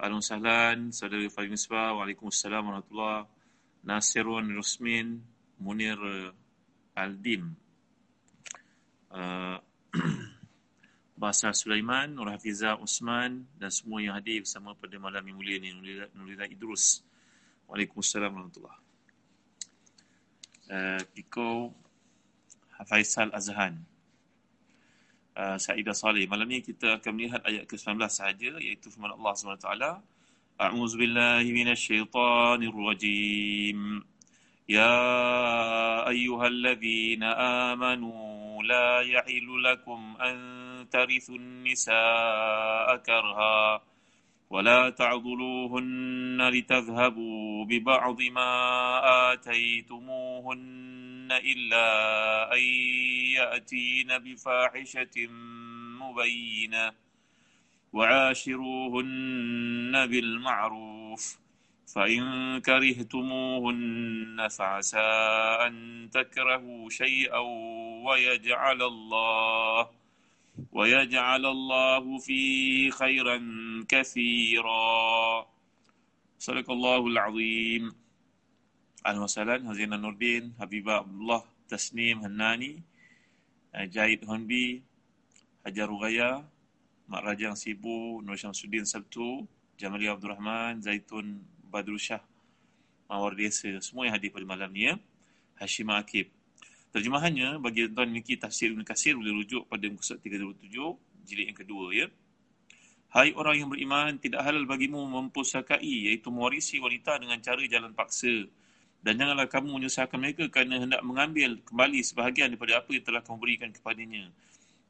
Ahlan 0.00 0.24
sahlan, 0.24 0.78
saudara 0.96 1.28
Fahim 1.28 1.52
Misbah. 1.52 1.92
Waalaikumsalam 1.92 2.64
warahmatullahi 2.64 3.28
Nasirun 3.84 4.48
Rusmin, 4.56 5.20
Munir 5.60 6.00
uh, 6.00 6.32
Aldim. 6.96 7.52
Uh, 9.12 9.60
Basar 11.20 11.52
Sulaiman, 11.52 12.16
Nur 12.16 12.32
Hafizah 12.32 12.80
Usman 12.80 13.44
dan 13.60 13.68
semua 13.68 14.00
yang 14.00 14.16
hadir 14.16 14.40
bersama 14.40 14.72
pada 14.72 14.96
malam 14.96 15.20
yang 15.20 15.36
mulia 15.36 15.60
ini, 15.60 15.76
Nurila 16.16 16.48
Idrus. 16.48 17.04
Waalaikumsalam 17.68 18.32
warahmatullahi 18.32 18.80
uh, 20.70 21.02
Kiko 21.12 21.74
Faisal 22.88 23.28
Azhan. 23.36 23.89
Uh, 25.40 25.56
Saidah 25.56 25.96
Saleh. 25.96 26.28
Malam 26.28 26.52
ni 26.52 26.60
kita 26.60 27.00
akan 27.00 27.16
melihat 27.16 27.40
ayat 27.48 27.64
ke-19 27.64 27.96
sahaja 28.12 28.60
iaitu 28.60 28.92
firman 28.92 29.16
Allah 29.16 29.32
SWT. 29.32 29.72
A'udzu 30.60 31.00
billahi 31.00 31.48
minasyaitonir 31.48 32.76
rajim. 32.76 34.04
Ya 34.68 34.92
ayyuhalladzina 36.12 37.72
amanu 37.72 38.12
la 38.68 39.00
yahilu 39.00 39.64
lakum 39.64 40.12
an 40.20 40.36
tarithun 40.92 41.64
nisaa 41.64 43.00
karha 43.00 43.80
ولا 44.50 44.90
تعضلوهن 44.90 46.42
لتذهبوا 46.42 47.64
ببعض 47.70 48.18
ما 48.34 48.52
آتيتموهن 49.30 50.99
إلا 51.32 51.86
أن 52.54 52.60
يأتين 53.38 54.18
بفاحشة 54.18 55.26
مبينة 56.00 56.92
وعاشروهن 57.92 60.06
بالمعروف 60.06 61.38
فإن 61.94 62.22
كرهتموهن 62.60 64.48
فعسى 64.48 65.08
أن 65.66 66.08
تكرهوا 66.12 66.90
شيئا 66.90 67.38
ويجعل 68.06 68.82
الله 68.82 69.88
ويجعل 70.72 71.46
الله 71.46 72.18
فيه 72.18 72.90
خيرا 72.90 73.38
كثيرا. 73.88 75.46
صدق 76.38 76.70
الله 76.70 77.06
العظيم. 77.06 77.92
Al-Masalan, 79.00 79.64
Hazina 79.64 79.96
Nurdin, 79.96 80.52
Habibah 80.60 81.00
Abdullah, 81.00 81.42
Tasnim, 81.68 82.20
Hanani, 82.20 82.82
eh, 83.72 83.86
Jahid 83.88 84.24
Honbi, 84.28 84.82
Hajar 85.64 85.88
Rugaya, 85.88 86.44
Mak 87.08 87.22
Rajang 87.24 87.56
Sibu, 87.56 88.20
Nur 88.20 88.36
Syamsuddin 88.36 88.84
Sabtu, 88.84 89.48
Jamali 89.80 90.06
Abdul 90.06 90.36
Rahman, 90.36 90.84
Zaitun 90.84 91.40
Badrushah, 91.72 92.20
Mawar 93.08 93.34
Desa, 93.34 93.72
semua 93.82 94.06
yang 94.06 94.14
hadir 94.14 94.30
pada 94.30 94.46
malam 94.46 94.70
ni 94.70 94.86
ya. 94.86 94.94
Hashim 95.58 95.90
Akib. 95.90 96.30
Terjemahannya 96.90 97.62
bagi 97.62 97.86
tuan 97.90 98.10
memiliki 98.10 98.34
Tafsir 98.34 98.74
Ibn 98.74 98.82
Kasir 98.82 99.14
boleh 99.14 99.30
rujuk 99.30 99.62
pada 99.70 99.86
muka 99.86 100.02
surat 100.02 100.22
37 100.26 100.66
jilid 101.26 101.46
yang 101.54 101.58
kedua 101.58 101.86
ya. 101.94 102.06
Hai 103.10 103.34
orang 103.34 103.58
yang 103.58 103.68
beriman, 103.70 104.18
tidak 104.22 104.46
halal 104.46 104.66
bagimu 104.66 105.02
mempusakai 105.02 105.82
iaitu 105.82 106.30
mewarisi 106.30 106.78
wanita 106.78 107.18
dengan 107.18 107.38
cara 107.42 107.58
jalan 107.66 107.90
paksa. 107.90 108.46
Dan 109.00 109.16
janganlah 109.16 109.48
kamu 109.48 109.80
menyusahkan 109.80 110.18
mereka 110.20 110.44
kerana 110.52 110.76
hendak 110.84 111.00
mengambil 111.00 111.56
kembali 111.64 112.00
sebahagian 112.04 112.52
daripada 112.52 112.84
apa 112.84 112.90
yang 112.92 113.04
telah 113.04 113.22
kamu 113.24 113.38
berikan 113.40 113.70
kepadanya 113.72 114.28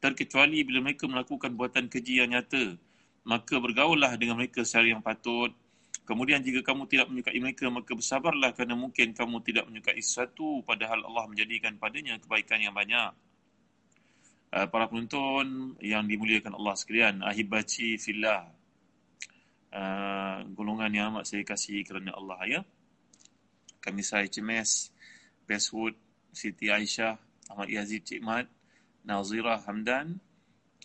terkecuali 0.00 0.64
bila 0.64 0.80
mereka 0.80 1.04
melakukan 1.04 1.52
buatan 1.54 1.86
keji 1.86 2.24
yang 2.24 2.32
nyata. 2.32 2.74
Maka 3.28 3.60
bergaullah 3.60 4.16
dengan 4.16 4.40
mereka 4.40 4.64
secara 4.64 4.88
yang 4.88 5.04
patut. 5.04 5.52
Kemudian 6.08 6.42
jika 6.42 6.64
kamu 6.64 6.88
tidak 6.90 7.06
menyukai 7.12 7.38
mereka, 7.38 7.70
maka 7.70 7.92
bersabarlah 7.94 8.50
kerana 8.56 8.74
mungkin 8.74 9.14
kamu 9.14 9.44
tidak 9.46 9.68
menyukai 9.70 10.00
sesuatu 10.00 10.64
padahal 10.66 11.06
Allah 11.06 11.28
menjadikan 11.30 11.76
padanya 11.76 12.18
kebaikan 12.18 12.58
yang 12.58 12.74
banyak. 12.74 13.12
Uh, 14.50 14.66
para 14.66 14.90
penonton 14.90 15.78
yang 15.78 16.02
dimuliakan 16.10 16.58
Allah 16.58 16.74
sekalian, 16.74 17.22
ahibaci 17.22 17.94
fillah. 18.00 18.50
Uh, 19.70 20.42
golongan 20.58 20.90
yang 20.90 21.14
amat 21.14 21.30
saya 21.30 21.46
kasih 21.46 21.86
kerana 21.86 22.10
Allah 22.16 22.40
ya. 22.48 22.60
Kami 23.80 24.04
saya 24.04 24.28
HMS, 24.28 24.92
Bestwood, 25.48 25.96
Siti 26.30 26.68
Aisyah, 26.68 27.16
Ahmad 27.50 27.68
Yazid 27.72 28.06
Cik 28.06 28.20
Mat, 28.22 28.46
Nazirah 29.02 29.64
Hamdan, 29.64 30.20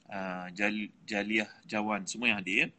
uh, 0.10 0.48
Jal, 0.56 0.90
Jaliah 1.04 1.52
Jawan, 1.68 2.08
semua 2.08 2.32
yang 2.32 2.40
hadir. 2.40 2.72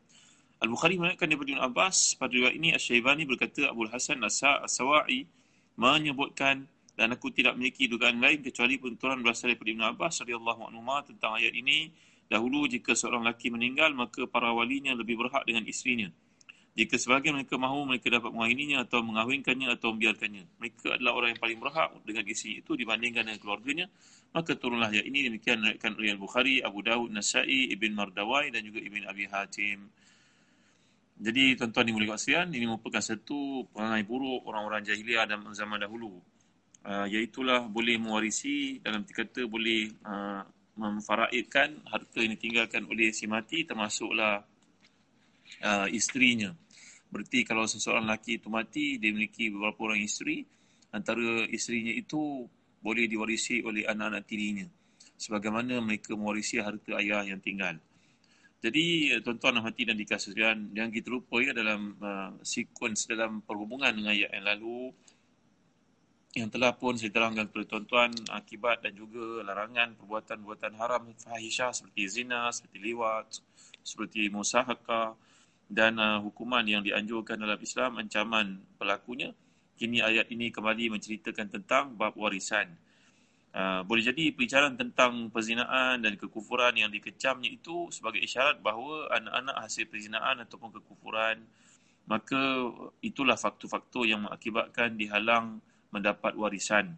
Al-Bukhari 0.57 0.97
menanyakan 0.97 1.29
daripada 1.29 1.51
Ibn 1.53 1.63
Abbas, 1.69 2.17
pada 2.17 2.33
riwayat 2.33 2.57
ini 2.57 2.73
Asy-Syaibani 2.73 3.29
berkata 3.29 3.69
Abu 3.69 3.85
Hasan 3.93 4.25
As-Sawa'i 4.25 5.29
menyebutkan 5.77 6.65
dan 6.97 7.13
aku 7.13 7.29
tidak 7.29 7.61
memiliki 7.61 7.87
dugaan 7.93 8.17
lain 8.25 8.41
kecuali 8.41 8.81
penuturan 8.81 9.21
berasal 9.21 9.53
daripada 9.53 9.69
Ibn 9.69 9.85
Abbas 9.93 10.25
radhiyallahu 10.25 10.61
anhu 10.73 10.81
tentang 11.05 11.37
ayat 11.37 11.53
ini. 11.53 11.93
Dahulu 12.27 12.67
jika 12.67 12.97
seorang 12.97 13.23
lelaki 13.23 13.53
meninggal 13.53 13.93
maka 13.95 14.27
para 14.27 14.51
walinya 14.51 14.97
lebih 14.97 15.21
berhak 15.21 15.45
dengan 15.47 15.63
isterinya. 15.69 16.11
Jika 16.77 17.01
sebahagian 17.01 17.41
mereka 17.41 17.57
mahu 17.57 17.89
mereka 17.89 18.13
dapat 18.13 18.37
mengahininya 18.37 18.85
atau 18.85 19.01
mengahwinkannya 19.01 19.73
atau 19.73 19.97
membiarkannya. 19.97 20.45
Mereka 20.61 21.01
adalah 21.01 21.17
orang 21.17 21.33
yang 21.33 21.41
paling 21.41 21.57
berhak 21.57 21.89
dengan 22.05 22.25
isteri 22.29 22.61
itu 22.61 22.77
dibandingkan 22.77 23.25
dengan 23.25 23.41
keluarganya. 23.41 23.89
Maka 24.37 24.61
turunlah 24.61 24.93
ayat 24.93 25.09
ini 25.09 25.25
demikian 25.25 25.65
diriwayatkan 25.65 25.97
oleh 25.97 26.11
Al-Bukhari, 26.13 26.57
Abu 26.61 26.85
Dawud, 26.85 27.09
Nasai, 27.09 27.73
Ibn 27.73 27.91
Mardawai 27.97 28.53
dan 28.53 28.61
juga 28.61 28.85
Ibn 28.85 29.09
Abi 29.09 29.25
Hatim. 29.25 29.89
Jadi 31.17 31.57
tuan-tuan 31.57 31.89
dimuliakan 31.89 32.21
sekalian, 32.21 32.49
ini 32.53 32.69
merupakan 32.69 33.01
satu 33.01 33.65
perangai 33.73 34.05
buruk 34.05 34.45
orang-orang 34.45 34.85
jahiliah 34.85 35.25
dalam 35.25 35.49
zaman 35.57 35.81
dahulu. 35.81 36.21
Uh, 36.85 37.09
iaitulah 37.09 37.65
boleh 37.73 37.97
mewarisi 37.97 38.85
dalam 38.85 39.01
kata 39.09 39.49
boleh 39.49 39.97
uh, 40.05 40.45
memfaraidkan 40.77 41.89
harta 41.89 42.21
yang 42.21 42.37
ditinggalkan 42.37 42.85
oleh 42.85 43.17
si 43.17 43.25
mati 43.25 43.65
termasuklah 43.65 44.45
uh, 45.65 45.89
isterinya. 45.89 46.53
Berarti 47.17 47.49
kalau 47.49 47.65
seseorang 47.65 48.05
lelaki 48.05 48.37
itu 48.37 48.53
mati, 48.53 49.01
dia 49.01 49.09
memiliki 49.09 49.49
beberapa 49.49 49.89
orang 49.89 50.05
isteri, 50.05 50.45
antara 50.93 51.49
isterinya 51.49 51.97
itu 51.97 52.45
boleh 52.85 53.09
diwarisi 53.09 53.65
oleh 53.65 53.89
anak-anak 53.89 54.29
tirinya. 54.29 54.69
Sebagaimana 55.17 55.81
mereka 55.81 56.13
mewarisi 56.13 56.61
harta 56.61 57.01
ayah 57.01 57.25
yang 57.25 57.41
tinggal. 57.41 57.81
Jadi 58.61 59.17
tuan-tuan 59.25 59.57
dan 59.57 59.65
hati 59.65 59.89
dan 59.89 59.97
dikasihkan 59.97 60.77
jangan 60.77 60.93
kita 60.93 61.09
lupa 61.09 61.41
ya 61.41 61.57
dalam 61.57 61.97
uh, 62.01 62.37
sekuens 62.45 63.09
dalam 63.09 63.41
perhubungan 63.45 63.97
dengan 63.97 64.13
ayat 64.13 64.33
yang 64.33 64.47
lalu 64.49 64.93
yang 66.37 66.49
telah 66.53 66.77
pun 66.77 67.01
saya 67.01 67.09
terangkan 67.09 67.49
kepada 67.49 67.65
tuan-tuan 67.65 68.13
akibat 68.29 68.85
dan 68.85 68.93
juga 68.93 69.41
larangan 69.41 69.97
perbuatan-perbuatan 69.97 70.73
haram 70.77 71.09
fahisyah 71.17 71.73
seperti 71.73 72.03
zina, 72.13 72.53
seperti 72.53 72.93
liwat, 72.93 73.41
seperti 73.81 74.29
musahaka 74.29 75.17
dan 75.67 75.99
uh, 75.99 76.23
hukuman 76.23 76.63
yang 76.63 76.83
dianjurkan 76.83 77.39
dalam 77.39 77.59
Islam 77.59 77.99
ancaman 77.99 78.63
pelakunya. 78.79 79.35
Kini 79.77 80.01
ayat 80.01 80.33
ini 80.33 80.49
kembali 80.49 80.97
menceritakan 80.97 81.53
tentang 81.53 81.85
bab 81.99 82.17
warisan. 82.17 82.73
Uh, 83.53 83.85
boleh 83.85 84.05
jadi 84.05 84.33
perbicaraan 84.33 84.77
tentang 84.77 85.33
perzinaan 85.33 86.01
dan 86.01 86.17
kekufuran 86.17 86.77
yang 86.77 86.93
dikecamnya 86.93 87.49
itu 87.49 87.89
sebagai 87.93 88.21
isyarat 88.21 88.61
bahawa 88.61 89.09
anak-anak 89.17 89.57
hasil 89.65 89.89
perzinaan 89.89 90.45
ataupun 90.45 90.77
kekufuran 90.81 91.41
maka 92.07 92.71
itulah 93.03 93.35
faktor-faktor 93.35 94.07
yang 94.07 94.25
mengakibatkan 94.25 94.95
dihalang 94.95 95.59
mendapat 95.91 96.39
warisan. 96.39 96.95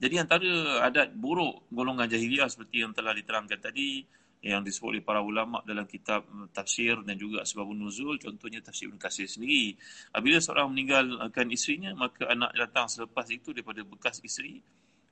Jadi 0.00 0.16
antara 0.16 0.84
adat 0.84 1.12
buruk 1.12 1.68
golongan 1.68 2.08
jahiliah 2.08 2.48
seperti 2.48 2.84
yang 2.84 2.92
telah 2.96 3.12
diterangkan 3.12 3.60
tadi 3.60 4.04
yang 4.40 4.64
disebut 4.64 4.96
oleh 4.96 5.04
para 5.04 5.20
ulama 5.20 5.60
dalam 5.68 5.84
kitab 5.84 6.24
tafsir 6.56 6.96
dan 7.04 7.16
juga 7.20 7.44
sebab 7.44 7.68
nuzul. 7.76 8.16
Contohnya 8.16 8.64
tafsir 8.64 8.88
Ibn 8.88 8.96
Kasir 8.96 9.28
sendiri. 9.28 9.76
Apabila 10.16 10.40
seorang 10.40 10.72
meninggalkan 10.72 11.46
isterinya 11.52 11.92
maka 11.92 12.24
anak 12.24 12.56
datang 12.56 12.88
selepas 12.88 13.28
itu 13.28 13.52
daripada 13.52 13.84
bekas 13.84 14.24
isteri 14.24 14.56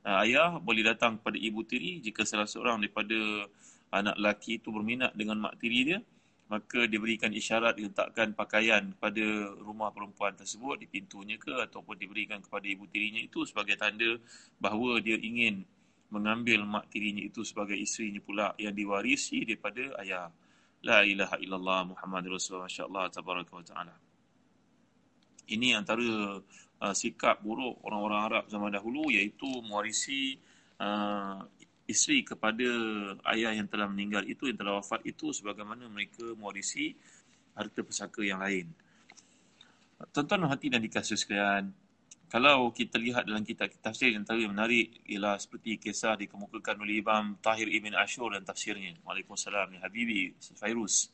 uh, 0.09 0.25
ayah 0.25 0.57
boleh 0.57 0.81
datang 0.81 1.21
kepada 1.21 1.37
ibu 1.37 1.61
tiri. 1.69 2.01
Jika 2.01 2.25
salah 2.25 2.49
seorang 2.49 2.81
daripada 2.81 3.45
anak 3.93 4.17
lelaki 4.17 4.61
itu 4.61 4.73
berminat 4.73 5.13
dengan 5.13 5.45
mak 5.45 5.61
tiri 5.61 5.81
dia 5.93 6.01
maka 6.49 6.89
diberikan 6.89 7.29
isyarat 7.29 7.77
diletakkan 7.77 8.33
pakaian 8.33 8.97
kepada 8.97 9.53
rumah 9.61 9.93
perempuan 9.93 10.33
tersebut 10.33 10.81
di 10.81 10.89
pintunya 10.89 11.37
ke 11.37 11.53
ataupun 11.53 11.93
diberikan 12.01 12.41
kepada 12.41 12.65
ibu 12.65 12.89
tirinya 12.89 13.21
itu 13.21 13.45
sebagai 13.45 13.77
tanda 13.77 14.17
bahawa 14.57 14.97
dia 15.05 15.21
ingin 15.21 15.61
mengambil 16.09 16.65
mak 16.65 16.89
tirinya 16.89 17.21
itu 17.21 17.45
sebagai 17.45 17.77
isterinya 17.77 18.21
pula 18.25 18.47
yang 18.57 18.73
diwarisi 18.73 19.45
daripada 19.45 19.97
ayah. 20.01 20.33
La 20.79 21.03
ilaha 21.03 21.37
illallah 21.43 21.91
Muhammad 21.91 22.31
Rasulullah 22.31 22.71
masya-Allah 22.71 23.05
tabaraka 23.11 23.53
wa 23.53 23.65
taala. 23.67 23.95
Ini 25.49 25.75
antara 25.75 26.39
uh, 26.39 26.95
sikap 26.95 27.43
buruk 27.43 27.83
orang-orang 27.83 28.21
Arab 28.31 28.45
zaman 28.47 28.71
dahulu 28.71 29.11
iaitu 29.11 29.49
mewarisi 29.65 30.39
uh, 30.79 31.43
isteri 31.89 32.23
kepada 32.23 32.69
ayah 33.35 33.57
yang 33.57 33.67
telah 33.67 33.91
meninggal 33.91 34.23
itu, 34.29 34.47
yang 34.47 34.61
telah 34.61 34.79
wafat 34.79 35.03
itu 35.09 35.33
sebagaimana 35.35 35.89
mereka 35.91 36.23
mewarisi 36.37 36.95
harta 37.59 37.81
pesaka 37.83 38.23
yang 38.23 38.39
lain. 38.39 38.71
Tuan-tuan 40.15 40.47
hati 40.47 40.71
dan 40.71 40.79
dikasih 40.79 41.19
sekalian, 41.19 41.75
kalau 42.29 42.69
kita 42.77 43.01
lihat 43.01 43.25
dalam 43.25 43.41
kitab 43.41 43.73
tafsir 43.81 44.13
yang 44.13 44.21
tadi 44.21 44.45
menarik 44.45 45.01
ialah 45.09 45.41
seperti 45.41 45.81
kisah 45.81 46.13
dikemukakan 46.21 46.77
oleh 46.85 47.01
Imam 47.01 47.41
Tahir 47.41 47.65
Ibn 47.65 47.97
Ashur 47.97 48.37
dan 48.37 48.45
tafsirnya. 48.45 49.01
Waalaikumsalam 49.01 49.73
ya 49.73 49.81
Habibi 49.89 50.37
Fairuz. 50.61 51.09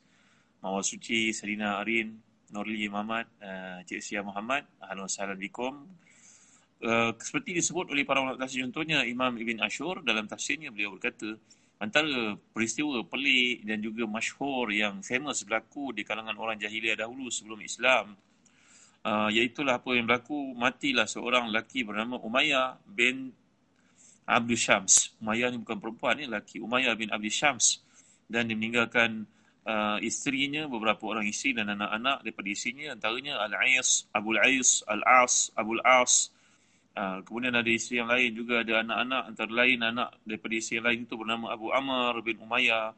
Mawar 0.59 0.83
suci 0.83 1.31
Serina 1.31 1.79
Arin, 1.79 2.19
Nurli 2.51 2.91
Muhammad, 2.91 3.31
uh, 3.39 3.79
Cik 3.87 4.03
Sia 4.03 4.27
Muhammad. 4.27 4.67
Assalamualaikum. 4.83 5.87
Uh, 6.83 7.15
seperti 7.15 7.55
disebut 7.55 7.95
oleh 7.95 8.03
para 8.03 8.19
ulama 8.19 8.35
tafsir 8.35 8.59
contohnya 8.67 9.07
Imam 9.07 9.31
Ibn 9.39 9.63
Ashur 9.63 10.03
dalam 10.03 10.27
tafsirnya 10.27 10.75
beliau 10.75 10.99
berkata 10.99 11.39
antara 11.79 12.35
peristiwa 12.51 13.07
pelik 13.07 13.63
dan 13.63 13.79
juga 13.79 14.03
masyhur 14.03 14.67
yang 14.75 14.99
famous 14.99 15.47
berlaku 15.47 15.95
di 15.95 16.03
kalangan 16.03 16.35
orang 16.35 16.59
jahiliah 16.59 16.99
dahulu 16.99 17.31
sebelum 17.31 17.63
Islam 17.63 18.19
uh, 19.05 19.29
iaitulah 19.29 19.77
apa 19.79 19.93
yang 19.93 20.09
berlaku. 20.09 20.57
Matilah 20.57 21.05
seorang 21.05 21.53
lelaki 21.53 21.85
bernama 21.85 22.17
Umayyah 22.17 22.81
bin 22.89 23.29
Abdul 24.25 24.57
Syams. 24.57 25.13
Umayyah 25.21 25.53
ni 25.53 25.61
bukan 25.61 25.77
perempuan 25.77 26.17
ni 26.17 26.25
lelaki 26.25 26.57
Umayyah 26.57 26.97
bin 26.97 27.13
Abdul 27.13 27.31
Syams. 27.31 27.85
Dan 28.25 28.49
dia 28.49 28.57
meninggalkan 28.57 29.29
uh, 29.69 30.01
isterinya 30.01 30.65
beberapa 30.65 31.05
orang 31.05 31.29
isteri 31.29 31.53
dan 31.53 31.69
anak-anak 31.77 32.25
daripada 32.25 32.47
isterinya. 32.49 32.97
Antaranya 32.97 33.33
Al-Ais 33.45 34.09
Abu 34.09 34.33
Al-Ais 34.33 34.81
Al-As 34.89 35.53
Abu 35.53 35.77
Al-As 35.77 36.33
Uh, 36.95 37.19
kemudian 37.27 37.51
ada 37.51 37.67
isteri 37.67 37.99
yang 37.99 38.07
lain 38.07 38.31
juga 38.31 38.63
ada 38.63 38.79
anak-anak. 38.79 39.23
Antara 39.27 39.51
lain 39.51 39.83
anak 39.83 40.15
daripada 40.23 40.53
isteri 40.55 40.79
yang 40.79 40.87
lain 40.87 40.99
itu 41.03 41.15
bernama 41.19 41.51
Abu 41.51 41.67
Amr 41.75 42.23
bin 42.23 42.39
Umayyah. 42.39 42.95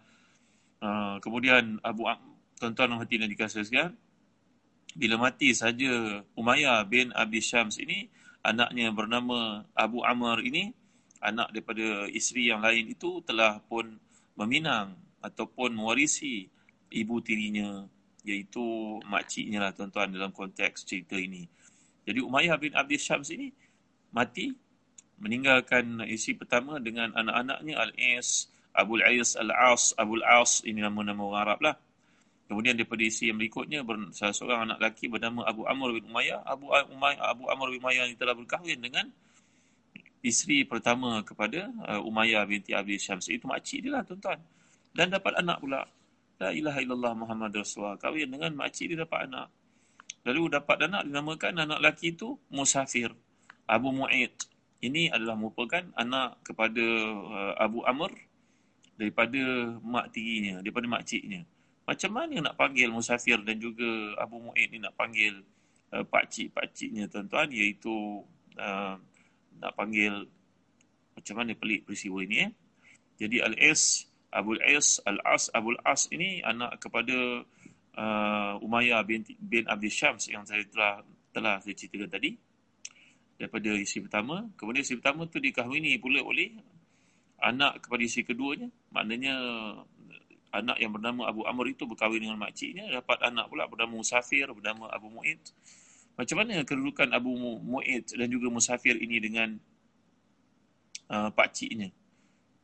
Uh, 0.78 1.18
kemudian 1.18 1.82
Abu 1.82 2.06
Am- 2.06 2.38
tuan-tuan 2.62 2.94
yang 2.94 3.02
hati 3.02 3.18
dan 3.18 3.26
dikasihkan 3.26 3.98
bila 4.98 5.30
mati 5.30 5.54
saja 5.54 6.26
Umayyah 6.34 6.82
bin 6.90 7.14
Abi 7.14 7.38
Syams 7.38 7.78
ini 7.78 8.10
anaknya 8.42 8.90
bernama 8.90 9.62
Abu 9.78 10.02
Amr 10.02 10.42
ini 10.42 10.74
anak 11.22 11.54
daripada 11.54 12.10
isteri 12.10 12.50
yang 12.50 12.66
lain 12.66 12.90
itu 12.90 13.22
telah 13.22 13.62
pun 13.70 13.94
meminang 14.34 14.98
ataupun 15.22 15.78
mewarisi 15.78 16.50
ibu 16.90 17.22
tirinya 17.22 17.86
iaitu 18.26 18.98
makciknya 19.06 19.70
lah 19.70 19.72
tuan-tuan 19.72 20.12
dalam 20.12 20.34
konteks 20.34 20.84
cerita 20.84 21.16
ini. 21.16 21.46
Jadi 22.04 22.20
Umayyah 22.20 22.58
bin 22.58 22.74
Abi 22.74 22.98
Syams 22.98 23.30
ini 23.30 23.54
mati 24.12 24.52
meninggalkan 25.22 26.06
isi 26.10 26.34
pertama 26.34 26.78
dengan 26.82 27.14
anak-anaknya 27.14 27.76
Al-Is, 27.78 28.50
Abu 28.74 29.00
Al-Is, 29.02 29.38
Al-As, 29.38 29.94
Abu 29.98 30.20
Al-As 30.22 30.62
ini 30.66 30.82
nama-nama 30.82 31.22
orang 31.24 31.42
Arab 31.46 31.60
lah. 31.64 31.76
Kemudian 32.48 32.80
daripada 32.80 33.04
isi 33.04 33.28
yang 33.28 33.36
berikutnya 33.36 33.84
salah 34.16 34.32
seorang 34.32 34.60
anak 34.72 34.78
lelaki 34.80 35.12
bernama 35.12 35.44
Abu 35.44 35.68
Amr 35.68 36.00
bin 36.00 36.08
Umayyah. 36.08 36.48
Abu 36.48 36.72
Umayyah, 36.72 37.24
Abu 37.28 37.44
Amr 37.52 37.68
bin 37.76 37.80
Umayyah 37.84 38.08
ini 38.08 38.16
telah 38.16 38.36
berkahwin 38.40 38.80
dengan 38.80 39.12
isteri 40.24 40.64
pertama 40.64 41.20
kepada 41.28 41.68
uh, 41.84 42.02
Umayyah 42.08 42.48
binti 42.48 42.72
Abi 42.72 42.96
Syams. 42.96 43.28
Itu 43.28 43.52
makcik 43.52 43.84
dia 43.84 44.00
lah 44.00 44.04
tuan-tuan. 44.08 44.40
Dan 44.96 45.12
dapat 45.12 45.44
anak 45.44 45.60
pula. 45.60 45.84
La 46.38 46.54
ilaha 46.56 46.80
illallah 46.80 47.14
Muhammad 47.20 47.52
Rasulullah. 47.52 48.00
Kahwin 48.00 48.32
dengan 48.32 48.56
makcik 48.56 48.96
dia 48.96 49.04
dapat 49.04 49.28
anak. 49.28 49.52
Lalu 50.24 50.42
dapat 50.56 50.78
anak 50.88 51.02
dinamakan 51.04 51.54
anak 51.68 51.80
lelaki 51.84 52.16
itu 52.16 52.40
Musafir. 52.48 53.12
Abu 53.68 53.92
Mu'id. 53.92 54.32
Ini 54.80 55.12
adalah 55.12 55.36
merupakan 55.36 55.84
anak 56.00 56.48
kepada 56.48 56.86
uh, 57.12 57.54
Abu 57.60 57.84
Amr 57.84 58.16
daripada 58.96 59.76
mak 59.84 60.16
tirinya, 60.16 60.64
daripada 60.64 60.86
mak 60.88 61.04
ciknya. 61.04 61.44
Macam 61.88 62.12
mana 62.12 62.52
nak 62.52 62.60
panggil 62.60 62.92
Musafir 62.92 63.40
dan 63.48 63.56
juga 63.64 63.88
Abu 64.20 64.44
Mu'id 64.44 64.76
ni 64.76 64.84
nak 64.84 64.92
panggil 65.00 65.40
uh, 65.96 66.04
pak 66.04 66.28
cik, 66.28 66.52
pak 66.52 66.76
ciknya 66.76 67.08
tuan-tuan 67.08 67.48
iaitu 67.48 68.28
uh, 68.60 69.00
nak 69.58 69.72
panggil 69.72 70.28
macam 71.16 71.36
mana 71.40 71.56
pelik 71.56 71.88
peristiwa 71.88 72.20
ini 72.28 72.44
eh. 72.44 72.52
Jadi 73.18 73.42
Al-Is, 73.42 74.06
Abu 74.30 74.60
Al-Is, 74.60 75.02
Al-As, 75.02 75.50
Abu 75.56 75.74
Al-As 75.74 76.12
ini 76.14 76.44
anak 76.44 76.78
kepada 76.78 77.42
uh, 77.98 78.54
Umayyah 78.62 79.02
bin, 79.08 79.26
bin 79.42 79.66
Abi 79.66 79.90
Syams 79.90 80.30
yang 80.30 80.46
saya 80.46 80.62
telah 80.70 81.02
telah 81.34 81.58
saya 81.64 81.74
ceritakan 81.74 82.12
tadi 82.12 82.36
daripada 83.38 83.70
isteri 83.78 84.06
pertama. 84.06 84.46
Kemudian 84.60 84.84
isteri 84.84 85.00
pertama 85.02 85.26
tu 85.30 85.40
dikahwini 85.42 85.98
pula 85.98 86.22
oleh 86.22 86.54
anak 87.42 87.86
kepada 87.86 88.02
isteri 88.06 88.26
keduanya. 88.34 88.70
Maknanya 88.94 89.34
anak 90.54 90.78
yang 90.80 90.92
bernama 90.96 91.28
Abu 91.28 91.44
Amr 91.44 91.72
itu 91.74 91.84
berkahwin 91.84 92.24
dengan 92.24 92.40
makciknya. 92.40 92.88
Dapat 92.90 93.20
anak 93.24 93.52
pula 93.52 93.68
bernama 93.68 94.00
Musafir, 94.00 94.48
bernama 94.52 94.88
Abu 94.92 95.12
Mu'id. 95.12 95.42
Macam 96.18 96.36
mana 96.42 96.66
kedudukan 96.66 97.14
Abu 97.14 97.36
Mu'id 97.62 98.10
dan 98.16 98.28
juga 98.32 98.48
Musafir 98.50 98.98
ini 98.98 99.18
dengan 99.22 99.60
uh, 101.12 101.30
pakciknya? 101.34 101.94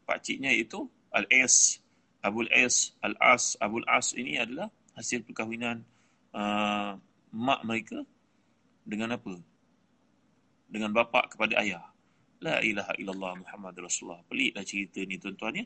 Pakciknya 0.04 0.52
itu 0.56 0.90
Al-As, 1.14 1.80
Abu 2.26 2.48
Al-As, 2.48 2.98
Al-As, 3.04 3.56
Abu 3.62 3.84
Al-As 3.86 4.18
ini 4.18 4.42
adalah 4.42 4.68
hasil 4.98 5.22
perkahwinan 5.24 5.86
uh, 6.34 6.98
mak 7.34 7.62
mereka 7.66 8.02
dengan 8.84 9.16
apa? 9.16 9.38
dengan 10.74 10.90
bapa 10.90 11.30
kepada 11.30 11.62
ayah. 11.62 11.86
La 12.42 12.58
ilaha 12.66 12.98
illallah 12.98 13.46
Muhammad 13.46 13.78
Rasulullah. 13.78 14.26
Peliklah 14.26 14.66
cerita 14.66 15.06
ni 15.06 15.22
tuan-tuan 15.22 15.62
ya. 15.62 15.66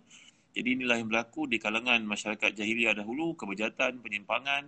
Jadi 0.58 0.70
inilah 0.74 0.98
yang 0.98 1.14
berlaku 1.14 1.46
di 1.46 1.62
kalangan 1.62 2.02
masyarakat 2.02 2.58
jahiliah 2.58 2.98
dahulu, 2.98 3.38
kebejatan, 3.38 4.02
penyimpangan, 4.02 4.66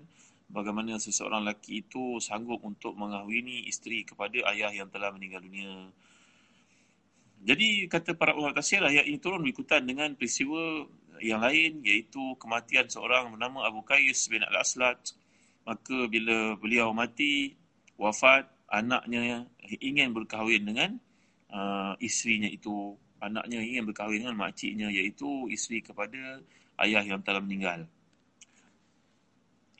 bagaimana 0.53 1.01
seseorang 1.01 1.41
lelaki 1.45 1.81
itu 1.81 2.21
sanggup 2.21 2.61
untuk 2.61 2.93
mengahwini 2.93 3.65
isteri 3.65 4.05
kepada 4.05 4.53
ayah 4.53 4.69
yang 4.69 4.93
telah 4.93 5.09
meninggal 5.09 5.41
dunia. 5.41 5.89
Jadi 7.41 7.89
kata 7.89 8.13
para 8.13 8.35
ulama 8.37 8.53
tafsir 8.53 8.83
ayat 8.85 9.07
ini 9.07 9.17
turun 9.17 9.41
berikutan 9.41 9.81
dengan 9.81 10.13
peristiwa 10.13 10.85
yang 11.23 11.39
lain 11.39 11.81
iaitu 11.81 12.35
kematian 12.35 12.85
seorang 12.85 13.33
bernama 13.33 13.65
Abu 13.65 13.81
Qais 13.81 14.27
bin 14.27 14.43
Al-Aslat. 14.45 15.15
Maka 15.63 16.05
bila 16.05 16.53
beliau 16.59 16.93
mati, 16.93 17.57
wafat, 17.97 18.45
anaknya 18.69 19.49
ingin 19.81 20.13
berkahwin 20.13 20.65
dengan 20.65 21.01
uh, 21.49 21.93
isterinya 21.97 22.49
itu. 22.49 22.93
Anaknya 23.19 23.59
ingin 23.59 23.83
berkahwin 23.91 24.23
dengan 24.23 24.39
makciknya 24.39 24.87
iaitu 24.87 25.51
isteri 25.51 25.83
kepada 25.83 26.39
ayah 26.79 27.03
yang 27.03 27.19
telah 27.19 27.43
meninggal. 27.43 27.83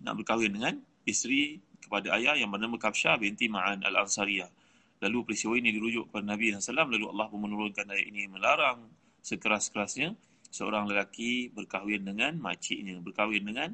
Nak 0.04 0.14
berkahwin 0.20 0.52
dengan 0.52 0.76
isteri 1.08 1.60
kepada 1.80 2.20
ayah 2.20 2.36
yang 2.36 2.52
bernama 2.52 2.76
Kafsyah 2.76 3.16
binti 3.16 3.48
Ma'an 3.48 3.80
Al-Ansariyah. 3.84 4.52
Lalu 5.00 5.32
peristiwa 5.32 5.56
ini 5.56 5.72
dirujuk 5.72 6.12
kepada 6.12 6.36
Nabi 6.36 6.52
SAW. 6.52 6.92
Lalu 6.92 7.06
Allah 7.08 7.28
pun 7.32 7.40
menurunkan 7.40 7.88
ayat 7.88 8.06
ini 8.12 8.28
melarang 8.28 8.84
sekeras-kerasnya 9.24 10.12
seorang 10.52 10.92
lelaki 10.92 11.48
berkahwin 11.56 12.04
dengan 12.04 12.36
makciknya. 12.36 13.00
Berkahwin 13.00 13.48
dengan 13.48 13.72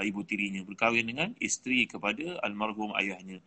ibu 0.00 0.24
tirinya. 0.24 0.64
Berkahwin 0.64 1.04
dengan 1.04 1.36
isteri 1.36 1.84
kepada 1.84 2.40
almarhum 2.40 2.96
ayahnya 2.96 3.44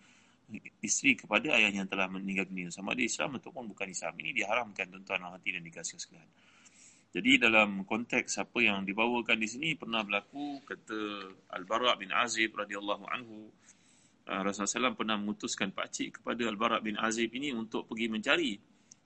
isteri 0.82 1.18
kepada 1.18 1.58
ayah 1.58 1.74
yang 1.74 1.90
telah 1.90 2.06
meninggal 2.06 2.46
dunia 2.46 2.70
sama 2.70 2.94
ada 2.94 3.02
Islam 3.02 3.42
ataupun 3.42 3.66
bukan 3.74 3.90
Islam 3.90 4.14
ini 4.22 4.32
diharamkan 4.38 4.86
tuan-tuan 4.94 5.34
hati 5.34 5.58
dan 5.58 5.64
dikasih 5.66 5.98
sekalian. 5.98 6.30
Jadi 7.16 7.40
dalam 7.40 7.88
konteks 7.88 8.44
apa 8.44 8.60
yang 8.60 8.84
dibawakan 8.84 9.40
di 9.40 9.48
sini 9.48 9.72
pernah 9.80 10.04
berlaku 10.04 10.60
kata 10.68 11.32
Al-Bara' 11.56 11.96
bin 11.96 12.12
Azib 12.12 12.52
radhiyallahu 12.60 13.08
anhu 13.08 13.48
uh, 14.28 14.42
Rasulullah 14.44 14.92
SAW 14.92 15.00
pernah 15.00 15.16
mengutuskan 15.16 15.72
pakcik 15.72 16.20
kepada 16.20 16.44
Al-Bara' 16.44 16.84
bin 16.84 17.00
Azib 17.00 17.32
ini 17.32 17.56
untuk 17.56 17.88
pergi 17.88 18.12
mencari 18.12 18.52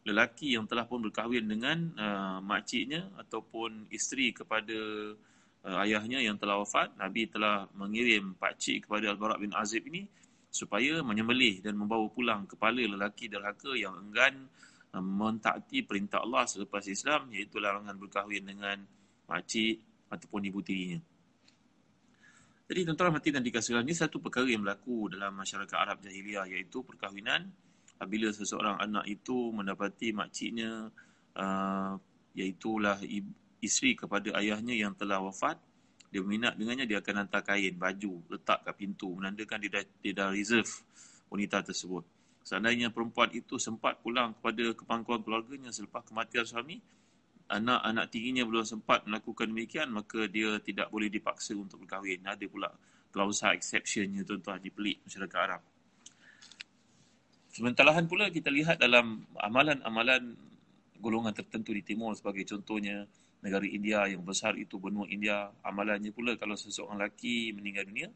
lelaki 0.10 0.58
yang 0.58 0.66
telah 0.66 0.90
pun 0.90 1.06
berkahwin 1.06 1.46
dengan 1.46 1.78
uh, 2.02 2.40
makciknya 2.42 3.14
ataupun 3.22 3.94
isteri 3.94 4.34
kepada 4.34 4.80
uh, 5.70 5.84
ayahnya 5.86 6.18
yang 6.18 6.34
telah 6.42 6.66
wafat. 6.66 6.98
Nabi 6.98 7.30
telah 7.30 7.70
mengirim 7.78 8.34
pakcik 8.42 8.90
kepada 8.90 9.14
Al-Bara' 9.14 9.38
bin 9.38 9.54
Azib 9.54 9.86
ini 9.86 10.10
supaya 10.50 11.06
menyembelih 11.06 11.62
dan 11.62 11.78
membawa 11.78 12.10
pulang 12.10 12.50
kepala 12.50 12.82
lelaki 12.82 13.30
derhaka 13.30 13.78
yang 13.78 13.94
enggan 13.98 14.50
uh, 14.94 15.02
mentaati 15.02 15.86
perintah 15.86 16.26
Allah 16.26 16.50
selepas 16.50 16.84
Islam 16.90 17.30
iaitu 17.30 17.62
larangan 17.62 17.94
berkahwin 17.96 18.44
dengan 18.44 18.82
makcik 19.30 19.80
ataupun 20.10 20.42
ibu 20.50 20.60
tirinya. 20.66 21.00
Jadi 22.70 22.86
tuan-tuan 22.86 23.18
mati 23.18 23.34
dan 23.34 23.42
dikasihkan 23.42 23.82
ini 23.82 23.98
satu 23.98 24.22
perkara 24.22 24.46
yang 24.46 24.62
berlaku 24.62 25.10
dalam 25.10 25.34
masyarakat 25.34 25.74
Arab 25.74 26.06
jahiliah 26.06 26.46
iaitu 26.46 26.86
perkahwinan 26.86 27.50
apabila 27.98 28.30
seseorang 28.30 28.78
anak 28.78 29.10
itu 29.10 29.50
mendapati 29.50 30.14
makciknya 30.14 30.94
uh, 31.34 31.94
iaitulah 32.38 33.02
isteri 33.60 33.98
kepada 33.98 34.38
ayahnya 34.38 34.78
yang 34.78 34.94
telah 34.94 35.18
wafat 35.18 35.58
dia 36.10 36.22
minat 36.26 36.58
dengannya 36.58 36.90
dia 36.90 37.00
akan 37.02 37.26
hantar 37.26 37.42
kain 37.46 37.78
baju 37.78 38.14
letak 38.34 38.66
kat 38.66 38.76
pintu 38.76 39.14
menandakan 39.14 39.58
dia 39.62 39.72
dah, 39.80 39.84
dia 40.02 40.14
dah 40.14 40.30
reserve 40.34 40.70
wanita 41.30 41.62
tersebut 41.62 42.04
seandainya 42.42 42.90
perempuan 42.90 43.30
itu 43.32 43.62
sempat 43.62 44.02
pulang 44.02 44.34
kepada 44.42 44.74
kepangkuan 44.74 45.22
keluarganya 45.22 45.70
selepas 45.70 46.02
kematian 46.06 46.46
suami 46.46 46.78
anak-anak 47.50 48.06
tingginya 48.14 48.46
belum 48.46 48.62
sempat 48.62 49.10
melakukan 49.10 49.50
demikian, 49.50 49.90
maka 49.90 50.30
dia 50.30 50.62
tidak 50.62 50.94
boleh 50.94 51.10
dipaksa 51.10 51.58
untuk 51.58 51.82
berkahwin. 51.82 52.22
Ada 52.22 52.46
pula 52.46 52.70
klausa 53.10 53.58
exceptionnya 53.58 54.22
tuan-tuan 54.22 54.62
di 54.62 54.70
pelik 54.70 55.02
masyarakat 55.10 55.40
Arab. 55.42 55.62
Sementarahan 57.50 58.06
pula 58.06 58.30
kita 58.30 58.54
lihat 58.54 58.78
dalam 58.78 59.26
amalan-amalan 59.34 60.38
golongan 61.02 61.34
tertentu 61.34 61.74
di 61.74 61.82
timur 61.82 62.14
sebagai 62.14 62.46
contohnya 62.46 63.02
negara 63.40 63.64
India 63.64 64.04
yang 64.08 64.24
besar 64.24 64.56
itu 64.60 64.76
benua 64.76 65.08
India. 65.08 65.52
Amalannya 65.64 66.12
pula 66.12 66.36
kalau 66.36 66.60
seseorang 66.60 67.00
lelaki 67.00 67.56
meninggal 67.56 67.88
dunia, 67.88 68.10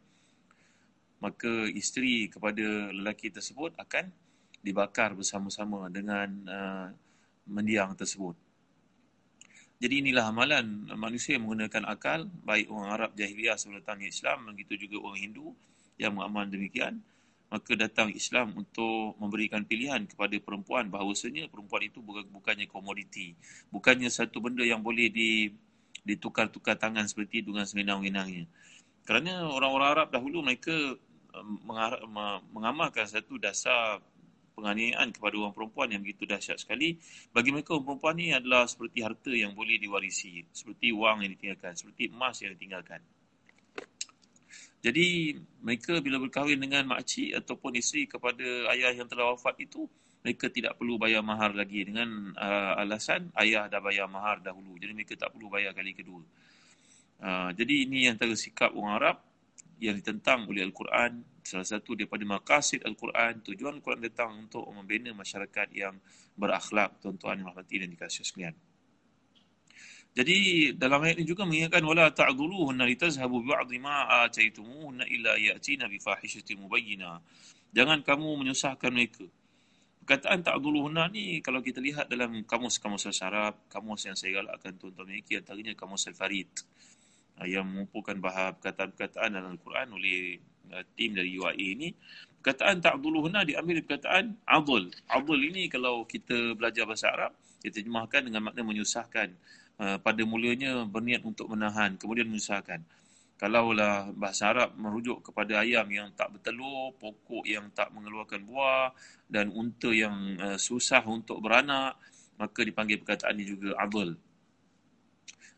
maka 1.23 1.67
isteri 1.71 2.27
kepada 2.27 2.91
lelaki 2.91 3.31
tersebut 3.31 3.75
akan 3.79 4.11
dibakar 4.63 5.15
bersama-sama 5.15 5.87
dengan 5.87 6.27
uh, 6.47 6.87
mendiang 7.47 7.95
tersebut. 7.95 8.35
Jadi 9.83 9.99
inilah 9.99 10.31
amalan 10.31 10.87
manusia 10.95 11.35
menggunakan 11.35 11.83
akal, 11.91 12.31
baik 12.47 12.71
orang 12.71 12.87
Arab 12.87 13.11
jahiliah 13.19 13.59
sebelum 13.59 13.83
datang 13.83 13.99
Islam, 13.99 14.47
begitu 14.55 14.87
juga 14.87 15.03
orang 15.03 15.19
Hindu 15.19 15.51
yang 15.99 16.15
mengamal 16.15 16.47
demikian. 16.47 17.03
Maka 17.53 17.77
datang 17.77 18.09
Islam 18.09 18.57
untuk 18.57 19.13
memberikan 19.21 19.61
pilihan 19.61 20.09
kepada 20.09 20.33
perempuan 20.41 20.89
bahawasanya 20.89 21.53
perempuan 21.53 21.85
itu 21.85 22.01
bukannya 22.01 22.65
komoditi. 22.65 23.37
Bukannya 23.69 24.09
satu 24.09 24.41
benda 24.41 24.65
yang 24.65 24.81
boleh 24.81 25.13
di, 25.13 25.53
ditukar-tukar 26.01 26.81
tangan 26.81 27.05
seperti 27.05 27.45
dengan 27.45 27.69
sewenang-wenangnya. 27.69 28.49
Kerana 29.05 29.45
orang-orang 29.45 29.89
Arab 29.93 30.07
dahulu 30.09 30.41
mereka 30.41 30.73
um, 31.37 31.61
mengamalkan 32.49 33.05
satu 33.05 33.37
dasar 33.37 34.01
penganiayaan 34.53 35.13
kepada 35.13 35.35
orang 35.37 35.53
perempuan 35.53 35.93
yang 35.93 36.01
begitu 36.01 36.25
dahsyat 36.29 36.61
sekali. 36.61 36.97
Bagi 37.33 37.49
mereka 37.53 37.77
orang 37.77 37.85
perempuan 37.85 38.15
ni 38.17 38.33
adalah 38.33 38.65
seperti 38.69 39.01
harta 39.01 39.33
yang 39.33 39.53
boleh 39.53 39.77
diwarisi. 39.81 40.45
Seperti 40.53 40.89
wang 40.89 41.21
yang 41.25 41.37
ditinggalkan. 41.37 41.73
Seperti 41.77 42.09
emas 42.09 42.41
yang 42.41 42.53
ditinggalkan. 42.57 43.01
Jadi 44.83 45.39
mereka 45.63 46.03
bila 46.03 46.19
berkahwin 46.19 46.59
dengan 46.59 46.83
makcik 46.91 47.31
ataupun 47.39 47.79
isteri 47.79 48.03
kepada 48.03 48.43
ayah 48.75 48.91
yang 48.91 49.07
telah 49.07 49.31
wafat 49.31 49.55
itu, 49.63 49.87
mereka 50.19 50.51
tidak 50.51 50.75
perlu 50.75 50.99
bayar 50.99 51.23
mahar 51.23 51.55
lagi 51.55 51.87
dengan 51.87 52.35
uh, 52.35 52.83
alasan 52.83 53.31
ayah 53.39 53.71
dah 53.71 53.79
bayar 53.79 54.11
mahar 54.11 54.43
dahulu. 54.43 54.75
Jadi 54.75 54.91
mereka 54.91 55.15
tak 55.15 55.31
perlu 55.31 55.47
bayar 55.47 55.71
kali 55.71 55.95
kedua. 55.95 56.19
Uh, 57.23 57.49
jadi 57.55 57.87
ini 57.87 58.11
antara 58.11 58.35
sikap 58.35 58.75
orang 58.75 58.99
Arab 58.99 59.17
yang 59.79 59.95
ditentang 59.95 60.47
oleh 60.51 60.63
Al-Quran 60.67 61.23
salah 61.43 61.67
satu 61.67 61.95
daripada 61.95 62.23
maqasid 62.23 62.83
Al-Quran, 62.87 63.43
tujuan 63.43 63.79
Al-Quran 63.79 64.01
datang 64.03 64.31
untuk 64.47 64.63
membina 64.71 65.11
masyarakat 65.11 65.67
yang 65.75 65.95
berakhlak, 66.39 67.03
tuan-tuan 67.03 67.43
rahmati 67.43 67.83
dan 67.83 67.91
dikasih 67.91 68.23
sekalian. 68.23 68.55
Jadi 70.13 70.69
dalam 70.77 71.01
ayat 71.01 71.17
ini 71.17 71.25
juga 71.25 71.41
mengingatkan 71.41 71.81
wala 71.81 72.13
ta'dhuluhunna 72.13 72.85
litazhabu 72.85 73.41
bi'adhi 73.41 73.81
ma 73.81 74.25
ataytumuhunna 74.29 75.09
illa 75.09 75.33
ya'tina 75.41 75.89
bi 75.89 75.97
fahishatin 75.97 76.61
mubayyinah. 76.61 77.17
Jangan 77.73 78.05
kamu 78.05 78.45
menyusahkan 78.45 78.93
mereka. 78.93 79.25
Perkataan 80.05 80.45
ta'dhuluhunna 80.45 81.09
ni 81.09 81.41
kalau 81.41 81.65
kita 81.65 81.81
lihat 81.81 82.13
dalam 82.13 82.45
kamus-kamus 82.45 83.09
Arab, 83.25 83.65
kamus 83.73 84.05
yang 84.05 84.13
saya 84.13 84.45
galakkan 84.45 84.77
tuan-tuan 84.77 85.09
memiliki 85.09 85.39
antaranya 85.41 85.73
kamus 85.73 86.05
Al-Farid 86.05 86.51
yang 87.41 87.65
mengumpulkan 87.65 88.21
bahagian 88.21 88.61
perkataan-perkataan 88.61 89.29
dalam 89.33 89.57
Al-Quran 89.57 89.87
oleh 89.97 90.37
uh, 90.69 90.85
tim 90.93 91.17
dari 91.17 91.33
UAE 91.33 91.67
ini 91.73 91.89
perkataan 92.43 92.77
ta'dulu 92.83 93.25
huna 93.25 93.41
diambil 93.41 93.81
dari 93.81 93.85
perkataan 93.89 94.25
adul 94.45 94.91
adul 95.09 95.39
ini 95.41 95.65
kalau 95.71 96.05
kita 96.05 96.53
belajar 96.53 96.85
bahasa 96.85 97.09
Arab 97.09 97.31
kita 97.65 97.81
terjemahkan 97.81 98.29
dengan 98.29 98.51
makna 98.51 98.61
menyusahkan 98.61 99.33
uh, 99.79 99.97
pada 100.01 100.21
mulanya 100.27 100.85
berniat 100.85 101.23
untuk 101.25 101.49
menahan 101.49 101.95
kemudian 101.97 102.29
menyusahkan. 102.29 102.81
Kalaulah 103.33 104.13
bahasa 104.13 104.53
Arab 104.53 104.77
merujuk 104.77 105.25
kepada 105.31 105.65
ayam 105.65 105.83
yang 105.89 106.13
tak 106.13 106.31
bertelur 106.31 106.95
pokok 107.01 107.43
yang 107.43 107.67
tak 107.73 107.91
mengeluarkan 107.91 108.45
buah 108.45 108.93
dan 109.27 109.49
unta 109.51 109.89
yang 109.89 110.37
uh, 110.39 110.57
susah 110.57 111.01
untuk 111.03 111.41
beranak 111.43 111.97
maka 112.37 112.65
dipanggil 112.65 113.01
perkataan 113.01 113.37
ini 113.37 113.45
juga 113.45 113.77
adul. 113.77 114.15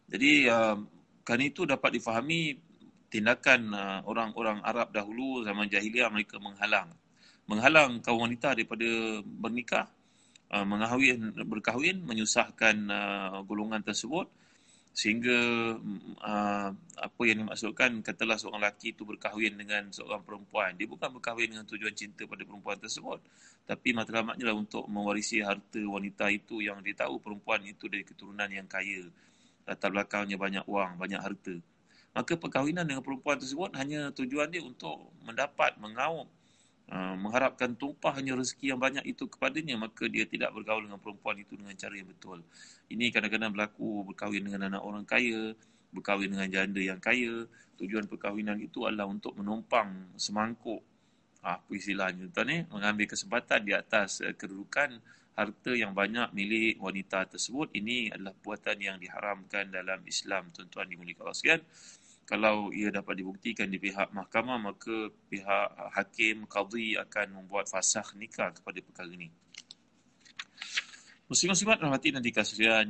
Jadi 0.05 0.45
uh, 0.49 0.77
kerana 1.25 1.43
itu 1.45 1.65
dapat 1.65 1.97
difahami 1.97 2.57
tindakan 3.09 3.73
uh, 3.73 3.99
orang-orang 4.05 4.61
Arab 4.61 4.91
dahulu 4.91 5.41
zaman 5.41 5.65
jahiliah 5.71 6.11
mereka 6.11 6.37
menghalang. 6.37 6.91
Menghalang 7.45 8.01
kaum 8.01 8.25
wanita 8.25 8.57
daripada 8.57 9.21
bernikah 9.23 9.85
uh, 10.51 10.65
mengahwin 10.65 11.33
berkahwin 11.45 12.03
menyusahkan 12.03 12.75
uh, 12.89 13.39
golongan 13.47 13.81
tersebut 13.81 14.27
sehingga 14.95 15.75
uh, 16.23 16.69
apa 16.97 17.21
yang 17.27 17.43
dimaksudkan 17.43 17.99
katalah 17.99 18.39
seorang 18.39 18.63
lelaki 18.63 18.95
itu 18.95 19.03
berkahwin 19.03 19.59
dengan 19.59 19.91
seorang 19.91 20.23
perempuan. 20.23 20.71
Dia 20.79 20.87
bukan 20.87 21.19
berkahwin 21.19 21.51
dengan 21.51 21.67
tujuan 21.67 21.91
cinta 21.91 22.23
pada 22.23 22.47
perempuan 22.47 22.79
tersebut 22.79 23.19
tapi 23.65 23.97
matlamatnya 23.97 24.53
lah 24.53 24.55
untuk 24.55 24.85
mewarisi 24.85 25.41
harta 25.41 25.81
wanita 25.81 26.29
itu 26.29 26.61
yang 26.61 26.85
dia 26.85 26.93
tahu 26.93 27.17
perempuan 27.17 27.65
itu 27.65 27.89
dari 27.89 28.05
keturunan 28.05 28.45
yang 28.45 28.69
kaya. 28.69 29.09
Latar 29.65 29.89
belakangnya 29.89 30.37
banyak 30.37 30.65
wang 30.69 31.01
banyak 31.01 31.17
harta. 31.17 31.57
Maka 32.13 32.37
perkahwinan 32.37 32.85
dengan 32.85 33.01
perempuan 33.01 33.41
tersebut 33.41 33.73
hanya 33.75 34.13
tujuan 34.13 34.47
dia 34.53 34.61
untuk 34.61 35.09
mendapat, 35.25 35.75
mengaum, 35.81 36.29
uh, 36.91 37.15
mengharapkan 37.17 37.73
tumpahnya 37.73 38.37
rezeki 38.37 38.75
yang 38.75 38.81
banyak 38.81 39.05
itu 39.07 39.25
kepadanya, 39.25 39.75
maka 39.79 40.05
dia 40.05 40.25
tidak 40.29 40.53
bergaul 40.53 40.85
dengan 40.85 41.01
perempuan 41.01 41.37
itu 41.41 41.57
dengan 41.57 41.73
cara 41.73 41.93
yang 41.97 42.09
betul. 42.09 42.41
Ini 42.91 43.09
kadang-kadang 43.09 43.51
berlaku 43.53 44.05
berkahwin 44.13 44.43
dengan 44.45 44.69
anak 44.69 44.81
orang 44.85 45.05
kaya, 45.07 45.53
berkahwin 45.89 46.33
dengan 46.33 46.49
janda 46.51 46.81
yang 46.81 47.01
kaya. 47.01 47.49
Tujuan 47.75 48.07
perkahwinan 48.07 48.61
itu 48.61 48.87
adalah 48.87 49.09
untuk 49.09 49.35
menumpang 49.35 50.15
semangkuk, 50.15 50.79
ah, 51.43 51.59
apa 51.59 51.71
istilahnya 51.75 52.31
tuan 52.31 52.47
ni, 52.47 52.57
mengambil 52.71 53.05
kesempatan 53.09 53.65
di 53.65 53.73
atas 53.75 54.23
uh, 54.23 54.31
kedudukan 54.31 55.01
harta 55.35 55.71
yang 55.75 55.91
banyak 55.91 56.31
milik 56.31 56.79
wanita 56.79 57.27
tersebut. 57.27 57.75
Ini 57.75 58.15
adalah 58.15 58.31
perbuatan 58.31 58.77
yang 58.79 58.97
diharamkan 59.01 59.67
dalam 59.67 59.99
Islam, 60.07 60.47
tuan-tuan 60.55 60.87
dimuliakan 60.87 61.27
Allah 61.27 61.35
sekalian 61.35 61.63
kalau 62.25 62.73
ia 62.73 62.89
dapat 62.89 63.21
dibuktikan 63.21 63.69
di 63.69 63.77
pihak 63.77 64.09
mahkamah 64.09 64.57
maka 64.57 65.13
pihak 65.29 65.69
hakim 65.93 66.49
qadhi 66.49 66.97
akan 66.97 67.41
membuat 67.41 67.69
fasakh 67.69 68.17
nikah 68.17 68.49
kepada 68.49 68.81
perkara 68.81 69.13
ini. 69.13 69.29
Muslim-muslimat 71.29 71.77
rahmati 71.81 72.09
dan 72.13 72.25
dikasihan. 72.25 72.87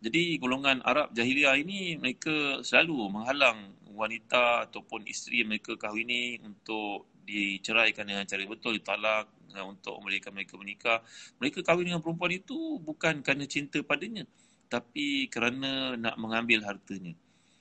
Jadi 0.00 0.40
golongan 0.40 0.80
Arab 0.80 1.12
jahiliah 1.12 1.60
ini 1.60 2.00
mereka 2.00 2.64
selalu 2.64 3.12
menghalang 3.12 3.76
wanita 3.92 4.64
ataupun 4.64 5.04
isteri 5.04 5.44
mereka 5.44 5.76
kahwini 5.76 6.40
untuk 6.40 7.12
diceraikan 7.28 8.08
dengan 8.08 8.24
cara 8.24 8.48
betul 8.48 8.80
ditalak 8.80 9.28
untuk 9.60 10.00
memberikan 10.00 10.32
mereka 10.32 10.56
menikah. 10.56 10.98
Mereka 11.36 11.60
kahwin 11.60 11.92
dengan 11.92 12.00
perempuan 12.00 12.32
itu 12.32 12.80
bukan 12.80 13.20
kerana 13.20 13.44
cinta 13.44 13.76
padanya 13.84 14.24
tapi 14.70 15.26
kerana 15.26 15.98
nak 15.98 16.14
mengambil 16.16 16.62
hartanya 16.62 17.12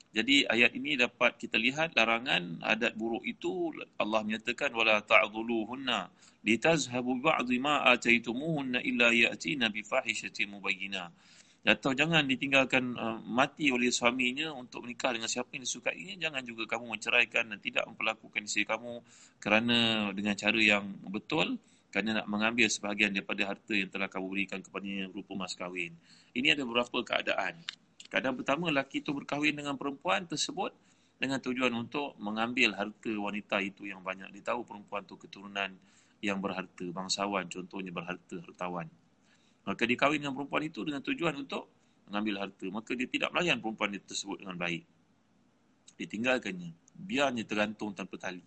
jadi 0.10 0.50
ayat 0.50 0.74
ini 0.74 0.98
dapat 0.98 1.38
kita 1.38 1.62
lihat 1.62 1.94
larangan 1.94 2.66
adat 2.66 2.98
buruk 2.98 3.22
itu 3.30 3.70
Allah 4.02 4.26
menyatakan 4.26 4.74
wala 4.74 5.06
ta'dhuluhunna 5.06 6.10
litazhabu 6.42 7.22
ba'dhi 7.22 7.62
ma 7.62 7.86
ataytumuhunna 7.94 8.82
illa 8.82 9.14
ya'tina 9.14 9.70
bi 9.70 9.86
fahishatin 9.86 10.50
mubayyinah. 10.50 11.14
Atau 11.62 11.94
jangan 11.94 12.26
ditinggalkan 12.26 12.98
uh, 12.98 13.22
mati 13.22 13.70
oleh 13.70 13.94
suaminya 13.94 14.50
untuk 14.56 14.82
menikah 14.82 15.14
dengan 15.14 15.30
siapa 15.30 15.54
yang 15.54 15.68
disukainya. 15.68 16.14
Jangan 16.18 16.42
juga 16.42 16.66
kamu 16.66 16.98
menceraikan 16.98 17.54
dan 17.54 17.60
tidak 17.62 17.86
memperlakukan 17.86 18.42
isteri 18.48 18.66
kamu 18.66 19.06
kerana 19.38 20.10
dengan 20.16 20.34
cara 20.34 20.58
yang 20.58 20.90
betul 21.06 21.60
kerana 21.94 22.22
nak 22.22 22.28
mengambil 22.30 22.66
sebahagian 22.66 23.14
daripada 23.14 23.50
harta 23.50 23.74
yang 23.78 23.90
telah 23.94 24.10
kamu 24.10 24.26
berikan 24.30 24.60
kepadanya 24.66 25.06
berupa 25.14 25.38
mas 25.38 25.54
kahwin. 25.54 25.94
Ini 26.34 26.58
ada 26.58 26.66
beberapa 26.66 27.06
keadaan. 27.06 27.62
Keadaan 28.10 28.36
pertama, 28.38 28.74
lelaki 28.74 29.06
itu 29.06 29.14
berkahwin 29.14 29.54
dengan 29.54 29.78
perempuan 29.78 30.26
tersebut 30.26 30.74
dengan 31.22 31.38
tujuan 31.38 31.70
untuk 31.78 32.18
mengambil 32.18 32.74
harta 32.74 33.14
wanita 33.14 33.62
itu 33.62 33.86
yang 33.86 34.02
banyak. 34.02 34.30
Dia 34.34 34.54
tahu 34.54 34.66
perempuan 34.66 35.06
itu 35.06 35.16
keturunan 35.16 35.70
yang 36.20 36.42
berharta, 36.42 36.86
bangsawan 36.90 37.46
contohnya 37.48 37.94
berharta, 37.94 38.42
hartawan. 38.44 38.90
Maka 39.64 39.82
dia 39.86 39.98
kahwin 40.00 40.26
dengan 40.26 40.34
perempuan 40.34 40.64
itu 40.66 40.82
dengan 40.82 41.06
tujuan 41.06 41.36
untuk 41.38 41.70
mengambil 42.10 42.48
harta. 42.48 42.66
Maka 42.74 42.92
dia 42.98 43.06
tidak 43.06 43.30
melayan 43.30 43.62
perempuan 43.62 43.94
itu 43.94 44.06
tersebut 44.10 44.42
dengan 44.42 44.58
baik. 44.58 44.84
Ditinggalkannya. 46.00 46.72
biarnya 47.00 47.48
tergantung 47.48 47.96
tanpa 47.96 48.20
tali. 48.20 48.44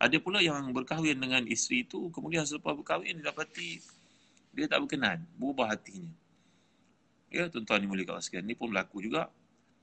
Ada 0.00 0.16
pula 0.16 0.40
yang 0.40 0.72
berkahwin 0.72 1.20
dengan 1.20 1.44
isteri 1.44 1.84
itu, 1.84 2.08
kemudian 2.08 2.48
selepas 2.48 2.72
berkahwin 2.72 3.20
dia 3.20 3.28
dapati 3.28 3.84
dia 4.52 4.68
tak 4.68 4.84
berkenan, 4.84 5.24
berubah 5.40 5.72
hatinya. 5.72 6.12
Ya, 7.32 7.48
tuan-tuan 7.48 7.80
ni 7.80 7.88
boleh 7.88 8.04
kawan 8.04 8.20
sekalian. 8.20 8.44
Ini 8.52 8.56
pun 8.60 8.68
berlaku 8.68 9.00
juga. 9.00 9.32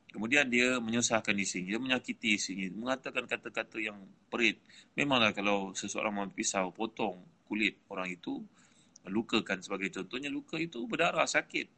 Kemudian 0.10 0.50
dia 0.50 0.78
menyusahkan 0.82 1.38
isteri, 1.38 1.70
dia 1.70 1.78
menyakiti 1.78 2.34
isteri, 2.34 2.70
mengatakan 2.74 3.30
kata-kata 3.30 3.78
yang 3.78 3.98
perit. 4.30 4.58
Memanglah 4.98 5.34
kalau 5.34 5.74
seseorang 5.74 6.14
mau 6.14 6.26
pisau, 6.30 6.74
potong 6.74 7.22
kulit 7.46 7.78
orang 7.94 8.10
itu, 8.10 8.42
lukakan 9.06 9.62
sebagai 9.62 9.94
contohnya, 9.94 10.34
luka 10.34 10.58
itu 10.58 10.82
berdarah, 10.90 11.30
sakit. 11.30 11.70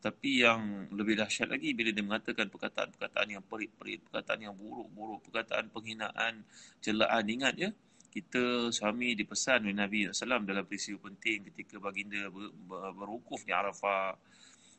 Tapi 0.00 0.44
yang 0.44 0.92
lebih 0.92 1.16
dahsyat 1.16 1.48
lagi 1.48 1.72
bila 1.72 1.88
dia 1.92 2.04
mengatakan 2.04 2.52
perkataan-perkataan 2.52 3.36
yang 3.36 3.44
perit-perit, 3.44 4.04
perkataan 4.08 4.48
yang 4.48 4.54
buruk-buruk, 4.56 5.24
perkataan 5.28 5.72
penghinaan, 5.72 6.44
celaan. 6.80 7.24
Ingat 7.24 7.54
ya, 7.56 7.72
kita 8.12 8.68
suami 8.68 9.16
dipesan 9.16 9.64
oleh 9.64 9.76
Nabi 9.76 10.08
SAW 10.12 10.44
dalam 10.44 10.64
peristiwa 10.68 11.08
penting 11.08 11.48
ketika 11.52 11.80
baginda 11.80 12.28
ber, 12.28 12.52
ber, 12.52 12.92
berukuf 12.92 13.48
di 13.48 13.52
Arafah 13.56 14.12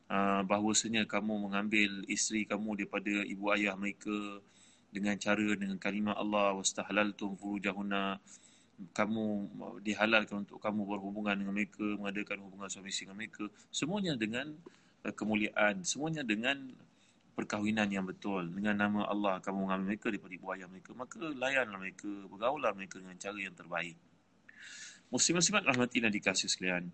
uh, 0.09 0.41
bahawasanya 0.45 1.05
kamu 1.09 1.49
mengambil 1.49 2.05
isteri 2.09 2.45
kamu 2.45 2.77
daripada 2.81 3.13
ibu 3.25 3.49
ayah 3.53 3.73
mereka 3.77 4.41
dengan 4.93 5.17
cara 5.19 5.47
dengan 5.57 5.77
kalimah 5.81 6.15
Allah 6.15 6.55
wastahlaltum 6.55 7.35
furujahunna. 7.39 8.19
Kamu 8.91 9.23
dihalalkan 9.87 10.43
untuk 10.43 10.59
kamu 10.59 10.83
berhubungan 10.83 11.31
dengan 11.39 11.55
mereka 11.55 11.85
mengadakan 11.95 12.43
hubungan 12.43 12.67
suami 12.67 12.91
isteri 12.91 13.07
dengan 13.07 13.19
mereka 13.23 13.43
semuanya 13.71 14.13
dengan 14.19 14.51
uh, 15.07 15.13
kemuliaan 15.15 15.79
semuanya 15.87 16.27
dengan 16.27 16.75
perkahwinan 17.39 17.87
yang 17.87 18.03
betul. 18.03 18.43
Dengan 18.51 18.75
nama 18.75 19.07
Allah 19.07 19.39
kamu 19.39 19.63
mengambil 19.63 19.95
mereka 19.95 20.11
daripada 20.11 20.33
ibu 20.35 20.47
ayah 20.51 20.67
mereka 20.67 20.91
maka 20.91 21.23
layanlah 21.23 21.79
mereka 21.79 22.09
bergaullah 22.27 22.71
mereka 22.75 22.99
dengan 22.99 23.15
cara 23.15 23.37
yang 23.39 23.55
terbaik. 23.55 23.95
Muslim-muslimat 25.07 25.63
rahmati 25.63 26.03
dikasih 26.11 26.51
sekalian 26.51 26.91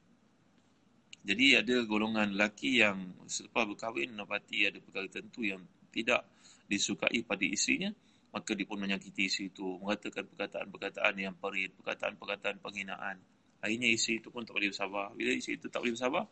jadi 1.21 1.61
ada 1.61 1.75
golongan 1.85 2.33
lelaki 2.33 2.81
yang 2.81 3.13
selepas 3.29 3.69
berkahwin 3.69 4.17
dapati 4.17 4.65
ada 4.65 4.77
perkara 4.81 5.05
tertentu 5.09 5.45
yang 5.45 5.61
tidak 5.93 6.25
disukai 6.65 7.21
pada 7.25 7.45
isterinya 7.45 7.91
maka 8.31 8.55
dia 8.55 8.63
pun 8.63 8.79
menyakiti 8.79 9.27
isteri 9.27 9.51
itu 9.51 9.75
mengatakan 9.81 10.23
perkataan-perkataan 10.23 11.13
yang 11.19 11.35
perit 11.35 11.75
perkataan-perkataan 11.77 12.63
penghinaan 12.63 13.17
akhirnya 13.61 13.87
isteri 13.91 14.23
itu 14.23 14.31
pun 14.31 14.47
tak 14.47 14.55
boleh 14.55 14.71
bersabar 14.71 15.11
bila 15.13 15.29
isteri 15.35 15.59
itu 15.59 15.67
tak 15.67 15.83
boleh 15.83 15.93
bersabar 15.93 16.23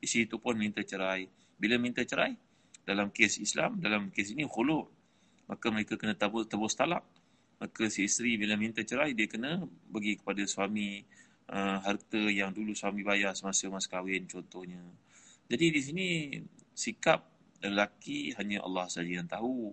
isteri 0.00 0.22
itu 0.24 0.36
pun 0.38 0.54
minta 0.54 0.80
cerai 0.86 1.26
bila 1.58 1.74
minta 1.76 2.06
cerai 2.06 2.38
dalam 2.88 3.12
kes 3.12 3.36
Islam, 3.44 3.76
dalam 3.76 4.08
kes 4.08 4.32
ini 4.32 4.48
khuluk. 4.48 4.88
Maka 5.44 5.68
mereka 5.68 6.00
kena 6.00 6.16
tebus, 6.16 6.48
tebus 6.48 6.72
talak. 6.72 7.04
Maka 7.60 7.92
si 7.92 8.08
isteri 8.08 8.40
bila 8.40 8.56
minta 8.56 8.80
cerai, 8.80 9.12
dia 9.12 9.28
kena 9.28 9.60
bagi 9.92 10.16
kepada 10.16 10.40
suami 10.48 11.04
uh, 11.48 11.78
harta 11.82 12.20
yang 12.28 12.52
dulu 12.52 12.76
suami 12.76 13.02
bayar 13.04 13.32
semasa 13.32 13.68
mas 13.72 13.88
kahwin 13.88 14.28
contohnya. 14.28 14.80
Jadi 15.48 15.66
di 15.72 15.80
sini 15.80 16.06
sikap 16.76 17.24
lelaki 17.64 18.36
hanya 18.36 18.62
Allah 18.62 18.86
saja 18.86 19.08
yang 19.08 19.26
tahu. 19.26 19.72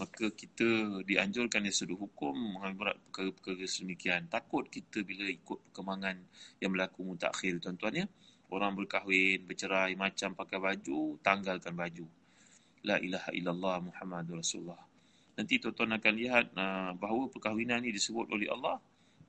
Maka 0.00 0.32
kita 0.32 1.04
dianjurkan 1.04 1.68
dari 1.68 1.76
sudut 1.76 2.00
hukum 2.00 2.32
mengambil 2.32 2.96
berat 2.96 2.98
perkara-perkara 3.12 3.68
sedemikian. 3.68 4.24
Takut 4.24 4.64
kita 4.72 5.04
bila 5.04 5.28
ikut 5.28 5.68
perkembangan 5.68 6.16
yang 6.64 6.72
berlaku 6.72 7.04
mutakhir 7.04 7.60
tuan-tuan 7.60 8.02
ya. 8.02 8.06
Orang 8.48 8.72
berkahwin, 8.72 9.44
bercerai, 9.44 9.92
macam 9.96 10.32
pakai 10.32 10.58
baju, 10.60 11.20
tanggalkan 11.20 11.76
baju. 11.76 12.08
La 12.88 12.96
ilaha 12.98 13.30
illallah 13.36 13.84
Muhammadur 13.84 14.40
Rasulullah. 14.40 14.80
Nanti 15.36 15.60
tuan-tuan 15.60 15.92
akan 15.96 16.12
lihat 16.16 16.44
uh, 16.56 16.92
bahawa 16.96 17.28
perkahwinan 17.28 17.84
ini 17.84 17.92
disebut 17.92 18.32
oleh 18.32 18.48
Allah 18.48 18.80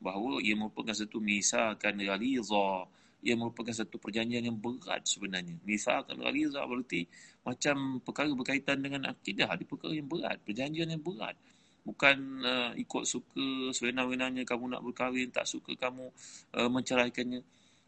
bahawa 0.03 0.43
ia 0.43 0.59
merupakan 0.59 0.91
satu 0.91 1.23
misalkan 1.23 1.95
ghaliza 2.03 2.91
ia 3.23 3.39
merupakan 3.39 3.71
satu 3.71 3.95
perjanjian 3.97 4.43
yang 4.43 4.59
berat 4.59 5.07
sebenarnya. 5.07 5.55
Misalkan 5.63 6.19
ghaliza 6.19 6.59
berarti 6.67 7.07
macam 7.47 8.03
perkara 8.03 8.27
berkaitan 8.35 8.83
dengan 8.83 9.07
akidah, 9.07 9.47
ada 9.47 9.63
perkara 9.63 9.95
yang 9.95 10.11
berat, 10.11 10.43
perjanjian 10.43 10.91
yang 10.91 10.99
berat. 10.99 11.39
Bukan 11.83 12.43
uh, 12.43 12.71
ikut 12.75 13.03
suka 13.07 13.71
sewenang-wenangnya 13.71 14.43
kamu 14.43 14.75
nak 14.75 14.83
berkahwin, 14.83 15.31
tak 15.31 15.47
suka 15.47 15.75
kamu 15.79 16.11
uh, 16.59 16.69
menceraikannya. 16.71 17.43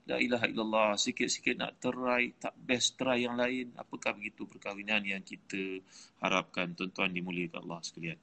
La 0.05 0.21
ilaha 0.21 0.45
illallah. 0.45 0.89
Sikit-sikit 1.01 1.57
nak 1.57 1.81
terai, 1.81 2.35
tak 2.37 2.53
best 2.59 2.93
try 2.93 3.25
yang 3.25 3.39
lain. 3.39 3.73
Apakah 3.73 4.13
begitu 4.13 4.45
perkahwinan 4.45 5.01
yang 5.01 5.23
kita 5.25 5.81
harapkan 6.21 6.77
tuan-tuan 6.77 7.09
dimuliakan 7.09 7.65
Allah 7.65 7.81
sekalian. 7.81 8.19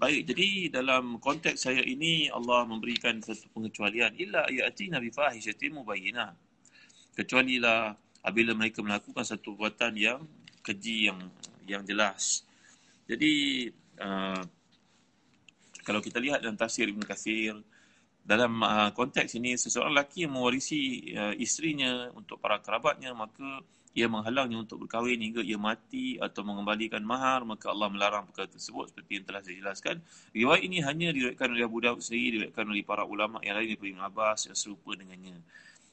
Baik, 0.00 0.32
jadi 0.32 0.72
dalam 0.72 1.20
konteks 1.20 1.68
saya 1.68 1.84
ini 1.84 2.32
Allah 2.32 2.64
memberikan 2.64 3.20
satu 3.20 3.52
pengecualian. 3.52 4.16
Illa 4.16 4.48
ayati 4.48 4.88
nabi 4.88 5.12
fahishatin 5.12 5.76
mubayyinah. 5.76 6.32
Kecuali 7.12 7.60
lah 7.60 7.92
apabila 8.24 8.56
mereka 8.56 8.80
melakukan 8.80 9.28
satu 9.28 9.52
perbuatan 9.52 9.92
yang 10.00 10.24
keji, 10.64 11.12
yang 11.12 11.20
yang 11.68 11.84
jelas. 11.84 12.48
Jadi, 13.04 13.68
uh, 14.00 14.40
kalau 15.84 16.00
kita 16.00 16.16
lihat 16.16 16.40
dalam 16.40 16.56
tafsir 16.56 16.88
Ibn 16.88 17.04
Kathir, 17.04 17.60
dalam 18.24 18.56
uh, 18.64 18.96
konteks 18.96 19.36
ini 19.36 19.60
seseorang 19.60 19.92
lelaki 19.92 20.24
yang 20.24 20.32
mewarisi 20.32 21.12
uh, 21.12 21.36
isterinya 21.36 22.08
untuk 22.16 22.40
para 22.40 22.56
kerabatnya 22.64 23.12
maka 23.12 23.60
ia 23.90 24.06
menghalangnya 24.06 24.62
untuk 24.62 24.86
berkahwin 24.86 25.18
hingga 25.18 25.42
ia 25.42 25.58
mati 25.58 26.14
atau 26.22 26.46
mengembalikan 26.46 27.02
mahar 27.02 27.42
maka 27.42 27.74
Allah 27.74 27.90
melarang 27.90 28.22
perkara 28.30 28.46
tersebut 28.46 28.94
seperti 28.94 29.18
yang 29.18 29.24
telah 29.26 29.42
saya 29.42 29.56
jelaskan. 29.58 29.96
Riwayat 30.30 30.62
ini 30.62 30.78
hanya 30.86 31.10
diriwayatkan 31.10 31.48
oleh 31.50 31.64
Abu 31.66 31.78
Dawud 31.82 31.98
sendiri 31.98 32.38
diriwayatkan 32.38 32.64
oleh 32.70 32.82
para 32.86 33.02
ulama 33.02 33.42
yang 33.42 33.58
lain 33.58 33.74
daripada 33.74 33.90
Ibn 33.90 34.02
Abbas 34.06 34.40
yang 34.46 34.56
serupa 34.56 34.94
dengannya. 34.94 35.42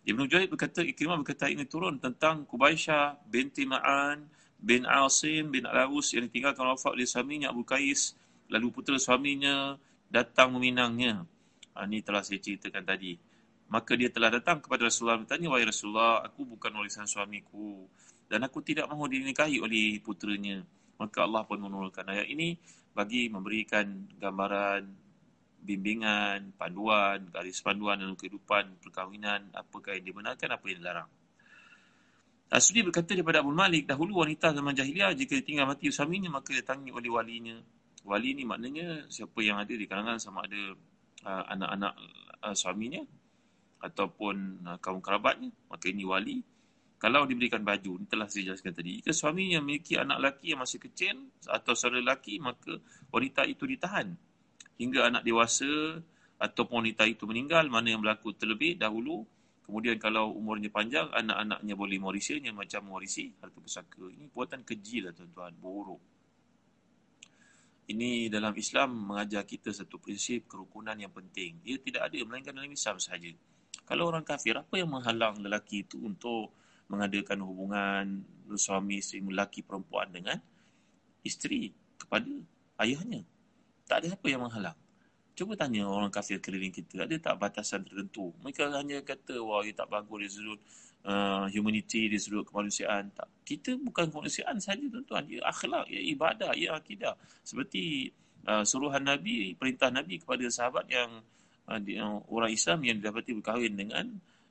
Ibn 0.08 0.22
Jahid 0.30 0.48
berkata 0.54 0.86
Ikrimah 0.86 1.18
berkata 1.20 1.50
ini 1.50 1.66
turun 1.66 1.98
tentang 1.98 2.46
Kubaisyah 2.46 3.28
binti 3.28 3.66
Ma'an 3.66 4.24
bin 4.62 4.86
Asim 4.86 5.50
bin 5.50 5.66
Al-Awus 5.66 6.14
yang 6.14 6.30
ditinggalkan 6.30 6.64
wafat 6.64 6.96
oleh 6.96 7.04
suaminya 7.10 7.50
Abu 7.50 7.66
Qais 7.66 8.14
lalu 8.48 8.72
putera 8.72 9.02
suaminya 9.02 9.76
datang 10.08 10.56
meminangnya. 10.56 11.28
Ha, 11.76 11.86
ini 11.86 12.02
telah 12.02 12.24
saya 12.24 12.40
ceritakan 12.40 12.88
tadi. 12.88 13.20
Maka 13.68 14.00
dia 14.00 14.08
telah 14.08 14.32
datang 14.32 14.64
kepada 14.64 14.88
Rasulullah 14.88 15.20
bertanya, 15.20 15.52
Wahai 15.52 15.68
Rasulullah, 15.68 16.24
aku 16.24 16.48
bukan 16.48 16.72
warisan 16.80 17.04
suamiku. 17.04 17.84
Dan 18.28 18.44
aku 18.48 18.64
tidak 18.64 18.88
mahu 18.88 19.12
dinikahi 19.12 19.60
oleh 19.60 20.00
puteranya. 20.00 20.64
Maka 21.00 21.28
Allah 21.28 21.44
pun 21.44 21.60
menurunkan 21.60 22.08
ayat 22.08 22.28
ini 22.32 22.56
bagi 22.96 23.28
memberikan 23.28 24.08
gambaran, 24.18 24.88
bimbingan, 25.62 26.56
panduan, 26.56 27.28
garis 27.28 27.60
panduan 27.60 28.00
dalam 28.00 28.16
kehidupan, 28.16 28.80
perkahwinan, 28.80 29.52
apakah 29.52 30.00
yang 30.00 30.06
dibenarkan, 30.08 30.48
apa 30.56 30.66
yang 30.72 30.80
dilarang. 30.80 31.10
Asudi 32.48 32.80
berkata 32.80 33.12
daripada 33.12 33.44
Abu 33.44 33.52
Malik, 33.52 33.84
dahulu 33.84 34.24
wanita 34.24 34.56
zaman 34.56 34.72
jahiliah 34.72 35.12
jika 35.12 35.36
ditinggal 35.36 35.68
mati 35.68 35.92
suaminya, 35.92 36.40
maka 36.40 36.56
ditangi 36.56 36.96
oleh 36.96 37.12
walinya. 37.12 37.60
Wali 38.08 38.32
ni 38.32 38.48
maknanya 38.48 39.12
siapa 39.12 39.44
yang 39.44 39.60
ada 39.60 39.76
di 39.76 39.84
kalangan 39.84 40.16
sama 40.16 40.48
ada 40.48 40.72
uh, 41.28 41.44
anak-anak 41.52 41.94
uh, 42.40 42.56
suaminya 42.56 43.04
ataupun 43.82 44.66
uh, 44.66 44.78
kaum 44.82 45.02
kerabatnya 45.02 45.54
maka 45.70 45.90
ini 45.90 46.04
wali. 46.04 46.40
Kalau 46.98 47.30
diberikan 47.30 47.62
baju 47.62 48.02
ini 48.02 48.10
telah 48.10 48.26
saya 48.26 48.50
jelaskan 48.54 48.74
tadi 48.74 48.98
jika 48.98 49.14
suaminya 49.14 49.62
memiliki 49.62 50.02
anak 50.02 50.18
lelaki 50.18 50.58
yang 50.58 50.66
masih 50.66 50.82
kecil 50.82 51.30
atau 51.46 51.78
saudara 51.78 52.02
lelaki 52.02 52.42
maka 52.42 52.82
wanita 53.14 53.46
itu 53.46 53.70
ditahan. 53.70 54.18
Hingga 54.82 55.10
anak 55.14 55.22
dewasa 55.22 56.02
ataupun 56.38 56.86
wanita 56.86 57.06
itu 57.06 57.26
meninggal 57.30 57.70
mana 57.70 57.94
yang 57.94 58.02
berlaku 58.02 58.34
terlebih 58.34 58.78
dahulu. 58.78 59.26
Kemudian 59.68 60.00
kalau 60.00 60.32
umurnya 60.32 60.72
panjang 60.72 61.12
anak-anaknya 61.12 61.74
boleh 61.76 61.98
mewarisinya 62.00 62.56
macam 62.56 62.88
mewarisi 62.88 63.36
harta 63.44 63.60
pusaka. 63.60 64.08
Ini 64.08 64.32
buatan 64.32 64.64
keji 64.64 65.04
lah 65.04 65.12
tuan-tuan. 65.12 65.54
Buruk. 65.60 66.00
Ini 67.88 68.28
dalam 68.28 68.56
Islam 68.56 69.12
mengajar 69.12 69.44
kita 69.48 69.72
satu 69.72 70.00
prinsip 70.00 70.48
kerukunan 70.48 70.96
yang 70.96 71.12
penting. 71.12 71.60
Ia 71.68 71.80
tidak 71.84 72.12
ada 72.12 72.16
melainkan 72.24 72.56
dalam 72.56 72.72
Islam 72.72 72.96
sahaja. 73.00 73.32
Kalau 73.88 74.12
orang 74.12 74.28
kafir, 74.28 74.60
apa 74.60 74.76
yang 74.76 74.92
menghalang 74.92 75.40
lelaki 75.40 75.88
itu 75.88 76.04
untuk 76.04 76.52
mengadakan 76.92 77.40
hubungan 77.48 78.04
suami 78.60 79.00
isteri 79.00 79.24
lelaki 79.24 79.64
perempuan 79.64 80.12
dengan 80.12 80.38
isteri 81.24 81.72
kepada 81.96 82.28
ayahnya? 82.84 83.24
Tak 83.88 84.04
ada 84.04 84.20
apa 84.20 84.28
yang 84.28 84.44
menghalang. 84.44 84.76
Cuba 85.38 85.54
tanya 85.56 85.88
orang 85.88 86.12
kafir 86.12 86.44
keliling 86.44 86.74
kita, 86.74 87.08
ada 87.08 87.16
tak 87.16 87.40
batasan 87.40 87.88
tertentu? 87.88 88.36
Mereka 88.44 88.74
hanya 88.76 89.00
kata, 89.06 89.40
wah, 89.40 89.64
ia 89.64 89.72
tak 89.72 89.88
bagus 89.88 90.18
dia 90.20 90.32
sudut 90.34 90.60
uh, 91.08 91.46
humanity, 91.48 92.10
dia 92.10 92.20
sudut 92.20 92.44
kemanusiaan. 92.44 93.14
Tak. 93.14 93.30
Kita 93.48 93.78
bukan 93.80 94.12
kemanusiaan 94.12 94.58
saja 94.60 94.82
tuan-tuan. 94.90 95.30
Ia 95.32 95.46
akhlak, 95.48 95.88
ia 95.88 96.02
ibadah, 96.12 96.52
ia 96.58 96.74
akidah. 96.74 97.14
Seperti 97.46 98.12
uh, 98.50 98.66
suruhan 98.66 99.06
Nabi, 99.06 99.54
perintah 99.56 99.94
Nabi 99.94 100.20
kepada 100.20 100.44
sahabat 100.50 100.90
yang 100.90 101.22
orang 101.68 102.52
Islam 102.52 102.80
yang 102.88 102.96
didapati 103.04 103.36
berkahwin 103.36 103.76
dengan 103.76 104.06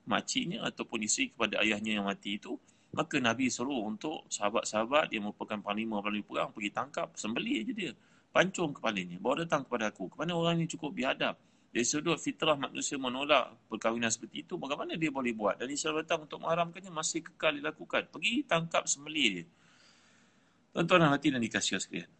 makciknya 0.07 0.63
ataupun 0.63 1.03
isteri 1.05 1.35
kepada 1.35 1.61
ayahnya 1.65 2.01
yang 2.01 2.07
mati 2.07 2.39
itu. 2.39 2.55
Maka 2.97 3.21
Nabi 3.21 3.53
suruh 3.53 3.85
untuk 3.85 4.25
sahabat-sahabat 4.33 5.13
yang 5.13 5.29
merupakan 5.29 5.61
panglima-panglima 5.61 6.25
perang 6.25 6.51
pergi 6.55 6.71
tangkap, 6.73 7.13
sembelih 7.19 7.67
aja 7.67 7.73
dia. 7.77 7.93
pancung 8.33 8.77
kepalanya, 8.77 9.17
bawa 9.17 9.49
datang 9.49 9.65
kepada 9.65 9.89
aku. 9.89 10.13
Kepada 10.13 10.37
orang 10.37 10.61
ini 10.61 10.69
cukup 10.69 10.93
biadab. 10.93 11.41
Dari 11.73 11.85
sudut 11.89 12.21
fitrah 12.21 12.57
manusia 12.57 13.01
menolak 13.01 13.69
perkahwinan 13.69 14.13
seperti 14.13 14.45
itu, 14.45 14.61
bagaimana 14.61 14.97
dia 14.97 15.09
boleh 15.09 15.33
buat? 15.33 15.57
Dan 15.57 15.73
Islam 15.73 16.05
datang 16.05 16.29
untuk 16.29 16.45
mengharamkannya 16.45 16.93
masih 16.93 17.25
kekal 17.25 17.57
dilakukan. 17.57 18.13
Pergi 18.13 18.45
tangkap 18.45 18.85
semeli 18.85 19.25
dia. 19.41 19.45
Tuan-tuan 20.73 21.09
dan 21.09 21.11
hati 21.17 21.29
dan 21.33 21.41
dikasih 21.41 21.81
sekalian. 21.81 22.13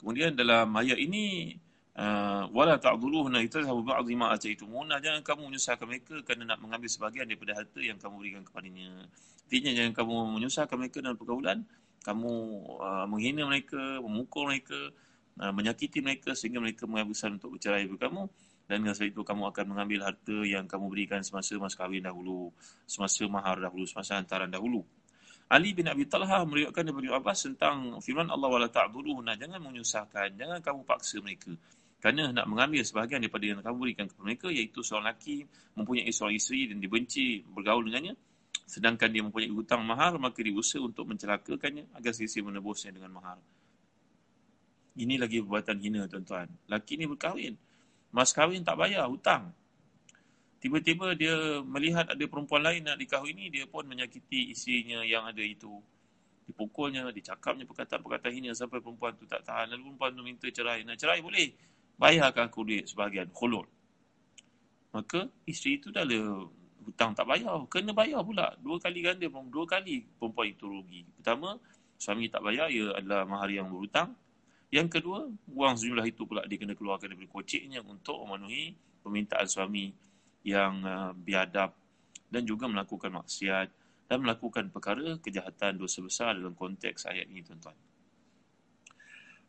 Kemudian 0.00 0.32
dalam 0.32 0.68
ayat 0.76 0.96
ini, 0.96 1.56
uh, 1.98 2.44
wala 2.50 2.74
ta'dhuluhunna 2.78 3.42
itazhabu 3.46 3.82
ba'dhi 3.86 4.14
ma 4.18 4.34
ataitumuna 4.34 4.98
jangan 4.98 5.22
kamu 5.22 5.54
menyusahkan 5.54 5.86
mereka 5.86 6.14
kerana 6.26 6.54
nak 6.54 6.58
mengambil 6.62 6.90
sebahagian 6.90 7.26
daripada 7.30 7.52
harta 7.54 7.80
yang 7.80 7.98
kamu 7.98 8.14
berikan 8.20 8.42
kepadanya. 8.42 9.06
Artinya 9.44 9.70
jangan 9.76 9.92
kamu 9.94 10.14
menyusahkan 10.40 10.76
mereka 10.80 10.98
dalam 11.04 11.18
pergaulan, 11.18 11.58
kamu 12.02 12.32
uh, 12.80 13.06
menghina 13.06 13.42
mereka, 13.46 13.80
memukul 14.02 14.50
mereka, 14.50 14.78
uh, 15.38 15.52
menyakiti 15.54 16.02
mereka 16.02 16.34
sehingga 16.34 16.58
mereka 16.58 16.84
menghabiskan 16.90 17.38
untuk 17.38 17.56
bercerai 17.58 17.86
dengan 17.86 18.00
kamu 18.00 18.22
dan 18.64 18.80
dengan 18.80 18.96
sebab 18.96 19.08
itu 19.12 19.20
kamu 19.20 19.42
akan 19.52 19.64
mengambil 19.76 20.00
harta 20.08 20.36
yang 20.48 20.64
kamu 20.64 20.88
berikan 20.88 21.20
semasa 21.20 21.52
mas 21.60 21.76
kahwin 21.76 22.00
dahulu, 22.00 22.48
semasa 22.88 23.28
mahar 23.28 23.60
dahulu, 23.60 23.84
semasa 23.84 24.16
hantaran 24.16 24.48
dahulu. 24.48 24.80
Ali 25.52 25.76
bin 25.76 25.84
Abi 25.84 26.08
Talha 26.08 26.40
meriwayatkan 26.48 26.88
daripada 26.88 27.20
Abbas 27.20 27.44
tentang 27.44 28.00
firman 28.00 28.32
Allah 28.32 28.48
wala 28.48 28.68
ta'dhuluhunna 28.72 29.36
jangan 29.36 29.60
menyusahkan, 29.60 30.32
jangan 30.40 30.64
kamu 30.64 30.80
paksa 30.88 31.20
mereka. 31.20 31.52
Kerana 32.04 32.36
nak 32.36 32.44
mengambil 32.52 32.84
sebahagian 32.84 33.24
daripada 33.24 33.44
yang 33.48 33.64
kamu 33.64 33.76
berikan 33.80 34.04
kepada 34.04 34.28
mereka 34.28 34.52
iaitu 34.52 34.84
seorang 34.84 35.08
lelaki 35.08 35.48
mempunyai 35.72 36.12
seorang 36.12 36.36
isteri 36.36 36.68
dan 36.68 36.76
dibenci 36.76 37.40
bergaul 37.48 37.88
dengannya 37.88 38.12
sedangkan 38.68 39.08
dia 39.08 39.24
mempunyai 39.24 39.48
hutang 39.48 39.80
mahar 39.88 40.12
maka 40.20 40.44
diusaha 40.44 40.84
untuk 40.84 41.08
mencelakakannya 41.08 41.88
agar 41.96 42.12
sisi 42.12 42.44
menebusnya 42.44 42.92
dengan 42.92 43.16
mahar. 43.16 43.40
Ini 45.00 45.16
lagi 45.16 45.40
perbuatan 45.40 45.80
hina 45.80 46.04
tuan-tuan. 46.04 46.52
Laki 46.68 47.00
ni 47.00 47.08
berkahwin. 47.08 47.56
Mas 48.12 48.36
kahwin 48.36 48.60
tak 48.60 48.76
bayar 48.76 49.08
hutang. 49.08 49.48
Tiba-tiba 50.60 51.16
dia 51.16 51.60
melihat 51.64 52.04
ada 52.08 52.24
perempuan 52.28 52.68
lain 52.68 52.84
nak 52.84 53.00
dikahwini, 53.00 53.48
dia 53.48 53.64
pun 53.64 53.84
menyakiti 53.88 54.52
isinya 54.52 55.00
yang 55.04 55.24
ada 55.24 55.40
itu. 55.40 55.72
Dipukulnya, 56.44 57.08
dicakapnya 57.08 57.64
perkataan-perkataan 57.64 58.32
hina 58.32 58.52
sampai 58.52 58.84
perempuan 58.84 59.16
tu 59.16 59.24
tak 59.24 59.44
tahan. 59.44 59.72
Lalu 59.72 59.92
perempuan 59.92 60.10
tu 60.12 60.22
minta 60.24 60.46
cerai. 60.52 60.84
Nak 60.84 60.96
cerai 61.00 61.20
boleh. 61.24 61.73
Bayarkan 61.94 62.50
aku 62.50 62.66
duit 62.66 62.90
sebahagian. 62.90 63.30
Khulul. 63.30 63.66
Maka 64.94 65.26
isteri 65.46 65.78
itu 65.78 65.90
dah 65.90 66.06
ada 66.06 66.46
hutang 66.86 67.14
tak 67.16 67.26
bayar. 67.26 67.64
Kena 67.66 67.90
bayar 67.94 68.22
pula. 68.22 68.54
Dua 68.60 68.76
kali 68.78 69.02
ganda. 69.02 69.26
Dua 69.26 69.64
kali 69.66 70.06
perempuan 70.18 70.46
itu 70.50 70.64
rugi. 70.66 71.00
Pertama, 71.18 71.58
suami 71.98 72.30
tak 72.30 72.42
bayar. 72.44 72.70
Ia 72.70 72.98
adalah 72.98 73.26
mahar 73.26 73.50
yang 73.50 73.70
berhutang. 73.70 74.14
Yang 74.74 74.98
kedua, 74.98 75.30
wang 75.54 75.78
sejumlah 75.78 76.02
itu 76.02 76.26
pula 76.26 76.42
dia 76.50 76.58
kena 76.58 76.74
keluarkan 76.74 77.14
daripada 77.14 77.30
kociknya 77.30 77.78
untuk 77.86 78.18
memenuhi 78.26 78.74
permintaan 79.06 79.46
suami 79.46 79.94
yang 80.42 80.82
uh, 80.82 81.10
biadab 81.14 81.70
dan 82.26 82.42
juga 82.42 82.66
melakukan 82.66 83.14
maksiat 83.22 83.68
dan 84.10 84.18
melakukan 84.18 84.74
perkara 84.74 85.16
kejahatan 85.22 85.78
dosa 85.78 86.02
besar 86.02 86.34
dalam 86.34 86.58
konteks 86.58 87.06
ayat 87.06 87.30
ini 87.30 87.46
tuan-tuan. 87.46 87.78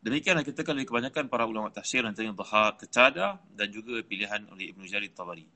Demikianlah 0.06 0.46
kita 0.46 0.62
oleh 0.70 0.86
kebanyakan 0.86 1.26
para 1.26 1.50
ulama 1.50 1.74
tafsir 1.74 2.06
antara 2.06 2.30
Dhahar 2.30 2.78
Ketada 2.78 3.42
dan 3.58 3.74
juga 3.74 3.98
pilihan 4.06 4.46
oleh 4.54 4.70
Ibn 4.70 4.86
Jarir 4.86 5.10
Tabari. 5.10 5.50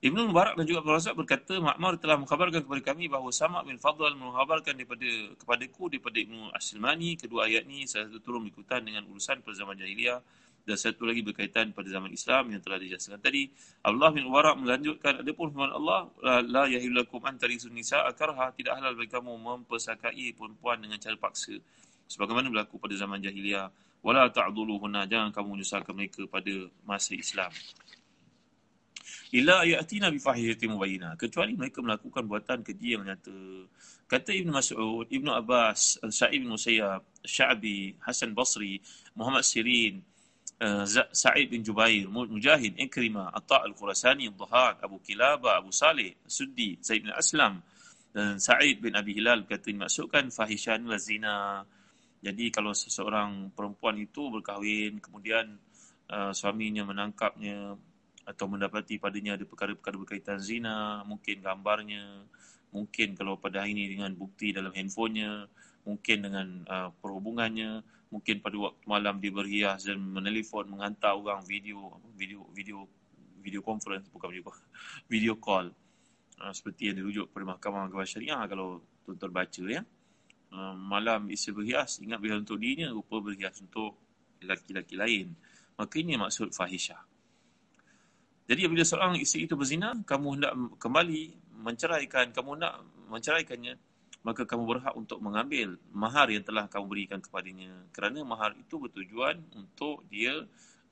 Ibn 0.00 0.16
Mubarak 0.32 0.56
dan 0.56 0.64
juga 0.64 0.80
Abdul 0.80 0.96
Razak 0.96 1.12
berkata, 1.16 1.52
Ma'mar 1.60 2.00
telah 2.00 2.16
mengkhabarkan 2.16 2.64
kepada 2.64 2.80
kami 2.80 3.12
bahawa 3.12 3.28
Sama' 3.28 3.60
bin 3.68 3.76
Fadl 3.76 4.16
mengkhabarkan 4.16 4.80
daripada 4.80 5.08
kepadaku 5.36 5.92
daripada 5.92 6.16
Ibn 6.24 6.56
Asilmani. 6.56 7.20
Kedua 7.20 7.44
ayat 7.44 7.68
ini 7.68 7.84
salah 7.84 8.08
satu 8.08 8.20
turun 8.24 8.48
berikutan 8.48 8.80
dengan 8.80 9.04
urusan 9.12 9.44
pada 9.44 9.56
zaman 9.56 9.76
jahiliah 9.76 10.24
dan 10.64 10.76
satu 10.80 11.04
lagi 11.04 11.20
berkaitan 11.20 11.76
pada 11.76 11.88
zaman 11.92 12.08
Islam 12.16 12.48
yang 12.48 12.64
telah 12.64 12.80
dijelaskan 12.80 13.20
tadi. 13.20 13.52
Allah 13.84 14.08
bin 14.08 14.24
Mubarak 14.24 14.56
melanjutkan, 14.56 15.20
ada 15.20 15.32
pun 15.36 15.52
firman 15.52 15.68
Allah, 15.68 16.08
La 16.48 16.64
yahilakum 16.64 17.20
antarisun 17.28 17.76
nisa 17.76 18.08
akarha, 18.08 18.56
tidak 18.56 18.80
halal 18.80 18.96
bagi 18.96 19.12
kamu 19.12 19.36
mempersakai 19.36 20.32
perempuan 20.32 20.80
dengan 20.80 20.96
cara 20.96 21.16
paksa. 21.20 21.60
Sebagaimana 22.08 22.52
berlaku 22.52 22.76
pada 22.78 22.94
zaman 22.94 23.20
jahiliah. 23.20 23.72
Wala 24.04 24.28
ta'duluhunna, 24.28 25.08
jangan 25.08 25.32
kamu 25.32 25.58
menyusahkan 25.58 25.94
mereka 25.96 26.28
pada 26.28 26.52
masa 26.84 27.16
Islam 27.16 27.48
illa 29.34 29.66
ayatina 29.66 30.14
bi 30.14 30.22
fahihatin 30.22 30.70
mubayyinah 30.70 31.18
kecuali 31.18 31.58
mereka 31.58 31.82
melakukan 31.82 32.22
buatan 32.22 32.62
keji 32.62 32.94
yang 32.94 33.02
nyata 33.02 33.66
kata 34.06 34.30
Ibn 34.30 34.48
Mas'ud 34.54 35.10
Ibn 35.10 35.28
Abbas 35.42 35.98
Sa'id 36.06 36.38
bin 36.38 36.54
Musayyab 36.54 37.02
Sya'bi 37.26 37.98
Hasan 37.98 38.30
Basri 38.30 38.78
Muhammad 39.18 39.42
Sirin 39.42 39.98
uh, 40.62 40.86
Sa'id 41.10 41.50
bin 41.50 41.66
Jubair 41.66 42.06
Mujahid 42.06 42.78
Ikrimah 42.78 43.34
Atta' 43.34 43.66
Al-Khurasani 43.66 44.30
Dhahak 44.30 44.86
Abu 44.86 45.02
Kilaba 45.02 45.58
Abu 45.58 45.74
Saleh 45.74 46.14
Suddi 46.30 46.78
Zaid 46.78 47.02
bin 47.02 47.10
Aslam 47.10 47.58
dan 48.14 48.38
Sa'id 48.38 48.78
bin 48.78 48.94
Abi 48.94 49.18
Hilal 49.18 49.42
kata 49.50 49.74
dimaksudkan 49.74 50.30
fahishan 50.30 50.86
wa 50.86 50.94
zina 50.94 51.66
jadi 52.24 52.48
kalau 52.48 52.72
seseorang 52.72 53.52
perempuan 53.52 54.00
itu 54.00 54.32
berkahwin 54.32 54.96
kemudian 55.04 55.60
uh, 56.08 56.32
suaminya 56.32 56.88
menangkapnya 56.88 57.76
atau 58.24 58.48
mendapati 58.48 58.96
padanya 58.96 59.36
ada 59.36 59.44
perkara-perkara 59.44 59.96
berkaitan 60.00 60.40
zina, 60.40 61.04
mungkin 61.04 61.44
gambarnya, 61.44 62.24
mungkin 62.72 63.12
kalau 63.12 63.36
pada 63.36 63.62
hari 63.62 63.76
ini 63.76 63.92
dengan 63.92 64.16
bukti 64.16 64.50
dalam 64.50 64.72
handphonenya, 64.72 65.44
mungkin 65.84 66.16
dengan 66.24 66.46
uh, 66.64 66.88
perhubungannya, 67.04 67.84
mungkin 68.08 68.40
pada 68.40 68.56
waktu 68.56 68.80
malam 68.88 69.20
dia 69.20 69.32
berhias 69.32 69.84
dan 69.84 70.00
menelpon 70.00 70.72
menghantar 70.72 71.12
orang 71.12 71.44
video 71.44 72.00
video 72.16 72.48
video 72.56 72.88
video 73.44 73.60
conference 73.60 74.08
bukan 74.08 74.32
video 74.32 74.44
call, 74.48 74.60
video 75.12 75.34
call. 75.36 75.66
Uh, 76.34 76.50
seperti 76.50 76.90
yang 76.90 76.98
dirujuk 76.98 77.30
pada 77.30 77.44
Mahkamah 77.46 77.86
Agama 77.86 78.02
Syariah 78.08 78.42
kalau 78.48 78.82
tuan-tuan 79.04 79.30
baca 79.30 79.62
ya. 79.68 79.84
Uh, 80.54 80.70
malam 80.78 81.26
isi 81.34 81.50
berhias, 81.50 81.98
ingat 81.98 82.22
berhias 82.22 82.46
untuk 82.46 82.62
dirinya, 82.62 82.94
rupa 82.94 83.18
berhias 83.18 83.58
untuk 83.58 83.98
lelaki-lelaki 84.38 84.94
lain. 84.94 85.34
Maka 85.74 85.94
ini 85.98 86.14
maksud 86.14 86.54
fahisyah. 86.54 87.02
Jadi 88.46 88.60
apabila 88.62 88.86
seorang 88.86 89.18
isteri 89.18 89.50
itu 89.50 89.58
berzina, 89.58 89.98
kamu 90.06 90.26
hendak 90.38 90.52
kembali 90.78 91.22
menceraikan, 91.58 92.30
kamu 92.30 92.62
nak 92.62 92.86
menceraikannya, 93.10 93.74
maka 94.22 94.46
kamu 94.46 94.62
berhak 94.62 94.94
untuk 94.94 95.18
mengambil 95.18 95.74
mahar 95.90 96.30
yang 96.30 96.46
telah 96.46 96.70
kamu 96.70 96.86
berikan 96.86 97.18
kepadanya. 97.18 97.74
Kerana 97.90 98.22
mahar 98.22 98.54
itu 98.54 98.78
bertujuan 98.78 99.42
untuk 99.58 100.06
dia 100.06 100.38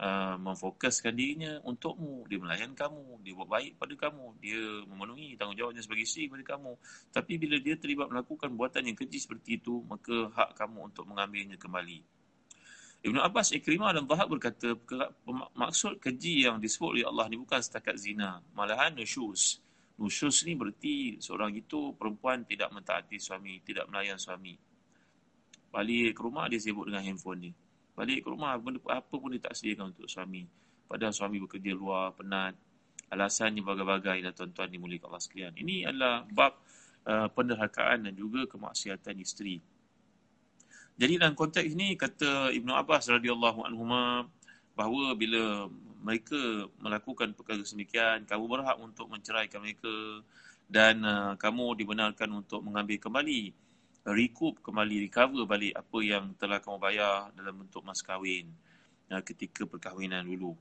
uh, 0.02 0.34
memfokuskan 0.42 1.14
dirinya 1.14 1.62
untukmu. 1.62 2.26
Dia 2.26 2.42
melayan 2.42 2.74
kamu, 2.74 3.22
dia 3.22 3.32
buat 3.38 3.46
baik 3.46 3.78
pada 3.78 3.94
kamu, 3.94 4.24
dia 4.42 4.60
memenuhi 4.90 5.38
tanggungjawabnya 5.38 5.82
sebagai 5.86 6.04
isteri 6.04 6.26
kepada 6.26 6.58
kamu. 6.58 6.72
Tapi 7.14 7.32
bila 7.38 7.56
dia 7.62 7.78
terlibat 7.78 8.10
melakukan 8.10 8.50
buatan 8.58 8.90
yang 8.90 8.98
keji 8.98 9.22
seperti 9.22 9.62
itu, 9.62 9.80
maka 9.86 10.34
hak 10.34 10.58
kamu 10.58 10.90
untuk 10.90 11.06
mengambilnya 11.06 11.54
kembali. 11.54 12.02
Ibn 13.02 13.18
Abbas, 13.18 13.50
Ikrimah 13.50 13.98
dan 13.98 14.06
Zahab 14.06 14.30
berkata, 14.30 14.78
maksud 15.58 15.98
keji 15.98 16.46
yang 16.46 16.62
disebut 16.62 16.94
oleh 16.98 17.06
Allah 17.06 17.26
ni 17.26 17.34
bukan 17.34 17.58
setakat 17.58 17.98
zina. 17.98 18.38
Malahan 18.54 18.94
nusyus. 18.94 19.58
Nusyus 19.98 20.46
ni 20.46 20.54
berarti 20.54 21.18
seorang 21.18 21.50
itu 21.50 21.98
perempuan 21.98 22.46
tidak 22.46 22.70
mentaati 22.70 23.18
suami, 23.18 23.58
tidak 23.66 23.90
melayan 23.90 24.22
suami. 24.22 24.54
Balik 25.74 26.14
ke 26.14 26.20
rumah 26.22 26.46
dia 26.46 26.62
sibuk 26.62 26.86
dengan 26.86 27.02
handphone 27.02 27.50
ni. 27.50 27.52
Balik 27.92 28.24
ke 28.24 28.28
rumah 28.32 28.56
apa 28.56 29.14
pun 29.14 29.28
dia 29.32 29.42
tak 29.42 29.56
sediakan 29.56 29.92
untuk 29.92 30.08
suami. 30.08 30.48
Padahal 30.88 31.12
suami 31.12 31.36
bekerja 31.40 31.72
luar, 31.76 32.16
penat. 32.16 32.56
Alasannya 33.12 33.60
bagai-bagai 33.60 34.24
dan 34.24 34.32
tuan-tuan 34.32 34.72
dimulik 34.72 35.04
Allah 35.04 35.20
sekalian. 35.20 35.52
Ini 35.52 35.92
adalah 35.92 36.24
bab 36.24 36.56
uh, 37.04 37.28
penderhakaan 37.28 38.08
dan 38.08 38.16
juga 38.16 38.48
kemaksiatan 38.48 39.16
isteri. 39.20 39.60
Jadi 40.96 41.20
dalam 41.20 41.36
konteks 41.36 41.68
ini 41.68 41.96
kata 41.96 42.52
Ibnu 42.52 42.72
Abbas 42.72 43.08
radhiyallahu 43.12 43.68
anhu 43.68 43.84
bahawa 44.72 45.12
bila 45.16 45.68
mereka 46.02 46.68
melakukan 46.80 47.32
perkara 47.36 47.62
semikian 47.62 48.24
kamu 48.24 48.44
berhak 48.48 48.76
untuk 48.80 49.06
menceraikan 49.08 49.62
mereka 49.62 50.24
dan 50.68 51.04
uh, 51.04 51.32
kamu 51.36 51.78
dibenarkan 51.78 52.28
untuk 52.32 52.64
mengambil 52.64 52.96
kembali 52.96 53.52
recoup 54.02 54.58
kembali 54.58 55.06
recover 55.06 55.46
balik 55.46 55.78
apa 55.78 55.98
yang 56.02 56.34
telah 56.34 56.58
kamu 56.58 56.78
bayar 56.82 57.30
dalam 57.38 57.62
bentuk 57.62 57.86
mas 57.86 58.02
kahwin 58.02 58.50
uh, 59.14 59.22
ketika 59.22 59.62
perkahwinan 59.62 60.26
dulu. 60.26 60.58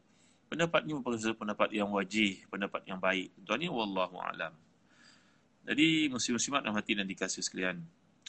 Pendapat 0.52 0.84
ini 0.84 1.00
merupakan 1.00 1.34
pendapat 1.34 1.70
yang 1.72 1.90
wajib, 1.96 2.44
pendapat 2.52 2.84
yang 2.86 3.00
baik. 3.00 3.32
Tuan-tuan 3.48 3.72
wallahu 3.72 4.20
alam. 4.20 4.52
Jadi 5.64 6.12
muslim-muslimat 6.12 6.62
dan 6.68 6.74
hati 6.76 6.92
dan 6.98 7.08
dikasih 7.08 7.42
sekalian 7.46 7.80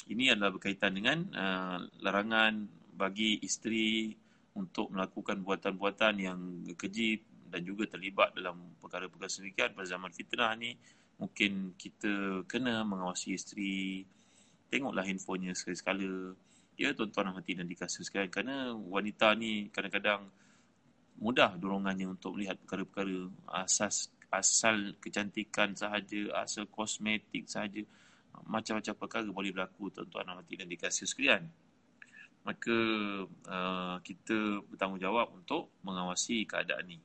ini 0.09 0.33
adalah 0.33 0.55
berkaitan 0.55 0.93
dengan 0.95 1.19
uh, 1.35 1.79
larangan 2.01 2.67
bagi 2.93 3.41
isteri 3.43 4.13
untuk 4.53 4.93
melakukan 4.93 5.41
buatan-buatan 5.41 6.15
yang 6.21 6.39
keji 6.77 7.21
dan 7.49 7.65
juga 7.65 7.89
terlibat 7.89 8.33
dalam 8.37 8.77
perkara-perkara 8.81 9.29
sedemikian 9.29 9.77
pada 9.77 9.89
zaman 9.89 10.13
fitnah 10.13 10.53
ni 10.57 10.77
mungkin 11.21 11.77
kita 11.77 12.45
kena 12.49 12.85
mengawasi 12.85 13.37
isteri 13.37 14.05
tengoklah 14.73 15.05
handphonenya 15.05 15.53
sekali-sekala 15.53 16.33
Ya 16.81 16.91
tuan-tuan 16.97 17.29
dan 17.29 17.37
hati 17.37 17.53
dan 17.53 17.69
dikasuskan 17.69 18.33
kerana 18.33 18.73
wanita 18.73 19.37
ni 19.37 19.69
kadang-kadang 19.69 20.25
mudah 21.21 21.55
dorongannya 21.61 22.09
untuk 22.09 22.35
melihat 22.35 22.57
perkara-perkara 22.65 23.29
asas 23.61 24.09
asal 24.33 24.97
kecantikan 24.97 25.77
sahaja, 25.77 26.33
asal 26.41 26.65
kosmetik 26.73 27.45
sahaja. 27.45 27.85
Macam-macam 28.49 28.95
perkara 28.97 29.29
boleh 29.29 29.53
berlaku 29.53 29.93
tuan-tuan 29.93 30.25
dan 30.25 30.41
hati 30.41 30.57
dan 30.57 30.67
dikasih 30.73 31.05
sekalian. 31.05 31.45
Maka 32.43 32.79
uh, 33.29 33.97
kita 34.01 34.65
bertanggungjawab 34.73 35.37
untuk 35.37 35.77
mengawasi 35.85 36.49
keadaan 36.49 36.89
ini. 36.89 37.05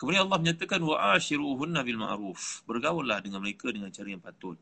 Kemudian 0.00 0.24
Allah 0.26 0.40
menyatakan 0.40 0.80
wa 0.80 1.12
ashiruhunna 1.12 1.84
bil 1.84 2.00
ma'ruf. 2.00 2.64
Bergaullah 2.64 3.20
dengan 3.20 3.44
mereka 3.44 3.68
dengan 3.68 3.92
cara 3.92 4.08
yang 4.08 4.24
patut. 4.24 4.56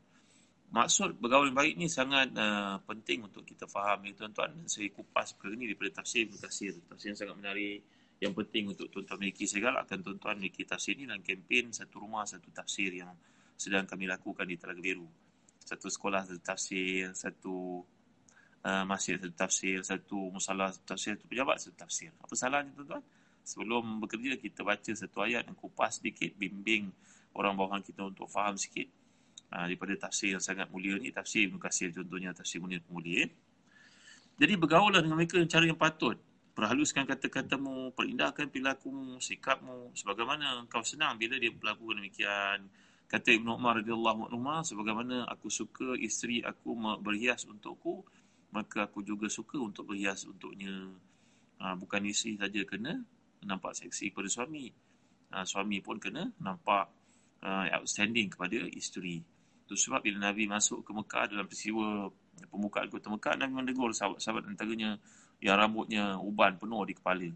Maksud 0.73 1.21
bergaul 1.21 1.53
yang 1.53 1.57
baik 1.57 1.73
ni 1.77 1.87
sangat 1.87 2.33
uh, 2.35 2.81
penting 2.83 3.25
untuk 3.25 3.45
kita 3.45 3.69
faham 3.69 4.01
ya 4.05 4.11
tuan-tuan. 4.17 4.51
Saya 4.65 4.91
kupas 4.91 5.37
perkara 5.37 5.55
ni 5.55 5.69
daripada 5.69 6.01
tafsir 6.01 6.25
Ibn 6.27 6.35
Tafsir. 6.41 6.73
Tafsir 6.89 7.07
yang 7.13 7.19
sangat 7.19 7.35
menarik. 7.37 7.79
Yang 8.17 8.33
penting 8.43 8.63
untuk 8.73 8.87
tuan-tuan 8.91 9.19
miliki. 9.21 9.45
Saya 9.45 9.71
galakkan 9.71 9.99
tuan-tuan 10.01 10.35
miliki 10.39 10.63
tafsir 10.63 10.95
ni 10.95 11.03
dalam 11.05 11.21
kempen 11.21 11.71
satu 11.71 12.01
rumah 12.01 12.23
satu 12.23 12.49
tafsir 12.51 12.91
yang 12.91 13.11
sedang 13.55 13.87
kami 13.87 14.07
lakukan 14.07 14.43
di 14.47 14.55
Telaga 14.59 14.81
Biru. 14.81 15.07
Satu 15.63 15.87
sekolah 15.87 16.27
satu 16.27 16.41
tafsir, 16.43 17.11
satu 17.15 17.81
uh, 18.65 18.83
masjid 18.83 19.15
satu 19.15 19.35
tafsir, 19.35 19.79
satu 19.83 20.17
musalah 20.31 20.71
satu 20.75 20.95
tafsir, 20.95 21.15
satu 21.15 21.25
pejabat 21.27 21.55
satu 21.61 21.75
tafsir. 21.77 22.11
Apa 22.19 22.33
salahnya 22.35 22.71
tuan-tuan? 22.75 23.03
sebelum 23.45 24.01
bekerja 24.01 24.41
kita 24.41 24.65
baca 24.65 24.91
satu 24.91 25.21
ayat 25.21 25.45
dan 25.45 25.53
kupas 25.53 26.01
sedikit 26.01 26.33
bimbing 26.33 26.89
orang 27.37 27.53
bawahan 27.53 27.85
kita 27.85 28.01
untuk 28.01 28.25
faham 28.25 28.57
sikit 28.57 28.89
uh, 29.51 29.63
daripada 29.65 29.93
tafsir 30.07 30.33
yang 30.37 30.43
sangat 30.43 30.69
mulia 30.71 30.95
ni 30.97 31.11
tafsir 31.11 31.49
Ibn 31.49 31.57
Qasir 31.61 31.91
contohnya 31.91 32.31
tafsir 32.31 32.63
Munir 32.63 32.81
Pemulia 32.85 33.27
jadi 34.35 34.53
bergaullah 34.57 35.03
dengan 35.03 35.17
mereka 35.19 35.37
dengan 35.37 35.51
cara 35.51 35.65
yang 35.67 35.79
patut 35.79 36.17
perhaluskan 36.55 37.03
kata-katamu 37.03 37.91
perindahkan 37.93 38.47
perilakumu 38.47 39.19
sikapmu 39.19 39.91
sebagaimana 39.93 40.63
kau 40.71 40.81
senang 40.81 41.19
bila 41.19 41.35
dia 41.35 41.51
berlaku 41.51 41.93
demikian 41.93 42.65
kata 43.11 43.35
Ibn 43.35 43.47
Umar 43.53 43.83
radhiyallahu 43.83 44.31
anhu 44.31 44.63
sebagaimana 44.63 45.27
aku 45.29 45.51
suka 45.51 45.93
isteri 45.99 46.41
aku 46.41 46.73
berhias 47.03 47.43
untukku 47.45 48.07
maka 48.55 48.87
aku 48.87 49.03
juga 49.03 49.27
suka 49.27 49.59
untuk 49.59 49.91
berhias 49.91 50.23
untuknya 50.23 50.71
uh, 51.59 51.75
bukan 51.75 52.07
isteri 52.07 52.39
saja 52.39 52.63
kena 52.63 53.03
nampak 53.43 53.75
seksi 53.75 54.15
kepada 54.15 54.31
suami. 54.31 54.71
Uh, 55.35 55.43
suami 55.43 55.83
pun 55.83 55.99
kena 55.99 56.31
nampak 56.39 56.87
uh, 57.43 57.65
outstanding 57.75 58.31
kepada 58.31 58.63
isteri. 58.71 59.19
Itu 59.65 59.73
sebab 59.73 60.05
bila 60.05 60.29
Nabi 60.29 60.45
masuk 60.45 60.85
ke 60.85 60.93
Mekah 60.93 61.25
dalam 61.33 61.49
peristiwa 61.49 62.13
pembukaan 62.53 62.85
kota 62.93 63.09
Mekah, 63.09 63.33
Nabi 63.41 63.51
mendegur 63.57 63.89
sahabat-sahabat 63.89 64.45
antaranya 64.45 65.01
yang 65.41 65.57
rambutnya 65.57 66.21
uban 66.21 66.55
penuh 66.61 66.85
di 66.85 66.93
kepala. 66.93 67.29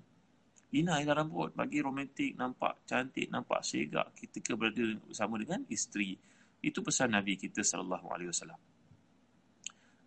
Inailah 0.70 1.26
rambut 1.26 1.58
bagi 1.58 1.82
romantik, 1.82 2.38
nampak 2.38 2.86
cantik, 2.86 3.26
nampak 3.34 3.65
segak 3.65 4.13
ketika 4.13 4.54
berada 4.54 5.02
bersama 5.02 5.42
dengan 5.42 5.65
isteri. 5.74 6.13
Itu 6.62 6.86
pesan 6.86 7.18
Nabi 7.18 7.34
kita 7.42 7.65
sallallahu 7.65 8.06
alaihi 8.13 8.30
wasallam. 8.30 8.60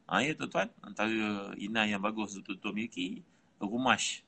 Ha, 0.06 0.22
ya 0.22 0.38
tuan-tuan, 0.38 0.70
antara 0.86 1.50
inai 1.58 1.90
yang 1.90 2.04
bagus 2.04 2.38
tuan-tuan 2.38 2.76
miliki, 2.76 3.24
rumash 3.58 4.22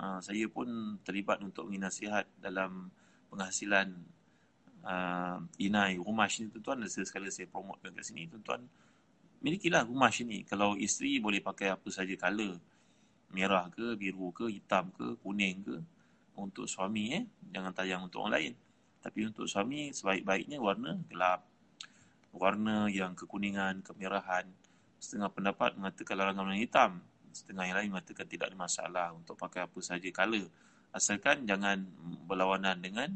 uh, 0.00 0.20
saya 0.20 0.46
pun 0.48 1.00
terlibat 1.02 1.40
untuk 1.40 1.68
mengi 1.68 1.80
nasihat 1.80 2.24
dalam 2.40 2.92
penghasilan 3.32 3.96
uh, 4.86 5.42
inai 5.58 5.98
rumah 5.98 6.30
ni 6.30 6.46
tuan-tuan 6.48 6.86
dan 6.86 6.88
sekali 6.88 7.28
saya 7.34 7.50
promote 7.50 7.82
kat 7.82 8.06
sini 8.06 8.30
tuan-tuan 8.30 8.62
milikilah 9.42 9.84
rumah 9.84 10.14
ini 10.14 10.46
kalau 10.46 10.78
isteri 10.78 11.18
boleh 11.18 11.42
pakai 11.42 11.74
apa 11.74 11.88
saja 11.90 12.14
color 12.14 12.56
merah 13.34 13.66
ke 13.68 13.98
biru 13.98 14.30
ke 14.30 14.46
hitam 14.48 14.88
ke 14.94 15.18
kuning 15.20 15.60
ke 15.66 15.76
untuk 16.36 16.68
suami 16.68 17.16
eh 17.16 17.24
jangan 17.50 17.72
tayang 17.72 18.06
untuk 18.06 18.22
orang 18.24 18.34
lain. 18.36 18.52
Tapi 19.00 19.18
untuk 19.24 19.48
suami 19.48 19.90
sebaik-baiknya 19.90 20.60
warna 20.60 20.98
gelap. 21.08 21.42
Warna 22.36 22.92
yang 22.92 23.16
kekuningan 23.16 23.80
kemerahan 23.80 24.44
setengah 25.00 25.32
pendapat 25.32 25.72
mengatakan 25.80 26.14
larangan 26.20 26.44
warna 26.44 26.60
hitam 26.60 27.00
setengah 27.32 27.64
yang 27.68 27.76
lain 27.80 27.88
mengatakan 27.92 28.26
tidak 28.28 28.52
ada 28.52 28.56
masalah 28.56 29.06
untuk 29.12 29.36
pakai 29.36 29.64
apa 29.68 29.78
saja 29.84 30.08
color 30.08 30.48
asalkan 30.92 31.44
jangan 31.44 31.84
berlawanan 32.24 32.80
dengan 32.80 33.12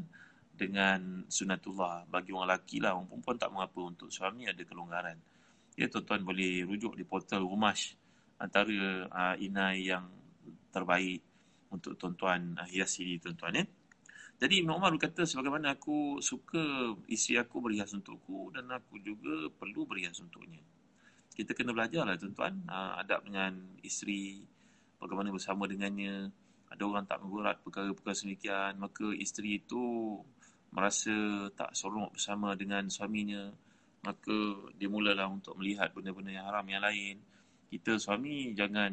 dengan 0.61 1.25
sunatullah. 1.25 2.05
Bagi 2.05 2.29
orang 2.29 2.53
lelaki 2.53 2.77
lah 2.77 2.93
orang 2.93 3.09
perempuan 3.09 3.37
tak 3.41 3.49
mengapa 3.49 3.79
untuk 3.81 4.13
suami 4.13 4.45
ada 4.45 4.61
kelonggaran. 4.61 5.17
Ya 5.73 5.89
tuan-tuan 5.89 6.21
boleh 6.21 6.61
rujuk 6.69 6.93
di 6.93 7.01
portal 7.01 7.41
Rumash 7.41 7.97
antara 8.37 9.09
uh, 9.09 9.35
inai 9.41 9.89
yang 9.89 10.05
terbaik 10.69 11.25
untuk 11.73 11.97
tuan-tuan 11.97 12.53
uh, 12.61 12.67
hias 12.69 13.01
diri 13.01 13.17
tuan-tuan 13.17 13.57
ya. 13.57 13.65
Jadi 14.41 14.65
Ibn 14.65 14.73
Umar 14.73 14.89
berkata 14.93 15.21
sebagaimana 15.25 15.77
aku 15.77 16.17
suka 16.17 16.93
isi 17.05 17.37
aku 17.37 17.61
berhias 17.61 17.93
untukku 17.93 18.49
dan 18.53 18.69
aku 18.73 18.97
juga 19.01 19.49
perlu 19.53 19.85
berhias 19.85 20.17
untuknya. 20.21 20.61
Kita 21.33 21.57
kena 21.57 21.73
belajar 21.73 22.05
lah 22.05 22.17
tuan-tuan 22.17 22.65
uh, 22.69 23.01
adab 23.01 23.25
dengan 23.25 23.57
isteri 23.81 24.45
bagaimana 25.01 25.33
bersama 25.33 25.65
dengannya. 25.65 26.29
Ada 26.71 26.87
orang 26.87 27.03
tak 27.03 27.19
mengurat 27.19 27.59
perkara-perkara 27.61 28.15
semikian 28.15 28.79
maka 28.79 29.11
isteri 29.13 29.59
itu 29.59 30.17
merasa 30.71 31.47
tak 31.51 31.75
seronok 31.75 32.15
bersama 32.15 32.55
dengan 32.55 32.87
suaminya 32.87 33.51
maka 34.01 34.37
dia 34.73 34.89
mulalah 34.89 35.29
untuk 35.29 35.53
melihat 35.61 35.93
benda-benda 35.93 36.33
yang 36.33 36.45
haram 36.49 36.65
yang 36.65 36.81
lain. 36.81 37.21
Kita 37.69 38.01
suami 38.01 38.51
jangan 38.57 38.91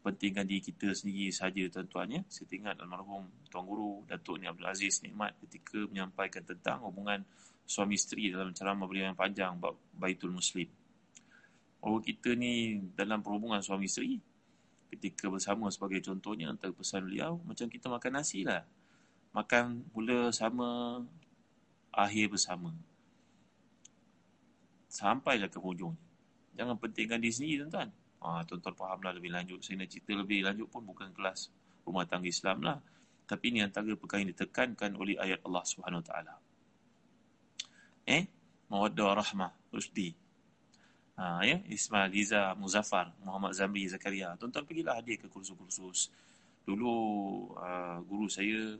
pentingkan 0.00 0.48
diri 0.48 0.64
kita 0.64 0.96
sendiri 0.96 1.28
saja 1.28 1.60
tuan-tuan 1.68 2.08
ya. 2.08 2.20
Saya 2.28 2.48
ingat 2.56 2.80
almarhum 2.80 3.28
tuan 3.52 3.64
guru 3.68 4.00
Datuk 4.08 4.40
Ni 4.40 4.48
Abdul 4.48 4.68
Aziz 4.68 5.04
Nikmat 5.04 5.36
ketika 5.44 5.84
menyampaikan 5.88 6.42
tentang 6.44 6.80
hubungan 6.88 7.20
suami 7.64 7.96
isteri 7.96 8.32
dalam 8.32 8.52
ceramah 8.52 8.88
beliau 8.88 9.12
yang 9.12 9.16
panjang 9.16 9.56
Baitul 9.92 10.32
Muslim. 10.32 10.68
Bahawa 11.84 12.00
kita 12.00 12.32
ni 12.32 12.80
dalam 12.96 13.20
perhubungan 13.20 13.60
suami 13.60 13.84
isteri 13.84 14.16
ketika 14.88 15.28
bersama 15.28 15.68
sebagai 15.68 16.00
contohnya 16.00 16.48
antara 16.48 16.72
pesan 16.72 17.04
beliau 17.04 17.36
macam 17.44 17.68
kita 17.68 17.92
makan 17.92 18.12
nasi 18.20 18.46
lah 18.46 18.62
makan 19.34 19.84
mula 19.92 20.30
sama 20.30 21.02
akhir 21.90 22.32
bersama. 22.32 22.70
Sampailah 24.88 25.50
ke 25.50 25.58
hujung 25.58 25.98
jangan 26.54 26.78
pentingkan 26.78 27.18
di 27.18 27.30
sini 27.34 27.58
tuan-tuan. 27.60 27.90
Ha, 28.24 28.40
tuan-tuan 28.48 28.74
fahamlah 28.78 29.12
lebih 29.12 29.34
lanjut. 29.34 29.60
Saya 29.60 29.84
nak 29.84 29.90
cerita 29.92 30.16
lebih 30.16 30.46
lanjut 30.46 30.70
pun 30.70 30.86
bukan 30.86 31.12
kelas 31.12 31.52
rumah 31.84 32.08
tangga 32.08 32.30
Islam 32.30 32.64
lah. 32.64 32.78
Tapi 33.28 33.52
ini 33.52 33.60
antara 33.60 33.92
perkara 33.92 34.24
yang 34.24 34.32
ditekankan 34.32 34.96
oleh 34.96 35.20
ayat 35.20 35.44
Allah 35.44 35.64
Subhanahu 35.66 36.00
Wa 36.00 36.06
Taala. 36.08 36.34
Eh? 38.08 38.22
Mawaddah 38.72 39.12
rahmah 39.12 39.52
rusdi. 39.68 40.08
Ha, 41.14 41.46
ya, 41.46 41.62
Ismail, 41.68 42.10
Liza, 42.10 42.58
Muzaffar, 42.58 43.12
Muhammad 43.22 43.54
Zamri, 43.54 43.86
Zakaria. 43.86 44.34
Tuan-tuan 44.40 44.64
pergilah 44.66 44.98
hadir 44.98 45.20
ke 45.20 45.28
kursus-kursus. 45.30 46.10
Dulu 46.64 46.94
uh, 47.54 48.00
guru 48.08 48.26
saya, 48.26 48.74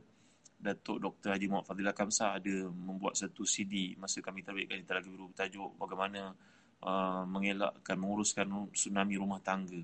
Datuk 0.55 0.97
Dr. 0.97 1.35
Haji 1.35 1.45
Muhammad 1.51 1.67
Fadilah 1.69 1.95
Kamsah 1.95 2.41
ada 2.41 2.55
membuat 2.71 3.19
satu 3.19 3.45
CD 3.45 3.93
masa 3.99 4.23
kami 4.23 4.41
terbitkan 4.41 4.81
di 4.81 4.85
Telaga 4.87 5.07
Biru 5.07 5.29
bertajuk 5.29 5.77
bagaimana 5.77 6.33
uh, 6.81 7.23
mengelakkan, 7.27 7.95
menguruskan 7.99 8.47
tsunami 8.73 9.15
rumah 9.19 9.39
tangga. 9.43 9.77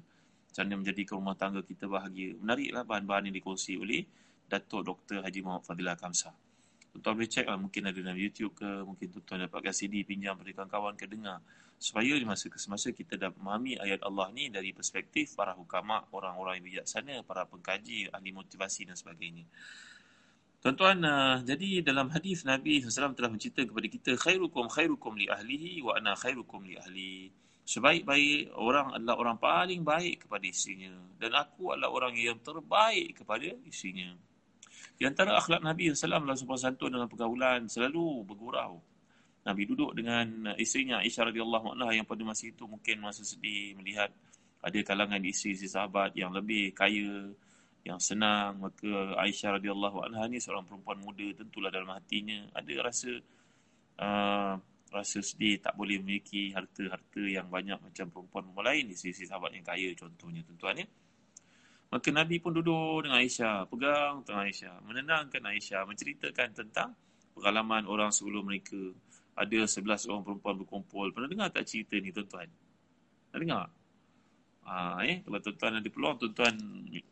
Macam 0.52 0.64
mana 0.68 0.76
menjadikan 0.84 1.16
rumah 1.22 1.36
tangga 1.40 1.62
kita 1.64 1.88
bahagia. 1.88 2.36
Menariklah 2.40 2.84
bahan-bahan 2.84 3.32
yang 3.32 3.36
dikongsi 3.40 3.80
oleh 3.80 4.04
Datuk 4.50 4.84
Dr. 4.84 5.24
Haji 5.24 5.40
Muhammad 5.46 5.64
Fadilah 5.64 5.96
Kamsah. 5.96 6.36
Tuan-tuan 6.92 7.24
boleh 7.24 7.32
check 7.32 7.48
lah, 7.48 7.56
mungkin 7.56 7.88
ada 7.88 7.96
dalam 7.96 8.20
YouTube 8.20 8.52
ke, 8.52 8.68
mungkin 8.84 9.08
tuan-tuan 9.16 9.48
dapatkan 9.48 9.72
CD 9.72 10.04
pinjam 10.04 10.36
dari 10.36 10.52
kawan-kawan 10.52 11.00
ke 11.00 11.08
dengar 11.08 11.40
supaya 11.82 12.14
di 12.14 12.22
masa 12.22 12.46
ke 12.46 12.62
semasa 12.62 12.94
kita 12.94 13.18
dapat 13.18 13.42
memahami 13.42 13.74
ayat 13.82 14.06
Allah 14.06 14.30
ni 14.30 14.54
dari 14.54 14.70
perspektif 14.70 15.34
para 15.34 15.58
hukama, 15.58 16.06
orang-orang 16.14 16.62
yang 16.62 16.66
bijaksana, 16.70 17.26
para 17.26 17.50
pengkaji, 17.50 18.06
ahli 18.14 18.30
motivasi 18.30 18.86
dan 18.86 18.94
sebagainya. 18.94 19.50
Tuan-tuan, 20.62 21.02
uh, 21.02 21.42
jadi 21.42 21.82
dalam 21.82 22.14
hadis 22.14 22.46
Nabi 22.46 22.86
SAW 22.86 23.18
telah 23.18 23.34
menceritakan 23.34 23.74
kepada 23.74 23.88
kita 23.90 24.12
khairukum 24.14 24.70
khairukum 24.70 25.18
li 25.18 25.26
ahlihi 25.26 25.82
wa 25.82 25.98
ana 25.98 26.14
khairukum 26.14 26.62
li 26.62 26.78
ahli. 26.78 27.34
Sebaik-baik 27.66 28.54
orang 28.54 28.94
adalah 28.94 29.16
orang 29.18 29.38
paling 29.42 29.82
baik 29.82 30.30
kepada 30.30 30.46
isinya 30.46 30.94
dan 31.18 31.34
aku 31.34 31.74
adalah 31.74 31.90
orang 31.90 32.14
yang 32.14 32.38
terbaik 32.46 33.26
kepada 33.26 33.58
isinya. 33.66 34.14
Di 35.02 35.10
antara 35.10 35.34
akhlak 35.42 35.66
Nabi 35.66 35.90
SAW 35.98 36.22
adalah 36.22 36.38
sopan 36.38 36.62
santun 36.62 36.94
dalam 36.94 37.10
pergaulan 37.10 37.66
selalu 37.66 38.22
bergurau. 38.22 38.78
Nabi 39.42 39.66
duduk 39.66 39.98
dengan 39.98 40.54
isterinya 40.62 41.02
Aisyah 41.02 41.34
radhiyallahu 41.34 41.74
anha 41.74 41.90
yang 41.90 42.06
pada 42.06 42.22
masa 42.22 42.54
itu 42.54 42.70
mungkin 42.70 43.02
masa 43.02 43.26
sedih 43.26 43.74
melihat 43.82 44.14
ada 44.62 44.78
kalangan 44.86 45.18
isteri-isteri 45.26 45.74
sahabat 45.74 46.14
yang 46.14 46.30
lebih 46.30 46.70
kaya, 46.78 47.34
yang 47.86 48.00
senang. 48.02 48.62
Maka 48.62 49.18
Aisyah 49.18 49.58
radhiyallahu 49.58 50.06
anha 50.06 50.24
ni 50.30 50.38
seorang 50.38 50.66
perempuan 50.66 51.02
muda 51.02 51.28
tentulah 51.38 51.70
dalam 51.74 51.90
hatinya 51.94 52.46
ada 52.54 52.74
rasa 52.86 53.12
uh, 54.02 54.54
rasa 54.92 55.20
sedih 55.24 55.64
tak 55.64 55.74
boleh 55.80 56.04
memiliki 56.04 56.52
harta-harta 56.52 57.24
yang 57.24 57.48
banyak 57.48 57.80
macam 57.80 58.12
perempuan-perempuan 58.12 58.66
lain 58.68 58.84
di 58.92 58.96
sisi 59.00 59.24
sahabat 59.24 59.56
yang 59.56 59.64
kaya 59.64 59.90
contohnya 59.96 60.44
tuan-tuan 60.44 60.84
ya. 60.84 60.88
Maka 61.92 62.08
Nabi 62.08 62.40
pun 62.40 62.56
duduk 62.56 63.04
dengan 63.04 63.20
Aisyah, 63.20 63.68
pegang 63.68 64.24
tangan 64.24 64.48
Aisyah, 64.48 64.76
menenangkan 64.88 65.44
Aisyah, 65.44 65.84
menceritakan 65.84 66.56
tentang 66.56 66.96
pengalaman 67.36 67.84
orang 67.84 68.16
sebelum 68.16 68.48
mereka. 68.48 68.80
Ada 69.36 69.68
sebelas 69.68 70.08
orang 70.08 70.24
perempuan 70.24 70.56
berkumpul. 70.60 71.12
Pernah 71.12 71.28
dengar 71.28 71.48
tak 71.52 71.68
cerita 71.68 72.00
ni 72.00 72.12
tuan-tuan? 72.16 72.48
Pernah 73.32 73.42
dengar? 73.44 73.68
Ha, 74.62 75.02
eh, 75.04 75.26
kalau 75.26 75.40
tuan-tuan 75.42 75.82
ada 75.82 75.90
peluang, 75.90 76.16
tuan-tuan 76.22 76.54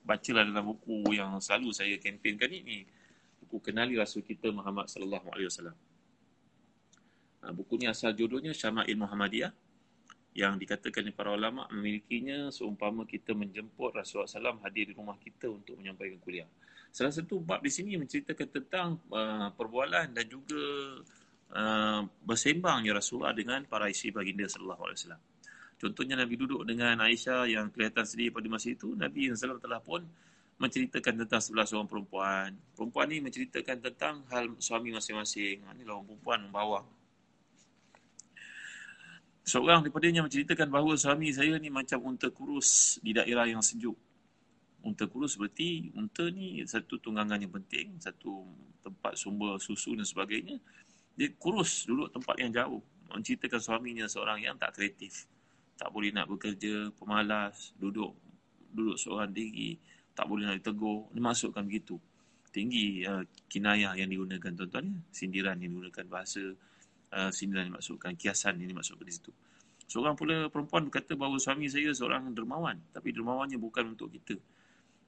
bacalah 0.06 0.44
dalam 0.46 0.66
buku 0.70 1.18
yang 1.18 1.42
selalu 1.42 1.74
saya 1.74 1.96
kempenkan 1.98 2.50
ini. 2.54 2.86
Buku 3.42 3.58
Kenali 3.64 3.98
Rasul 3.98 4.22
Kita 4.22 4.54
Muhammad 4.54 4.86
Sallallahu 4.86 5.28
Alaihi 5.34 5.50
Wasallam. 5.50 5.78
Ha, 7.40 7.56
buku 7.56 7.80
ni 7.82 7.90
asal 7.90 8.14
judulnya 8.14 8.54
Syama'il 8.54 9.00
Muhammadiyah 9.00 9.52
yang 10.38 10.62
dikatakan 10.62 11.10
oleh 11.10 11.16
para 11.16 11.34
ulama 11.34 11.66
memilikinya 11.74 12.54
seumpama 12.54 13.04
kita 13.04 13.34
menjemput 13.34 13.98
Rasulullah 13.98 14.30
SAW 14.30 14.62
hadir 14.62 14.88
di 14.88 14.94
rumah 14.94 15.18
kita 15.18 15.50
untuk 15.50 15.74
menyampaikan 15.82 16.22
kuliah. 16.22 16.48
Salah 16.94 17.14
satu 17.14 17.42
bab 17.42 17.62
di 17.66 17.72
sini 17.74 17.98
menceritakan 17.98 18.48
tentang 18.50 18.88
uh, 19.10 19.50
perbualan 19.54 20.14
dan 20.14 20.26
juga 20.30 20.62
uh, 21.54 22.02
bersembangnya 22.26 22.98
Rasulullah 22.98 23.34
dengan 23.34 23.66
para 23.66 23.90
isteri 23.90 24.14
baginda 24.14 24.46
sallallahu 24.46 24.84
alaihi 24.86 25.00
wasallam. 25.02 25.22
Contohnya 25.80 26.20
Nabi 26.20 26.36
duduk 26.36 26.68
dengan 26.68 27.00
Aisyah 27.00 27.48
yang 27.48 27.72
kelihatan 27.72 28.04
sedih 28.04 28.36
pada 28.36 28.52
masa 28.52 28.68
itu, 28.76 28.92
Nabi 29.00 29.32
SAW 29.32 29.64
telah 29.64 29.80
pun 29.80 30.04
menceritakan 30.60 31.24
tentang 31.24 31.40
sebelah 31.40 31.64
seorang 31.64 31.88
perempuan. 31.88 32.52
Perempuan 32.76 33.08
ni 33.08 33.24
menceritakan 33.24 33.80
tentang 33.80 34.28
hal 34.28 34.52
suami 34.60 34.92
masing-masing. 34.92 35.64
Ini 35.64 35.88
lah 35.88 35.96
orang 35.96 36.08
perempuan 36.12 36.40
membawa 36.52 36.80
Seorang 39.50 39.82
daripadanya 39.82 40.22
menceritakan 40.22 40.70
bahawa 40.70 40.94
suami 40.94 41.34
saya 41.34 41.58
ni 41.58 41.74
macam 41.74 42.06
unta 42.06 42.30
kurus 42.30 43.02
di 43.02 43.18
daerah 43.18 43.50
yang 43.50 43.66
sejuk. 43.66 43.98
Unta 44.86 45.10
kurus 45.10 45.34
seperti 45.34 45.90
unta 45.98 46.30
ni 46.30 46.62
satu 46.70 47.02
tunggangan 47.02 47.42
yang 47.42 47.50
penting, 47.50 47.98
satu 47.98 48.46
tempat 48.86 49.18
sumber 49.18 49.58
susu 49.58 49.98
dan 49.98 50.06
sebagainya. 50.06 50.62
Dia 51.18 51.34
kurus 51.34 51.90
duduk 51.90 52.14
tempat 52.14 52.38
yang 52.38 52.54
jauh. 52.54 52.84
Menceritakan 53.10 53.58
suaminya 53.58 54.06
seorang 54.06 54.38
yang 54.38 54.54
tak 54.54 54.78
kreatif. 54.78 55.26
Tak 55.80 55.96
boleh 55.96 56.12
nak 56.12 56.28
bekerja, 56.28 56.92
pemalas, 57.00 57.72
duduk 57.80 58.12
duduk 58.70 59.00
seorang 59.00 59.32
diri, 59.32 59.80
tak 60.14 60.28
boleh 60.28 60.46
nak 60.46 60.60
ditegur. 60.60 61.08
Dia 61.16 61.24
masukkan 61.24 61.64
begitu. 61.64 61.96
Tinggi 62.52 63.06
uh, 63.06 63.24
kinayah 63.48 63.96
yang 63.96 64.12
digunakan 64.12 64.52
tuan-tuan 64.52 64.86
ya. 64.92 65.00
Sindiran 65.16 65.56
yang 65.64 65.80
digunakan 65.80 66.06
bahasa 66.12 66.44
uh, 67.16 67.32
sindiran 67.32 67.72
dimasukkan, 67.72 68.14
kiasan 68.20 68.60
yang 68.60 68.76
dimasukkan 68.76 69.06
di 69.06 69.14
situ. 69.14 69.32
Seorang 69.90 70.14
pula 70.14 70.52
perempuan 70.54 70.86
berkata 70.86 71.18
bahawa 71.18 71.42
suami 71.42 71.66
saya 71.66 71.90
seorang 71.96 72.30
dermawan. 72.36 72.78
Tapi 72.94 73.10
dermawannya 73.10 73.58
bukan 73.58 73.98
untuk 73.98 74.14
kita. 74.14 74.38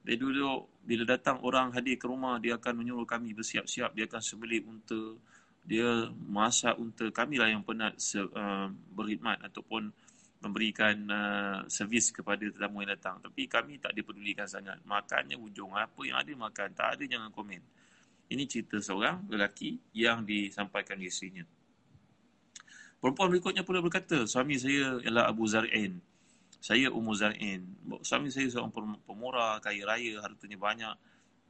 Dia 0.02 0.18
duduk, 0.18 0.82
bila 0.82 1.06
datang 1.06 1.38
orang 1.46 1.70
hadir 1.70 1.94
ke 1.94 2.10
rumah, 2.10 2.42
dia 2.42 2.58
akan 2.58 2.82
menyuruh 2.82 3.06
kami 3.06 3.30
bersiap-siap. 3.30 3.94
Dia 3.94 4.10
akan 4.10 4.18
sembelih 4.18 4.66
unta. 4.66 5.14
Dia 5.62 6.10
masak 6.10 6.74
unta. 6.82 7.06
Kamilah 7.14 7.54
yang 7.54 7.62
penat 7.62 7.94
uh, 8.18 8.66
berkhidmat 8.98 9.46
ataupun 9.46 9.94
memberikan 10.42 10.94
uh, 11.06 11.58
servis 11.70 12.10
kepada 12.10 12.42
tetamu 12.42 12.82
yang 12.82 12.92
datang. 12.98 13.22
Tapi 13.22 13.46
kami 13.46 13.78
tak 13.78 13.94
dipedulikan 13.94 14.50
sangat. 14.50 14.82
Makannya 14.82 15.38
ujung. 15.38 15.72
Apa 15.78 16.02
yang 16.02 16.18
ada 16.18 16.32
makan. 16.34 16.68
Tak 16.74 16.98
ada 16.98 17.04
jangan 17.06 17.30
komen. 17.30 17.62
Ini 18.26 18.42
cerita 18.50 18.82
seorang 18.82 19.30
lelaki 19.30 19.78
yang 19.94 20.26
disampaikan 20.26 20.98
isterinya. 20.98 21.46
Perempuan 22.98 23.30
berikutnya 23.30 23.62
pula 23.66 23.82
berkata, 23.82 24.26
suami 24.26 24.58
saya 24.58 24.98
ialah 25.02 25.30
Abu 25.30 25.46
Zar'in. 25.46 25.98
Saya 26.62 26.90
Ummu 26.90 27.12
Zar'in. 27.18 27.62
Suami 28.06 28.30
saya 28.30 28.46
seorang 28.46 28.70
pemurah, 29.02 29.58
kaya 29.58 29.82
raya, 29.82 30.22
hartanya 30.22 30.58
banyak. 30.58 30.94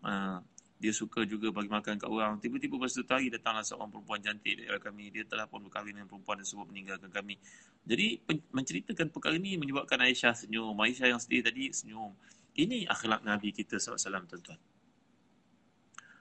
Uh, 0.01 0.41
dia 0.83 0.91
suka 0.91 1.23
juga 1.23 1.55
bagi 1.55 1.71
makan 1.71 1.95
kat 1.95 2.11
orang. 2.11 2.43
Tiba-tiba 2.43 2.75
pada 2.75 2.91
satu 2.91 3.15
hari 3.15 3.31
datanglah 3.31 3.63
seorang 3.63 3.87
perempuan 3.87 4.19
cantik 4.19 4.59
dari 4.59 4.67
kami. 4.83 5.15
Dia 5.15 5.23
telah 5.31 5.47
pun 5.47 5.63
berkahwin 5.63 5.95
dengan 5.95 6.11
perempuan 6.11 6.43
tersebut 6.43 6.67
meninggalkan 6.67 7.07
kami. 7.07 7.39
Jadi 7.87 8.19
menceritakan 8.51 9.15
perkara 9.15 9.39
ini 9.39 9.55
menyebabkan 9.63 10.03
Aisyah 10.03 10.35
senyum. 10.35 10.75
Aisyah 10.75 11.15
yang 11.15 11.23
sedih 11.23 11.47
tadi 11.47 11.71
senyum. 11.71 12.11
Ini 12.59 12.91
akhlak 12.91 13.23
Nabi 13.23 13.55
kita 13.55 13.79
SAW 13.79 14.27
tuan-tuan. 14.27 14.59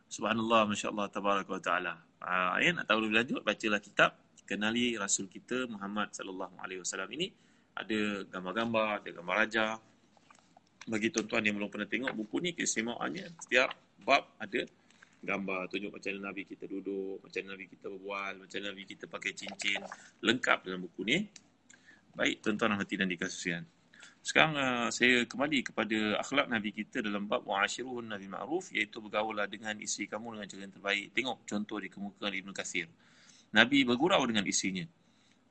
Subhanallah, 0.05 0.69
Masya 0.69 0.93
Allah, 0.93 1.07
Tabaraka 1.09 1.49
wa 1.49 1.63
Ta'ala. 1.63 1.93
Uh, 2.21 2.61
ayat 2.61 2.77
nak 2.77 2.85
tahu 2.85 3.09
lebih 3.09 3.17
lanjut, 3.17 3.41
bacalah 3.41 3.81
kitab 3.81 4.13
kenali 4.45 4.99
Rasul 4.99 5.31
kita 5.31 5.65
Muhammad 5.71 6.11
sallallahu 6.11 6.59
alaihi 6.59 6.83
wasallam 6.83 7.07
ini 7.15 7.31
ada 7.71 8.27
gambar-gambar, 8.27 9.01
ada 9.01 9.09
gambar 9.09 9.35
raja. 9.47 9.65
Bagi 10.85 11.07
tuan-tuan 11.09 11.47
yang 11.47 11.55
belum 11.57 11.71
pernah 11.71 11.87
tengok 11.87 12.11
buku 12.11 12.35
ni 12.43 12.49
keistimewaannya 12.51 13.37
setiap 13.39 13.71
bab 14.03 14.35
ada 14.37 14.61
gambar 15.21 15.69
tunjuk 15.69 15.93
macam 15.93 16.09
mana 16.17 16.33
Nabi 16.33 16.41
kita 16.49 16.65
duduk, 16.65 17.21
macam 17.21 17.39
mana 17.45 17.49
Nabi 17.53 17.65
kita 17.69 17.85
berbual, 17.93 18.31
macam 18.41 18.57
mana 18.57 18.67
Nabi 18.73 18.83
kita 18.89 19.05
pakai 19.05 19.31
cincin, 19.37 19.81
lengkap 20.25 20.57
dalam 20.65 20.81
buku 20.85 21.01
ni. 21.05 21.17
Baik 22.11 22.43
tuan-tuan 22.43 22.75
hati 22.75 22.99
dan 22.99 23.07
dikasihan. 23.07 23.63
Sekarang 24.21 24.53
uh, 24.53 24.89
saya 24.93 25.25
kembali 25.25 25.65
kepada 25.65 26.21
akhlak 26.21 26.45
Nabi 26.45 26.69
kita 26.69 27.01
dalam 27.01 27.25
bab 27.25 27.41
wa'ashiruhun 27.41 28.05
Nabi 28.05 28.29
Ma'ruf 28.29 28.69
iaitu 28.69 29.01
bergaullah 29.01 29.49
dengan 29.49 29.73
isteri 29.81 30.05
kamu 30.05 30.37
dengan 30.37 30.45
cara 30.45 30.61
yang 30.61 30.73
terbaik. 30.77 31.05
Tengok 31.17 31.37
contoh 31.49 31.77
di 31.81 31.89
kemukaan 31.89 32.33
Ibn 32.33 32.51
Kathir. 32.53 32.85
Nabi 33.49 33.81
bergurau 33.81 34.21
dengan 34.29 34.45
isinya. 34.45 34.85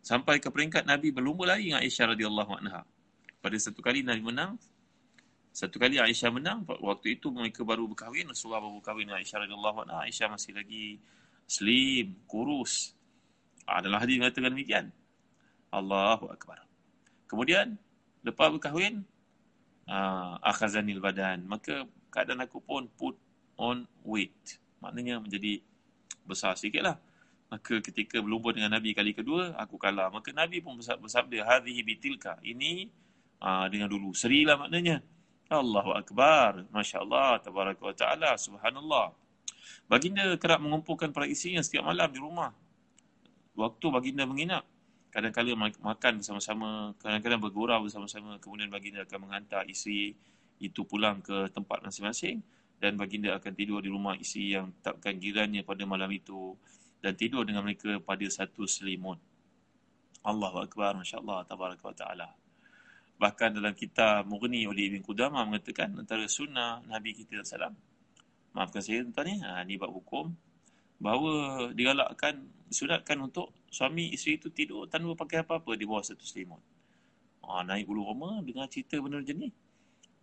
Sampai 0.01 0.39
ke 0.39 0.49
peringkat 0.49 0.87
Nabi 0.87 1.11
berlumba 1.11 1.51
lari 1.51 1.69
dengan 1.69 1.83
Aisyah 1.83 2.15
radhiyallahu 2.15 2.53
anha. 2.63 2.87
Pada 3.43 3.57
satu 3.59 3.83
kali 3.83 4.07
Nabi 4.07 4.23
menang, 4.23 4.55
satu 5.61 5.77
kali 5.77 6.01
Aisyah 6.01 6.33
menang, 6.33 6.65
waktu 6.65 7.21
itu 7.21 7.29
mereka 7.29 7.61
baru 7.69 7.85
berkahwin, 7.85 8.33
Rasulullah 8.33 8.65
baru 8.65 8.81
berkahwin 8.81 9.05
dengan 9.13 9.21
Aisyah 9.21 9.45
radhiyallahu 9.45 9.79
anha. 9.85 10.09
Aisyah 10.09 10.33
masih 10.33 10.57
lagi 10.57 10.97
slim, 11.45 12.17
kurus. 12.25 12.97
Adalah 13.69 14.01
hadis 14.01 14.17
mengatakan 14.17 14.57
demikian. 14.57 14.89
Allahu 15.69 16.33
akbar. 16.33 16.65
Kemudian 17.29 17.77
lepas 18.25 18.49
berkahwin, 18.57 19.05
uh, 19.85 20.41
akhazanil 20.41 20.97
badan. 20.97 21.45
Maka 21.45 21.85
keadaan 22.09 22.41
aku 22.41 22.65
pun 22.65 22.89
put 22.97 23.21
on 23.61 23.85
weight. 24.01 24.57
Maknanya 24.81 25.21
menjadi 25.21 25.61
besar 26.25 26.57
sikitlah. 26.57 26.97
Maka 27.53 27.85
ketika 27.85 28.17
berlumba 28.25 28.57
dengan 28.57 28.81
Nabi 28.81 28.97
kali 28.97 29.13
kedua, 29.13 29.53
aku 29.61 29.77
kalah. 29.77 30.09
Maka 30.09 30.33
Nabi 30.33 30.65
pun 30.65 30.81
bersabda, 30.81 31.45
Hadhihi 31.45 31.85
bitilka. 31.85 32.41
Ini 32.41 32.89
ah, 33.45 33.69
dengan 33.69 33.93
dulu. 33.93 34.17
Serilah 34.17 34.57
maknanya. 34.57 35.20
Allahu 35.51 35.91
Akbar. 35.99 36.63
Masya 36.71 37.03
Allah. 37.03 37.43
Tabaraka 37.43 37.83
wa 37.83 37.91
ta'ala. 37.91 38.39
Subhanallah. 38.39 39.11
Baginda 39.91 40.23
kerap 40.39 40.63
mengumpulkan 40.63 41.11
para 41.11 41.27
isinya 41.27 41.59
setiap 41.59 41.91
malam 41.91 42.07
di 42.15 42.23
rumah. 42.23 42.55
Waktu 43.59 43.87
baginda 43.91 44.23
menginap. 44.31 44.63
Kadang-kadang 45.11 45.59
makan 45.83 46.23
bersama-sama. 46.23 46.95
Kadang-kadang 47.03 47.43
bergurau 47.43 47.83
bersama-sama. 47.83 48.39
Kemudian 48.39 48.71
baginda 48.71 49.03
akan 49.03 49.27
menghantar 49.27 49.67
isi 49.67 50.15
itu 50.63 50.87
pulang 50.87 51.19
ke 51.19 51.51
tempat 51.51 51.83
masing-masing. 51.83 52.39
Dan 52.79 52.95
baginda 52.95 53.35
akan 53.35 53.51
tidur 53.51 53.83
di 53.83 53.91
rumah 53.91 54.15
isi 54.15 54.55
yang 54.55 54.71
takkan 54.87 55.19
jirannya 55.19 55.67
pada 55.67 55.83
malam 55.83 56.09
itu 56.15 56.55
dan 57.03 57.17
tidur 57.17 57.43
dengan 57.43 57.67
mereka 57.67 57.99
pada 57.99 58.25
satu 58.31 58.71
selimut. 58.71 59.19
Allahu 60.21 60.63
Akbar, 60.63 60.95
Masya 60.95 61.19
Allah, 61.21 61.43
Tabaraka 61.49 61.85
wa 61.85 61.97
Ta'ala. 61.97 62.29
Bahkan 63.21 63.61
dalam 63.61 63.77
kitab 63.77 64.25
Mughni 64.25 64.65
oleh 64.65 64.89
Ibn 64.89 65.05
Qudamah 65.05 65.45
mengatakan 65.45 65.93
antara 65.93 66.25
sunnah 66.25 66.81
Nabi 66.89 67.13
kita 67.13 67.45
salam. 67.45 67.77
Maafkan 68.57 68.81
saya 68.81 69.05
tuan 69.13 69.29
ni, 69.29 69.37
ha, 69.45 69.61
ni 69.69 69.77
bab 69.77 69.93
hukum. 69.93 70.33
Bahawa 70.97 71.69
digalakkan, 71.77 72.49
sunatkan 72.73 73.21
untuk 73.21 73.53
suami 73.69 74.17
isteri 74.17 74.41
itu 74.41 74.49
tidur 74.49 74.89
tanpa 74.89 75.13
pakai 75.21 75.45
apa-apa 75.45 75.77
di 75.77 75.85
bawah 75.85 76.01
satu 76.01 76.25
selimut. 76.25 76.65
Ha, 77.45 77.61
naik 77.61 77.85
bulu 77.85 78.09
roma 78.09 78.41
dengan 78.41 78.65
cerita 78.73 78.97
benda 78.97 79.21
macam 79.21 79.37
ni. 79.37 79.53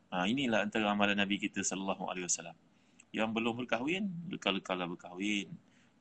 Ha, 0.09 0.25
inilah 0.25 0.65
antara 0.65 0.89
amalan 0.89 1.21
Nabi 1.21 1.37
kita 1.37 1.61
sallallahu 1.61 2.09
alaihi 2.09 2.25
wasallam. 2.25 2.57
Yang 3.13 3.29
belum 3.29 3.53
berkahwin, 3.61 4.03
lekal-lekal 4.33 4.81
berkahwin 4.97 5.53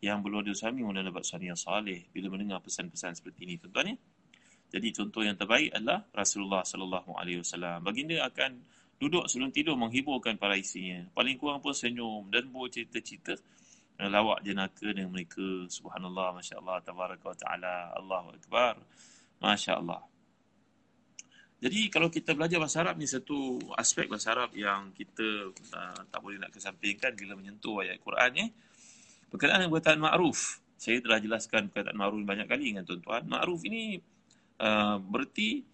yang 0.04 0.20
belum 0.20 0.44
ada 0.44 0.52
suami 0.52 0.84
mula 0.84 1.00
dapat 1.00 1.24
suami 1.24 1.48
yang 1.48 1.58
salih 1.58 2.04
bila 2.12 2.28
mendengar 2.28 2.60
pesan-pesan 2.60 3.16
seperti 3.16 3.48
ini 3.48 3.56
tuan-tuan 3.56 3.92
ya. 3.92 3.96
Jadi 4.66 4.88
contoh 4.90 5.22
yang 5.22 5.38
terbaik 5.38 5.70
adalah 5.72 6.02
Rasulullah 6.10 6.66
sallallahu 6.66 7.14
alaihi 7.14 7.40
wasallam. 7.40 7.86
Baginda 7.86 8.26
akan 8.26 8.58
duduk 8.96 9.28
sebelum 9.30 9.52
tidur 9.52 9.76
menghiburkan 9.78 10.40
para 10.40 10.56
isinya. 10.58 11.06
Paling 11.12 11.36
kurang 11.38 11.62
pun 11.62 11.76
senyum 11.76 12.26
dan 12.32 12.48
buat 12.50 12.72
cerita-cerita 12.72 13.36
eh, 14.02 14.08
lawak 14.10 14.42
jenaka 14.42 14.90
dengan 14.90 15.12
mereka. 15.12 15.68
Subhanallah, 15.70 16.36
masya-Allah, 16.40 16.82
tabaraka 16.82 17.30
taala. 17.38 17.94
Allahu 17.94 18.34
akbar. 18.34 18.74
Masya-Allah. 19.38 20.00
Jadi 21.56 21.88
kalau 21.88 22.12
kita 22.12 22.36
belajar 22.36 22.60
bahasa 22.60 22.84
Arab 22.84 23.00
ni 23.00 23.08
satu 23.08 23.56
aspek 23.80 24.12
bahasa 24.12 24.36
Arab 24.36 24.52
yang 24.52 24.92
kita 24.92 25.56
uh, 25.72 26.00
tak 26.12 26.20
boleh 26.20 26.36
nak 26.36 26.52
kesampingkan 26.52 27.16
bila 27.16 27.32
menyentuh 27.32 27.80
ayat 27.80 27.96
Quran 28.04 28.30
ni. 28.36 28.44
Ya. 28.44 28.46
Perkataan 29.32 29.64
yang 29.64 29.72
ma'ruf. 30.04 30.60
saya 30.76 31.00
telah 31.00 31.16
jelaskan 31.16 31.72
perkataan 31.72 31.96
ma'ruf 31.96 32.20
banyak 32.22 32.44
kali 32.44 32.76
dengan 32.76 32.84
tuan-tuan. 32.84 33.24
Ma'ruf 33.24 33.64
ini 33.64 33.96
uh, 34.60 34.96
berarti 35.00 35.64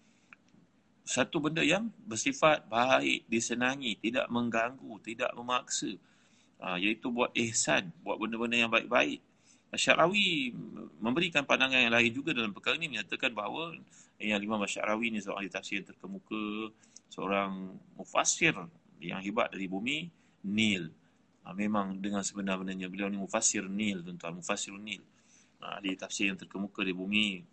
satu 1.03 1.43
benda 1.43 1.59
yang 1.59 1.91
bersifat 2.07 2.63
baik, 2.71 3.27
disenangi, 3.27 3.99
tidak 3.99 4.27
mengganggu, 4.31 4.93
tidak 5.03 5.31
memaksa. 5.35 5.91
Uh, 6.63 6.79
iaitu 6.79 7.11
buat 7.11 7.35
ihsan, 7.35 7.91
buat 8.07 8.15
benda-benda 8.15 8.55
yang 8.55 8.71
baik-baik. 8.71 9.19
Syarawi 9.73 10.53
memberikan 11.01 11.43
pandangan 11.43 11.81
yang 11.81 11.91
lain 11.91 12.13
juga 12.13 12.31
dalam 12.31 12.53
perkara 12.53 12.77
ini 12.77 12.93
menyatakan 12.93 13.33
bahawa 13.33 13.73
yang 14.21 14.39
lima 14.39 14.61
Syarawi 14.69 15.11
ini 15.11 15.19
seorang 15.19 15.49
tafsir 15.49 15.81
yang 15.81 15.87
terkemuka, 15.89 16.71
seorang 17.09 17.73
mufassir 17.97 18.53
yang 19.01 19.19
hebat 19.19 19.51
dari 19.51 19.67
bumi, 19.67 20.07
Nil. 20.45 20.93
Ha, 21.43 21.51
memang 21.51 21.99
dengan 21.99 22.23
sebenar-benarnya 22.23 22.87
beliau 22.87 23.11
ni 23.11 23.19
mufassir 23.19 23.67
Nil 23.67 23.99
tuan-tuan 23.99 24.39
mufassir 24.39 24.71
Nil 24.79 25.03
ha, 25.59 25.75
di 25.83 25.91
tafsir 25.99 26.31
yang 26.31 26.39
terkemuka 26.39 26.87
di 26.87 26.95
bumi 26.95 27.43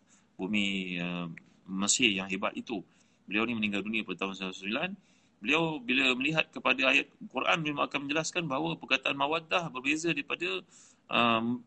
bumi 0.41 0.97
uh, 0.97 1.29
Mesir 1.69 2.09
yang 2.09 2.27
hebat 2.33 2.57
itu. 2.57 2.81
Beliau 3.29 3.45
ni 3.45 3.53
meninggal 3.53 3.85
dunia 3.85 4.03
pada 4.03 4.27
tahun 4.27 4.57
1999 4.57 5.11
beliau 5.41 5.81
bila 5.81 6.13
melihat 6.13 6.53
kepada 6.53 6.93
ayat 6.93 7.09
Quran 7.33 7.65
memang 7.65 7.89
akan 7.89 8.05
menjelaskan 8.05 8.45
bahawa 8.45 8.77
perkataan 8.77 9.17
mawaddah 9.17 9.73
berbeza 9.73 10.13
daripada 10.13 10.61
um, 11.09 11.65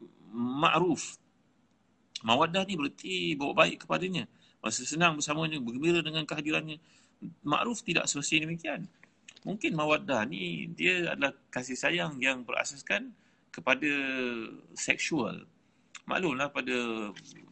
ma'ruf. 0.62 1.18
Mawaddah 2.22 2.64
ni 2.70 2.78
berarti 2.78 3.34
bawa 3.34 3.66
baik 3.66 3.84
kepadanya. 3.84 4.30
Masa 4.62 4.86
senang 4.86 5.20
bersamanya 5.20 5.60
bergembira 5.60 6.00
dengan 6.06 6.24
kehadirannya. 6.24 6.78
Ma'ruf 7.44 7.82
tidak 7.82 8.06
semestinya 8.06 8.48
demikian. 8.48 8.86
Mungkin 9.44 9.76
mawaddah 9.76 10.24
ni 10.30 10.72
dia 10.72 11.12
adalah 11.12 11.36
kasih 11.52 11.76
sayang 11.76 12.16
yang 12.22 12.46
berasaskan 12.46 13.12
kepada 13.52 13.92
seksual. 14.78 15.44
Maklumlah 16.04 16.52
pada 16.52 16.76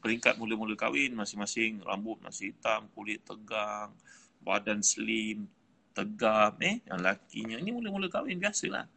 peringkat 0.03 0.35
mula-mula 0.35 0.75
kahwin 0.75 1.15
masing-masing 1.15 1.79
rambut 1.87 2.19
masih 2.19 2.51
hitam, 2.51 2.83
kulit 2.91 3.23
tegang, 3.23 3.95
badan 4.43 4.83
slim, 4.83 5.47
tegap 5.95 6.59
eh 6.59 6.83
yang 6.83 6.99
lakinya 6.99 7.55
ini 7.55 7.71
mula-mula 7.71 8.11
kahwin 8.11 8.39
biasalah. 8.39 8.87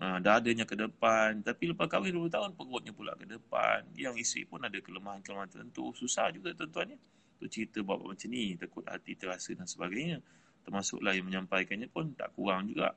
Ha, 0.00 0.22
dadanya 0.22 0.68
ke 0.68 0.76
depan. 0.76 1.40
Tapi 1.40 1.72
lepas 1.72 1.88
kahwin 1.88 2.14
2 2.14 2.28
tahun 2.30 2.52
perutnya 2.54 2.92
pula 2.92 3.16
ke 3.16 3.26
depan. 3.26 3.84
Yang 3.96 4.28
isteri 4.28 4.42
pun 4.46 4.60
ada 4.62 4.76
kelemahan-kelemahan 4.76 5.50
tertentu. 5.50 5.90
Susah 5.96 6.30
juga 6.30 6.52
tuan-tuan 6.54 6.94
ya 6.94 6.98
tu 7.40 7.48
cerita 7.48 7.80
bab 7.80 8.04
macam 8.04 8.28
ni. 8.28 8.54
Takut 8.60 8.84
hati 8.84 9.16
terasa 9.16 9.56
dan 9.56 9.64
sebagainya. 9.64 10.20
Termasuklah 10.68 11.16
yang 11.16 11.26
menyampaikannya 11.26 11.88
pun 11.88 12.12
tak 12.12 12.36
kurang 12.36 12.68
juga 12.68 12.92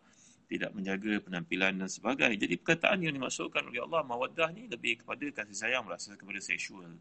tidak 0.54 0.70
menjaga 0.78 1.18
penampilan 1.26 1.82
dan 1.82 1.90
sebagainya. 1.90 2.38
Jadi 2.46 2.62
perkataan 2.62 3.02
yang 3.02 3.18
dimaksudkan 3.18 3.66
oleh 3.66 3.82
Allah 3.82 4.06
mawaddah 4.06 4.54
ni 4.54 4.70
lebih 4.70 5.02
kepada 5.02 5.26
kasih 5.42 5.58
sayang 5.58 5.84
berasal 5.90 6.14
kepada 6.14 6.38
seksual. 6.38 6.94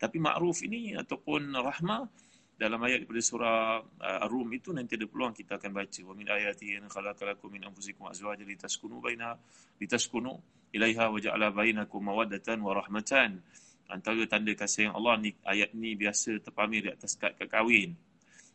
Tapi 0.00 0.16
ma'ruf 0.16 0.64
ini 0.64 0.96
ataupun 0.96 1.52
rahmah 1.52 2.08
dalam 2.54 2.78
ayat 2.86 3.02
daripada 3.02 3.22
surah 3.22 3.82
uh, 3.82 4.24
Ar-Rum 4.24 4.46
itu 4.54 4.70
nanti 4.70 4.94
ada 4.94 5.10
peluang 5.10 5.34
kita 5.34 5.58
akan 5.58 5.70
baca 5.74 6.00
wa 6.06 6.14
min 6.14 6.26
ayati 6.30 6.78
an 6.78 6.86
khalaqalakum 6.86 7.50
min 7.50 7.66
anfusikum 7.66 8.06
azwajan 8.06 8.46
litaskunu 8.46 9.02
baina 9.02 9.34
litaskunu 9.82 10.38
ilaiha 10.70 11.10
wa 11.10 11.18
ja'ala 11.18 11.50
bainakum 11.50 11.98
mawaddatan 11.98 12.62
wa 12.62 12.78
rahmatan 12.78 13.42
antara 13.90 14.22
tanda 14.30 14.54
kasih 14.54 14.90
yang 14.90 14.94
Allah 14.94 15.18
ni 15.18 15.34
ayat 15.42 15.74
ni 15.74 15.98
biasa 15.98 16.38
terpamir 16.46 16.86
di 16.86 16.90
atas 16.94 17.18
kad 17.18 17.34
kahwin 17.34 17.98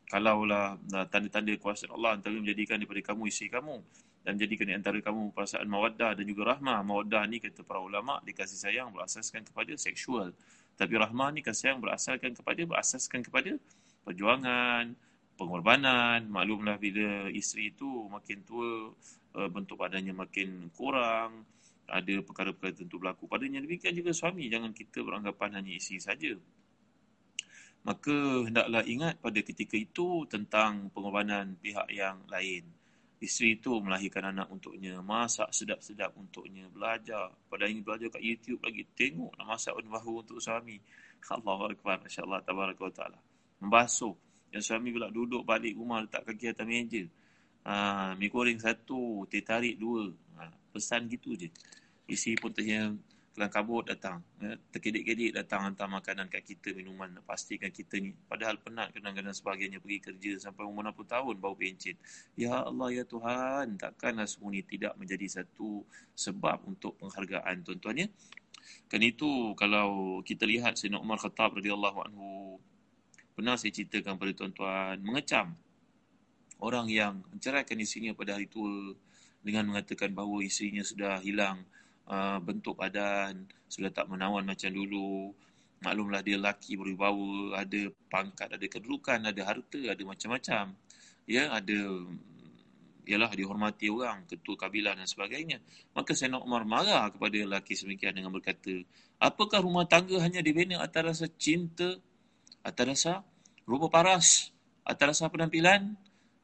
kalaulah 0.08 0.80
uh, 0.96 1.06
tanda-tanda 1.12 1.52
kuasa 1.60 1.92
Allah 1.92 2.16
antara 2.16 2.34
menjadikan 2.40 2.80
daripada 2.80 3.14
kamu 3.14 3.28
isi 3.28 3.52
kamu 3.52 3.84
dan 4.30 4.38
menjadikan 4.38 4.70
di 4.70 4.76
antara 4.78 4.98
kamu 5.02 5.34
perasaan 5.34 5.66
mawaddah 5.66 6.14
dan 6.14 6.22
juga 6.30 6.54
rahmah. 6.54 6.86
Mawaddah 6.86 7.26
ni 7.26 7.42
kata 7.42 7.66
para 7.66 7.82
ulama 7.82 8.22
dikasih 8.22 8.62
sayang 8.62 8.94
berasaskan 8.94 9.42
kepada 9.42 9.74
seksual. 9.74 10.38
Tapi 10.78 10.94
rahmah 11.02 11.34
ni 11.34 11.42
kasih 11.42 11.74
sayang 11.74 11.82
berasaskan 11.82 12.38
kepada 12.38 12.62
berasaskan 12.62 13.26
kepada 13.26 13.58
perjuangan, 14.06 14.94
pengorbanan. 15.34 16.30
Maklumlah 16.30 16.78
bila 16.78 17.34
isteri 17.34 17.74
itu 17.74 18.06
makin 18.06 18.46
tua, 18.46 18.94
uh, 19.34 19.50
bentuk 19.50 19.82
badannya 19.82 20.14
makin 20.14 20.70
kurang, 20.78 21.50
ada 21.90 22.14
perkara-perkara 22.22 22.86
tentu 22.86 23.02
berlaku 23.02 23.26
padanya. 23.26 23.66
Demikian 23.66 23.98
juga 23.98 24.14
suami, 24.14 24.46
jangan 24.46 24.78
kita 24.78 25.02
beranggapan 25.02 25.58
hanya 25.58 25.74
isteri 25.74 25.98
saja 25.98 26.38
maka 27.80 28.44
hendaklah 28.44 28.84
ingat 28.84 29.16
pada 29.24 29.40
ketika 29.40 29.80
itu 29.80 30.28
tentang 30.28 30.92
pengorbanan 30.92 31.56
pihak 31.64 31.88
yang 31.88 32.20
lain. 32.28 32.68
Isteri 33.20 33.60
itu 33.60 33.76
melahirkan 33.84 34.32
anak 34.32 34.48
untuknya, 34.48 35.04
masak 35.04 35.52
sedap-sedap 35.52 36.16
untuknya, 36.16 36.72
belajar. 36.72 37.28
Pada 37.52 37.68
ini 37.68 37.84
belajar 37.84 38.08
kat 38.16 38.24
YouTube 38.24 38.64
lagi, 38.64 38.88
tengok 38.96 39.36
nak 39.36 39.60
masak 39.60 39.76
pada 39.76 39.88
bahu 39.92 40.24
untuk 40.24 40.40
suami. 40.40 40.80
Allahu 41.28 41.68
Akbar, 41.68 42.00
Masya 42.00 42.24
Allah, 42.24 42.40
Tabaraka 42.48 42.80
wa 42.80 42.94
Ta'ala. 42.96 43.20
Membasuh. 43.60 44.16
Yang 44.56 44.72
suami 44.72 44.96
pula 44.96 45.12
duduk 45.12 45.44
balik 45.44 45.76
rumah, 45.76 46.00
letak 46.00 46.32
kaki 46.32 46.56
atas 46.56 46.64
meja. 46.64 47.04
Ha, 47.68 48.16
mi 48.16 48.32
goreng 48.32 48.56
satu, 48.56 49.28
teh 49.28 49.44
tarik 49.44 49.76
dua. 49.76 50.08
Ha, 50.40 50.48
pesan 50.72 51.12
gitu 51.12 51.36
je. 51.36 51.52
Isteri 52.08 52.40
pun 52.40 52.56
tanya, 52.56 52.96
kelang 53.34 53.54
kabut 53.54 53.86
datang 53.88 54.20
ya, 54.42 54.58
terkedik-kedik 54.74 55.32
datang 55.32 55.70
hantar 55.70 55.88
makanan 55.88 56.28
kat 56.28 56.44
kita 56.44 56.74
minuman 56.74 57.14
pastikan 57.24 57.70
kita 57.70 58.02
ni. 58.02 58.12
Padahal 58.28 58.58
penat 58.60 58.92
kadang-kadang 58.92 59.32
sebagainya 59.32 59.80
pergi 59.80 60.00
kerja 60.02 60.32
sampai 60.50 60.66
umur 60.66 60.90
60 60.92 61.08
tahun 61.08 61.36
baru 61.38 61.56
pencet. 61.56 61.96
Ya 62.36 62.66
Allah 62.66 62.90
ya 62.92 63.04
Tuhan 63.06 63.80
takkanlah 63.80 64.28
semua 64.28 64.52
ni 64.52 64.66
tidak 64.66 64.98
menjadi 64.98 65.42
satu 65.42 65.86
sebab 66.18 66.66
untuk 66.68 66.98
penghargaan 67.00 67.64
tuan-tuan 67.64 68.06
ya. 68.06 68.08
Kan 68.90 69.02
itu 69.06 69.54
kalau 69.56 70.20
kita 70.26 70.44
lihat 70.50 70.78
Sayyidina 70.78 71.00
Umar 71.00 71.22
Khattab 71.22 71.58
radhiyallahu 71.58 72.00
anhu 72.10 72.58
pernah 73.38 73.56
saya 73.56 73.72
ceritakan 73.72 74.20
pada 74.20 74.32
tuan-tuan 74.36 75.00
mengecam 75.00 75.56
orang 76.60 76.92
yang 76.92 77.24
menceraikan 77.32 77.80
isterinya 77.80 78.12
pada 78.12 78.36
hari 78.36 78.52
tua 78.52 78.94
dengan 79.40 79.72
mengatakan 79.72 80.12
bahawa 80.12 80.44
isterinya 80.44 80.84
sudah 80.84 81.24
hilang 81.24 81.64
uh, 82.10 82.38
bentuk 82.42 82.76
badan 82.76 83.46
sudah 83.70 83.94
tak 83.94 84.10
menawan 84.10 84.44
macam 84.44 84.74
dulu. 84.74 85.32
Maklumlah 85.80 86.20
dia 86.28 86.36
lelaki 86.36 86.76
berwibawa 86.76 87.56
ada 87.56 87.88
pangkat 88.12 88.52
ada 88.52 88.66
kedudukan 88.68 89.24
ada 89.24 89.42
harta 89.48 89.80
ada 89.80 90.04
macam-macam. 90.04 90.76
Ya 91.24 91.48
ada 91.56 91.80
ialah 93.08 93.32
dihormati 93.32 93.88
orang 93.88 94.28
ketua 94.28 94.60
kabilah 94.60 94.94
dan 95.00 95.08
sebagainya. 95.08 95.64
Maka 95.96 96.12
Sayyidina 96.14 96.44
Umar 96.44 96.68
marah 96.68 97.08
kepada 97.10 97.38
lelaki 97.40 97.80
semikian 97.80 98.12
dengan 98.12 98.36
berkata 98.36 98.76
apakah 99.24 99.64
rumah 99.64 99.88
tangga 99.88 100.20
hanya 100.20 100.44
dibina 100.44 100.84
atas 100.84 101.16
rasa 101.16 101.26
cinta 101.40 101.96
atas 102.60 102.86
rasa 102.86 103.14
rupa 103.64 103.88
paras 103.88 104.52
atas 104.84 105.16
rasa 105.16 105.32
penampilan? 105.32 105.96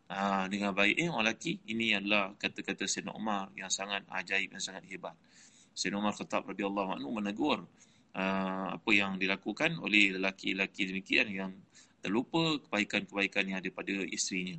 Ha, 0.05 0.45
dengan 0.45 0.69
baik 0.69 1.01
eh 1.01 1.09
orang 1.09 1.33
lelaki 1.33 1.65
ini 1.65 1.97
adalah 1.97 2.37
kata-kata 2.37 2.85
Sayyidina 2.85 3.17
Umar 3.17 3.49
yang 3.57 3.73
sangat 3.73 4.05
ajaib 4.05 4.53
dan 4.53 4.61
sangat 4.61 4.85
hebat 4.85 5.17
Sayyidina 5.75 5.99
Umar 5.99 6.15
Khattab 6.15 6.47
radhiyallahu 6.47 6.95
anhu 6.95 7.11
menegur 7.11 7.67
uh, 8.15 8.67
apa 8.79 8.91
yang 8.95 9.19
dilakukan 9.19 9.75
oleh 9.83 10.15
lelaki-lelaki 10.15 10.87
demikian 10.87 11.27
yang 11.27 11.51
terlupa 11.99 12.55
kebaikan-kebaikan 12.63 13.43
yang 13.51 13.57
ada 13.59 13.69
pada 13.75 13.91
isterinya. 14.07 14.55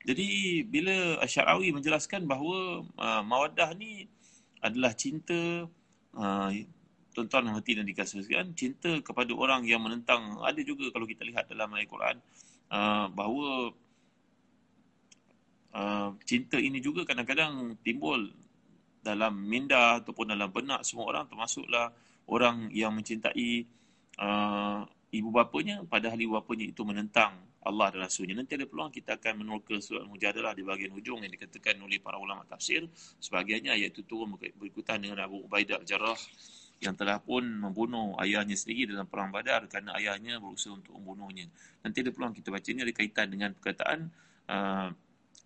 Jadi 0.00 0.64
bila 0.64 1.20
Asy'arawi 1.20 1.70
menjelaskan 1.76 2.24
bahawa 2.24 2.82
uh, 2.96 3.22
mawaddah 3.22 3.70
ni 3.76 4.08
adalah 4.64 4.96
cinta 4.96 5.68
uh, 6.16 6.48
tuan-tuan 7.12 7.52
hati 7.52 7.76
dan 7.76 7.84
dikasihkan 7.84 8.56
cinta 8.56 8.98
kepada 9.04 9.30
orang 9.36 9.66
yang 9.68 9.84
menentang 9.84 10.40
ada 10.40 10.58
juga 10.64 10.88
kalau 10.88 11.04
kita 11.04 11.26
lihat 11.28 11.52
dalam 11.52 11.68
Al-Quran 11.76 12.16
uh, 12.72 13.06
bahawa 13.12 13.76
uh, 15.76 16.08
cinta 16.24 16.56
ini 16.56 16.80
juga 16.80 17.04
kadang-kadang 17.04 17.76
timbul 17.84 18.32
dalam 19.00 19.32
minda 19.36 20.00
ataupun 20.00 20.36
dalam 20.36 20.52
benak 20.52 20.84
semua 20.84 21.08
orang 21.08 21.24
termasuklah 21.24 21.92
orang 22.28 22.68
yang 22.70 22.92
mencintai 22.92 23.64
uh, 24.20 24.84
ibu 25.10 25.28
bapanya 25.32 25.82
padahal 25.88 26.20
ibu 26.20 26.36
bapanya 26.36 26.68
itu 26.68 26.84
menentang 26.84 27.50
Allah 27.60 27.92
dan 27.92 28.08
Rasulnya. 28.08 28.32
Nanti 28.32 28.56
ada 28.56 28.64
peluang 28.64 28.88
kita 28.88 29.20
akan 29.20 29.44
meneroka 29.44 29.76
surat 29.84 30.08
Mujadalah 30.08 30.56
di 30.56 30.64
bahagian 30.64 30.96
hujung 30.96 31.20
yang 31.20 31.28
dikatakan 31.28 31.76
oleh 31.84 32.00
para 32.00 32.16
ulama 32.16 32.40
tafsir. 32.48 32.88
Sebagainya 33.20 33.76
ayat 33.76 33.92
itu 33.92 34.08
turun 34.08 34.32
berikutan 34.56 34.96
dengan 34.96 35.28
Abu 35.28 35.44
Ubaidah 35.44 35.84
Jarrah 35.84 36.16
yang 36.80 36.96
telah 36.96 37.20
pun 37.20 37.44
membunuh 37.44 38.16
ayahnya 38.24 38.56
sendiri 38.56 38.96
dalam 38.96 39.04
perang 39.04 39.28
badar 39.28 39.68
kerana 39.68 39.92
ayahnya 40.00 40.40
berusaha 40.40 40.72
untuk 40.72 40.96
membunuhnya. 40.96 41.44
Nanti 41.84 42.00
ada 42.00 42.08
peluang 42.16 42.32
kita 42.32 42.48
baca 42.48 42.68
ini 42.72 42.80
ada 42.80 42.94
kaitan 42.96 43.26
dengan 43.28 43.52
perkataan 43.52 43.98
uh, 44.48 44.88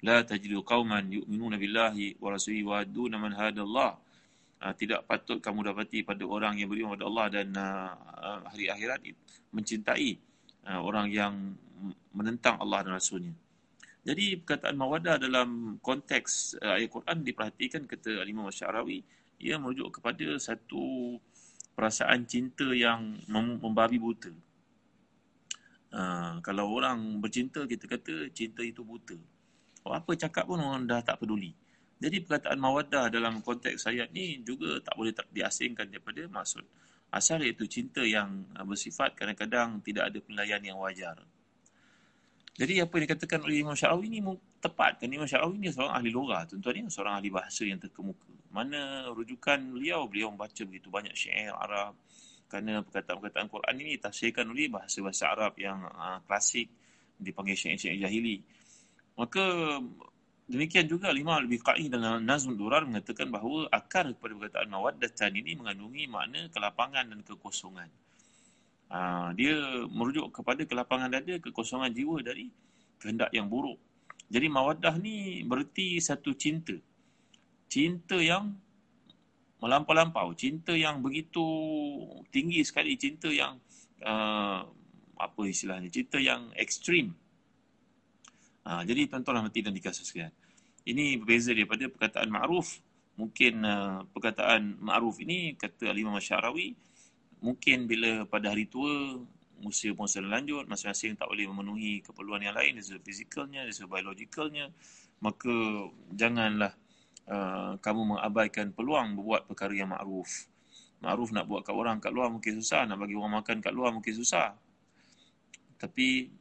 la 0.05 0.21
tajidu 0.21 0.61
qauman 0.61 1.09
yu'minuna 1.09 1.57
billahi 1.57 2.21
wa 2.21 2.37
rasulihi 2.37 2.65
wa 2.69 2.85
aduna 2.85 3.17
man 3.17 3.33
hadallah 3.33 3.97
uh, 4.61 4.75
tidak 4.77 5.09
patut 5.09 5.41
kamu 5.41 5.73
dapati 5.73 6.05
pada 6.05 6.21
orang 6.29 6.61
yang 6.61 6.69
beriman 6.69 6.93
kepada 6.93 7.07
Allah 7.09 7.27
dan 7.33 7.49
uh, 7.57 8.45
hari 8.53 8.69
akhirat 8.69 9.01
mencintai 9.55 10.21
orang 10.65 11.13
yang 11.13 11.53
menentang 12.17 12.57
Allah 12.57 12.89
dan 12.89 12.97
Rasulnya. 12.97 13.37
Jadi 14.01 14.41
perkataan 14.41 14.73
mawadah 14.73 15.21
dalam 15.21 15.77
konteks 15.77 16.57
ayat 16.57 16.89
Quran 16.89 17.21
diperhatikan 17.21 17.85
kata 17.85 18.25
Imam 18.25 18.49
Syarawi 18.49 19.05
ia 19.45 19.61
merujuk 19.61 20.01
kepada 20.01 20.41
satu 20.41 21.17
perasaan 21.75 22.25
cinta 22.25 22.65
yang 22.73 23.19
membabi 23.61 23.99
buta. 23.99 24.33
Uh, 25.95 26.43
kalau 26.43 26.75
orang 26.75 27.23
bercinta, 27.23 27.63
kita 27.71 27.87
kata 27.87 28.31
cinta 28.35 28.63
itu 28.67 28.83
buta. 28.83 29.15
Apa 29.93 30.17
cakap 30.17 30.49
pun 30.49 30.61
orang 30.65 30.89
dah 30.89 31.05
tak 31.05 31.21
peduli. 31.21 31.53
Jadi 32.01 32.21
perkataan 32.25 32.59
mawadah 32.61 33.13
dalam 33.13 33.45
konteks 33.45 33.89
ayat 33.89 34.13
ni 34.13 34.41
juga 34.41 34.81
tak 34.81 34.97
boleh 34.97 35.13
diasingkan 35.33 35.89
daripada 35.93 36.25
maksud. 36.29 36.65
Asal 37.15 37.45
iaitu 37.47 37.69
cinta 37.71 38.03
yang 38.03 38.43
bersifat 38.67 39.15
kadang-kadang 39.15 39.79
tidak 39.85 40.11
ada 40.11 40.19
penilaian 40.19 40.63
yang 40.65 40.79
wajar. 40.83 41.15
Jadi 42.55 42.79
apa 42.79 42.93
yang 42.95 43.05
dikatakan 43.11 43.41
oleh 43.43 43.67
Imam 43.67 43.75
Syarawi 43.75 44.07
ni 44.15 44.21
tepat 44.63 45.03
kan 45.03 45.11
Imam 45.11 45.27
Syarawi 45.27 45.59
ni 45.59 45.75
seorang 45.75 45.95
ahli 45.99 46.11
logah 46.15 46.47
tuan-tuan 46.47 46.75
ni 46.79 46.83
seorang 46.87 47.15
ahli 47.19 47.31
bahasa 47.31 47.63
yang 47.67 47.83
terkemuka. 47.83 48.31
Mana 48.55 49.11
rujukan 49.11 49.59
beliau 49.75 50.07
beliau 50.07 50.31
membaca 50.31 50.63
begitu 50.63 50.87
banyak 50.87 51.15
syair 51.19 51.51
Arab 51.51 51.99
kerana 52.47 52.87
perkataan-perkataan 52.87 53.51
Quran 53.51 53.75
ini 53.83 53.99
tafsirkan 53.99 54.47
oleh 54.47 54.71
bahasa-bahasa 54.71 55.35
Arab 55.35 55.59
yang 55.59 55.83
uh, 55.83 56.23
klasik 56.23 56.71
dipanggil 57.19 57.59
syair-syair 57.59 57.99
jahili. 58.07 58.39
Maka 59.15 59.45
demikian 60.51 60.91
juga 60.91 61.15
lima 61.15 61.39
lebih 61.39 61.63
qa'i 61.63 61.87
dalam 61.87 62.27
Nazmul 62.27 62.59
Durar 62.59 62.83
mengatakan 62.85 63.31
bahawa 63.31 63.71
akar 63.71 64.11
kepada 64.13 64.33
perkataan 64.35 64.69
mawaddatan 64.69 65.33
ini 65.39 65.55
mengandungi 65.55 66.05
makna 66.11 66.51
kelapangan 66.51 67.09
dan 67.15 67.21
kekosongan. 67.23 67.89
Uh, 68.91 69.33
dia 69.35 69.57
merujuk 69.91 70.29
kepada 70.35 70.63
kelapangan 70.67 71.09
dada, 71.09 71.41
kekosongan 71.41 71.91
jiwa 71.95 72.21
dari 72.21 72.51
kehendak 73.01 73.31
yang 73.33 73.49
buruk. 73.49 73.81
Jadi 74.29 74.47
mawaddah 74.51 74.95
ni 74.99 75.47
berarti 75.47 76.01
satu 76.03 76.35
cinta. 76.35 76.75
Cinta 77.71 78.19
yang 78.19 78.55
melampau-lampau. 79.63 80.33
Cinta 80.37 80.77
yang 80.77 81.01
begitu 81.01 81.45
tinggi 82.29 82.61
sekali. 82.67 82.97
Cinta 83.01 83.29
yang 83.31 83.61
uh, 84.05 84.65
apa 85.17 85.41
istilahnya? 85.47 85.89
Cinta 85.89 86.21
yang 86.21 86.53
ekstrim. 86.59 87.15
Ha, 88.65 88.81
jadi 88.85 89.07
tuan-tuan 89.09 89.45
mati 89.45 89.61
dan 89.61 89.77
dikasih 89.77 90.05
sekalian. 90.05 90.33
Ini 90.85 91.21
berbeza 91.21 91.53
daripada 91.53 91.85
perkataan 91.89 92.29
ma'ruf. 92.29 92.81
Mungkin 93.15 93.55
uh, 93.63 94.05
perkataan 94.11 94.81
ma'ruf 94.83 95.23
ini 95.23 95.55
kata 95.55 95.93
Alimah 95.93 96.19
Masyarawi 96.19 96.75
mungkin 97.45 97.85
bila 97.85 98.25
pada 98.25 98.57
hari 98.57 98.65
tua 98.73 99.21
usia 99.69 99.93
pun 99.93 100.09
sudah 100.09 100.41
lanjut 100.41 100.65
masing-masing 100.65 101.13
tak 101.21 101.29
boleh 101.29 101.45
memenuhi 101.45 102.01
keperluan 102.01 102.41
yang 102.41 102.57
lain 102.57 102.81
dari 102.81 103.01
fizikalnya 103.05 103.69
dari 103.69 103.85
biologikalnya 103.85 104.73
maka 105.21 105.55
janganlah 106.11 106.73
uh, 107.29 107.77
kamu 107.85 108.17
mengabaikan 108.17 108.73
peluang 108.73 109.21
berbuat 109.21 109.47
perkara 109.47 109.73
yang 109.77 109.93
ma'ruf 109.93 110.49
ma'ruf 111.05 111.31
nak 111.37 111.45
buat 111.45 111.61
kat 111.65 111.77
orang 111.77 112.01
kat 112.01 112.13
luar 112.17 112.33
mungkin 112.33 112.61
susah 112.61 112.89
nak 112.89 112.97
bagi 112.97 113.13
orang 113.13 113.45
makan 113.45 113.57
kat 113.61 113.73
luar 113.77 113.93
mungkin 113.93 114.15
susah 114.17 114.57
tapi 115.77 116.33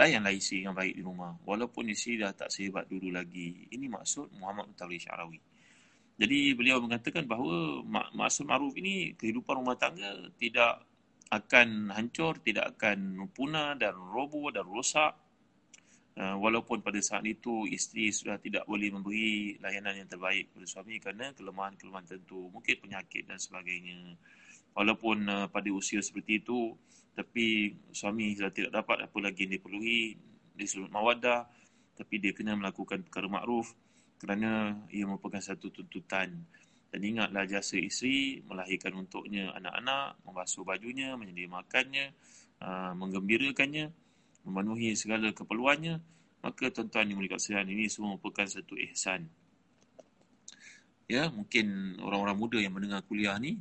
layanlah 0.00 0.32
isi 0.32 0.64
yang 0.64 0.72
baik 0.72 0.96
di 0.96 1.04
rumah. 1.04 1.36
Walaupun 1.44 1.92
isi 1.92 2.16
dah 2.16 2.32
tak 2.32 2.48
sehebat 2.48 2.88
dulu 2.88 3.12
lagi. 3.12 3.68
Ini 3.68 3.84
maksud 3.92 4.32
Muhammad 4.40 4.72
Mutawli 4.72 4.96
Syarawi. 4.96 5.36
Jadi 6.16 6.52
beliau 6.56 6.80
mengatakan 6.80 7.28
bahawa 7.28 7.84
maksud 8.12 8.48
ma'ruf 8.48 8.72
ini 8.80 9.12
kehidupan 9.16 9.60
rumah 9.60 9.76
tangga 9.76 10.08
tidak 10.40 10.84
akan 11.28 11.92
hancur, 11.92 12.40
tidak 12.40 12.76
akan 12.76 13.28
punah 13.32 13.76
dan 13.76 13.92
roboh 13.92 14.48
dan 14.48 14.64
rosak. 14.64 15.16
Uh, 16.20 16.36
walaupun 16.36 16.84
pada 16.84 17.00
saat 17.00 17.24
itu 17.24 17.64
isteri 17.70 18.12
sudah 18.12 18.36
tidak 18.36 18.68
boleh 18.68 18.92
memberi 18.92 19.56
layanan 19.62 20.04
yang 20.04 20.08
terbaik 20.10 20.52
kepada 20.52 20.66
suami 20.68 21.00
kerana 21.00 21.32
kelemahan-kelemahan 21.32 22.04
tertentu, 22.04 22.50
mungkin 22.52 22.76
penyakit 22.82 23.24
dan 23.24 23.40
sebagainya. 23.40 24.18
Walaupun 24.76 25.24
uh, 25.24 25.46
pada 25.48 25.70
usia 25.72 26.04
seperti 26.04 26.44
itu, 26.44 26.76
tapi 27.14 27.74
suami 27.90 28.32
sudah 28.38 28.52
tidak 28.54 28.72
dapat 28.82 29.06
apa 29.06 29.16
lagi 29.18 29.46
yang 29.46 29.58
diperlukan 29.58 30.18
di 30.56 30.64
sudut 30.68 30.92
mawadah 30.92 31.48
tapi 31.96 32.16
dia 32.16 32.32
kena 32.32 32.56
melakukan 32.56 33.04
perkara 33.04 33.28
makruf 33.28 33.76
kerana 34.20 34.76
ia 34.92 35.04
merupakan 35.08 35.40
satu 35.40 35.72
tuntutan. 35.72 36.32
Dan 36.90 37.00
ingatlah 37.06 37.46
jasa 37.46 37.78
isteri 37.78 38.42
melahirkan 38.42 38.98
untuknya 38.98 39.54
anak-anak 39.54 40.18
membasuh 40.26 40.66
bajunya 40.66 41.14
menyediakan 41.14 41.62
makannya 41.62 42.06
menggembirakannya 42.98 43.94
memenuhi 44.42 44.92
segala 44.98 45.30
keperluannya 45.30 46.02
maka 46.40 46.72
tuan-tuan 46.72 47.06
yang 47.08 47.20
mulia 47.20 47.36
kasihan 47.36 47.68
ini 47.68 47.86
semua 47.86 48.16
merupakan 48.16 48.48
satu 48.48 48.74
ihsan. 48.90 49.28
Ya 51.06 51.28
mungkin 51.28 51.98
orang-orang 52.00 52.36
muda 52.38 52.58
yang 52.58 52.72
mendengar 52.74 53.04
kuliah 53.04 53.36
ni 53.36 53.60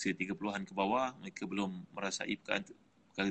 usia 0.00 0.16
30-an 0.16 0.64
ke 0.64 0.72
bawah 0.72 1.12
mereka 1.20 1.44
belum 1.44 1.92
merasai 1.92 2.40
perkara, 2.40 2.64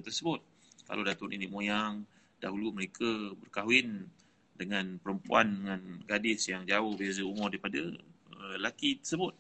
tersebut. 0.06 0.38
Kalau 0.86 1.02
datuk 1.02 1.34
nenek 1.34 1.50
moyang 1.50 2.06
dahulu 2.38 2.70
mereka 2.70 3.34
berkahwin 3.42 4.06
dengan 4.54 5.02
perempuan 5.02 5.50
dengan 5.50 5.82
gadis 6.06 6.46
yang 6.46 6.70
jauh 6.70 6.94
beza 6.94 7.26
umur 7.26 7.50
daripada 7.50 7.82
uh, 8.38 8.54
lelaki 8.62 9.02
tersebut. 9.02 9.34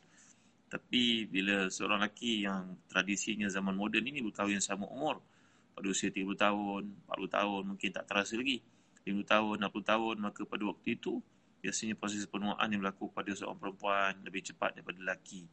Tapi 0.73 1.29
bila 1.29 1.69
seorang 1.69 2.01
lelaki 2.01 2.49
yang 2.49 2.73
tradisinya 2.89 3.45
zaman 3.45 3.77
moden 3.77 4.09
ini 4.09 4.25
berkahwin 4.25 4.57
sama 4.57 4.89
umur 4.89 5.21
pada 5.77 5.85
usia 5.85 6.09
30 6.09 6.33
tahun, 6.33 6.83
40 7.13 7.37
tahun 7.37 7.61
mungkin 7.69 7.89
tak 7.93 8.09
terasa 8.09 8.41
lagi 8.41 8.57
50 9.05 9.21
tahun, 9.29 9.55
60 9.69 9.85
tahun 9.85 10.15
maka 10.17 10.41
pada 10.49 10.65
waktu 10.65 10.97
itu 10.97 11.21
biasanya 11.61 11.93
proses 11.93 12.25
penuaan 12.25 12.73
yang 12.73 12.81
berlaku 12.81 13.13
pada 13.13 13.29
seorang 13.37 13.61
perempuan 13.61 14.17
lebih 14.25 14.41
cepat 14.49 14.81
daripada 14.81 14.97
lelaki 14.97 15.45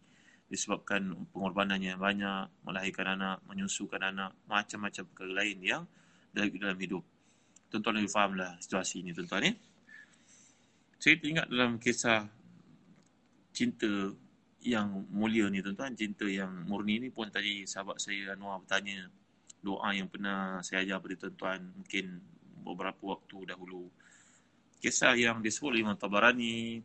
disebabkan 0.46 1.26
pengorbanannya 1.34 1.98
banyak, 1.98 2.62
melahirkan 2.62 3.18
anak, 3.18 3.42
menyusukan 3.50 3.98
anak, 3.98 4.30
macam-macam 4.46 5.02
perkara 5.10 5.32
lain 5.42 5.58
yang 5.62 5.82
dalam 6.30 6.78
hidup. 6.78 7.02
Tuan-tuan 7.66 7.98
lebih 7.98 8.12
fahamlah 8.12 8.54
situasi 8.62 9.02
ini, 9.02 9.10
tuan-tuan 9.10 9.50
ya. 9.50 9.52
Saya 10.96 11.14
teringat 11.18 11.46
dalam 11.50 11.82
kisah 11.82 12.30
cinta 13.50 13.90
yang 14.62 15.06
mulia 15.10 15.50
ni, 15.50 15.60
tuan-tuan. 15.60 15.98
Cinta 15.98 16.30
yang 16.30 16.66
murni 16.66 17.02
ni 17.02 17.08
pun 17.10 17.26
tadi 17.26 17.66
sahabat 17.66 17.98
saya 17.98 18.38
Anwar 18.38 18.62
bertanya 18.62 19.10
doa 19.58 19.90
yang 19.90 20.06
pernah 20.06 20.62
saya 20.62 20.86
ajar 20.86 21.02
pada 21.02 21.14
tuan-tuan 21.26 21.60
mungkin 21.74 22.22
beberapa 22.62 23.18
waktu 23.18 23.50
dahulu. 23.50 23.90
Kisah 24.78 25.18
yang 25.18 25.42
disebut 25.42 25.74
oleh 25.74 25.82
Imam 25.82 25.98
Tabarani, 25.98 26.78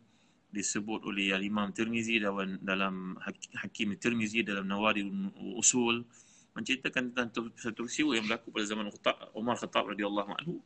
disebut 0.51 1.07
oleh 1.07 1.31
Imam 1.39 1.71
Tirmizi 1.71 2.19
dalam 2.19 2.59
dalam 2.59 3.15
Hakim 3.57 3.95
Tirmizi 3.95 4.43
dalam 4.43 4.67
Nawari 4.67 5.07
Usul 5.55 6.03
menceritakan 6.51 7.15
tentang 7.15 7.47
satu 7.55 7.87
peristiwa 7.87 8.11
yang 8.11 8.27
berlaku 8.27 8.51
pada 8.51 8.65
zaman 8.67 8.91
Umar 9.31 9.55
Khattab 9.55 9.95
radhiyallahu 9.95 10.31
anhu. 10.35 10.59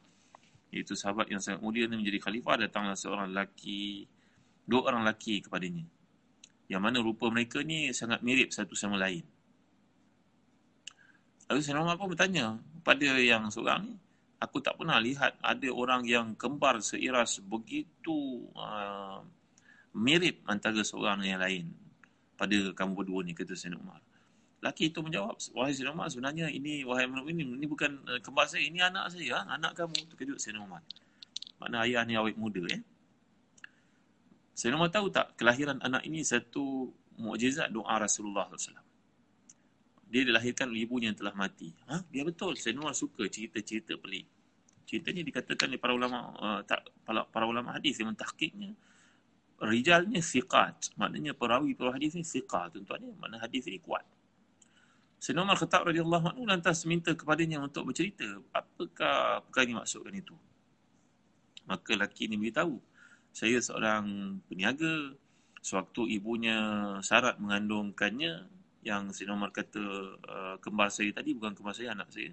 Iaitu 0.73 0.97
sahabat 0.97 1.29
yang 1.29 1.39
sangat 1.39 1.61
mulia 1.61 1.85
ini 1.85 2.01
menjadi 2.01 2.19
khalifah 2.25 2.65
datanglah 2.65 2.97
seorang 2.97 3.31
lelaki 3.31 4.09
dua 4.65 4.89
orang 4.89 5.05
lelaki 5.05 5.45
kepadanya. 5.45 5.85
Yang 6.65 6.81
mana 6.81 6.97
rupa 7.05 7.29
mereka 7.29 7.61
ni 7.61 7.93
sangat 7.93 8.25
mirip 8.25 8.49
satu 8.49 8.73
sama 8.73 8.97
lain. 8.97 9.21
Lalu 11.45 11.59
Sayyidina 11.61 11.85
Umar 11.85 12.01
pun 12.01 12.09
bertanya 12.09 12.57
kepada 12.81 13.21
yang 13.21 13.45
seorang 13.53 13.85
ni 13.85 13.93
aku 14.41 14.59
tak 14.59 14.75
pernah 14.75 14.99
lihat 14.99 15.37
ada 15.39 15.69
orang 15.71 16.03
yang 16.05 16.35
kembar 16.35 16.81
seiras 16.83 17.39
begitu 17.39 18.45
uh, 18.53 19.23
mirip 19.95 20.43
antara 20.43 20.83
seorang 20.83 21.23
dengan 21.23 21.39
yang 21.39 21.43
lain 21.43 21.65
pada 22.35 22.55
kamu 22.75 22.91
berdua 22.99 23.23
ni 23.23 23.31
kata 23.31 23.55
Sayyidina 23.55 23.79
Umar. 23.79 24.03
Laki 24.59 24.91
itu 24.91 24.99
menjawab, 24.99 25.39
wahai 25.55 25.71
Sayyidina 25.71 25.95
Umar 25.95 26.11
sebenarnya 26.11 26.51
ini 26.51 26.83
wahai 26.83 27.07
menurut 27.07 27.31
ini 27.31 27.43
ini 27.55 27.65
bukan 27.65 28.03
uh, 28.11 28.19
kembar 28.19 28.51
saya, 28.51 28.67
ini 28.67 28.83
anak 28.83 29.15
saya, 29.15 29.39
ha? 29.39 29.55
anak 29.55 29.71
kamu 29.71 29.95
terkejut 30.11 30.37
Sayyidina 30.37 30.67
Umar. 30.67 30.83
Makna 31.63 31.87
ayah 31.87 32.03
ni 32.03 32.19
awet 32.19 32.35
muda 32.35 32.59
ya. 32.67 32.79
Sayyidina 34.51 34.75
Umar 34.83 34.91
tahu 34.91 35.07
tak 35.15 35.39
kelahiran 35.39 35.79
anak 35.79 36.03
ini 36.03 36.27
satu 36.27 36.91
mukjizat 37.15 37.71
doa 37.71 37.95
Rasulullah 37.95 38.51
SAW. 38.51 38.83
Dia 40.11 40.21
dilahirkan 40.27 40.69
oleh 40.69 40.83
ibunya 40.83 41.09
yang 41.11 41.17
telah 41.17 41.33
mati. 41.33 41.71
Ha? 41.87 42.03
Dia 42.11 42.27
betul. 42.27 42.59
Sayyidina 42.59 42.83
Umar 42.83 42.95
suka 42.95 43.23
cerita-cerita 43.31 43.95
pelik. 43.95 44.27
Cerita 44.85 45.09
ni 45.15 45.23
dikatakan 45.23 45.71
oleh 45.71 45.79
para 45.79 45.95
ulama 45.95 46.35
uh, 46.35 46.61
tak, 46.67 46.83
para, 47.07 47.23
para 47.25 47.47
ulama 47.47 47.73
hadis 47.73 47.95
yang 47.97 48.11
mentahkiknya 48.11 48.75
rijalnya 49.61 50.19
siqat. 50.19 50.91
Maknanya 50.99 51.31
perawi-perawi 51.31 51.95
hadis 51.95 52.13
ni 52.19 52.25
siqat 52.27 52.75
tuan-tuan 52.75 52.99
ya. 53.07 53.13
Makna 53.15 53.39
hadis 53.39 53.63
ni 53.67 53.79
kuat. 53.79 54.03
Sayyidina 55.19 55.47
Umar 55.47 55.57
Khattab 55.57 55.87
radhiyallahu 55.89 56.25
anhu 56.35 56.43
lantas 56.45 56.83
minta 56.85 57.15
kepadanya 57.15 57.63
untuk 57.63 57.87
bercerita 57.87 58.27
apakah 58.51 59.41
perkara 59.47 59.65
yang 59.65 59.79
maksudkan 59.81 60.13
itu. 60.13 60.35
Maka 61.65 61.97
lelaki 61.97 62.29
ini 62.29 62.37
beritahu, 62.37 62.77
saya 63.33 63.57
seorang 63.57 64.37
peniaga, 64.45 65.17
sewaktu 65.65 66.13
ibunya 66.19 66.57
syarat 67.01 67.41
mengandungkannya, 67.41 68.45
yang 68.85 69.09
Sayyidina 69.09 69.33
Umar 69.33 69.49
kata 69.49 69.81
uh, 70.29 70.55
kembar 70.61 70.93
saya 70.93 71.09
tadi 71.09 71.33
bukan 71.33 71.57
kembar 71.57 71.73
saya, 71.73 71.97
anak 71.97 72.13
saya. 72.13 72.29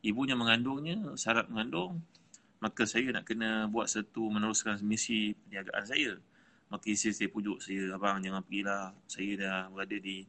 Ibunya 0.00 0.32
mengandungnya, 0.32 1.12
syarat 1.20 1.52
mengandung, 1.52 2.00
maka 2.64 2.88
saya 2.88 3.12
nak 3.12 3.28
kena 3.28 3.68
buat 3.68 3.84
satu 3.84 4.32
meneruskan 4.32 4.80
misi 4.80 5.36
perniagaan 5.44 5.84
saya 5.84 6.16
Maka 6.70 6.86
isteri 6.86 7.10
saya 7.10 7.28
pujuk 7.34 7.58
saya, 7.58 7.98
abang 7.98 8.22
jangan 8.22 8.46
pergilah. 8.46 8.94
Saya 9.10 9.30
dah 9.34 9.58
berada 9.74 9.96
di 9.98 10.22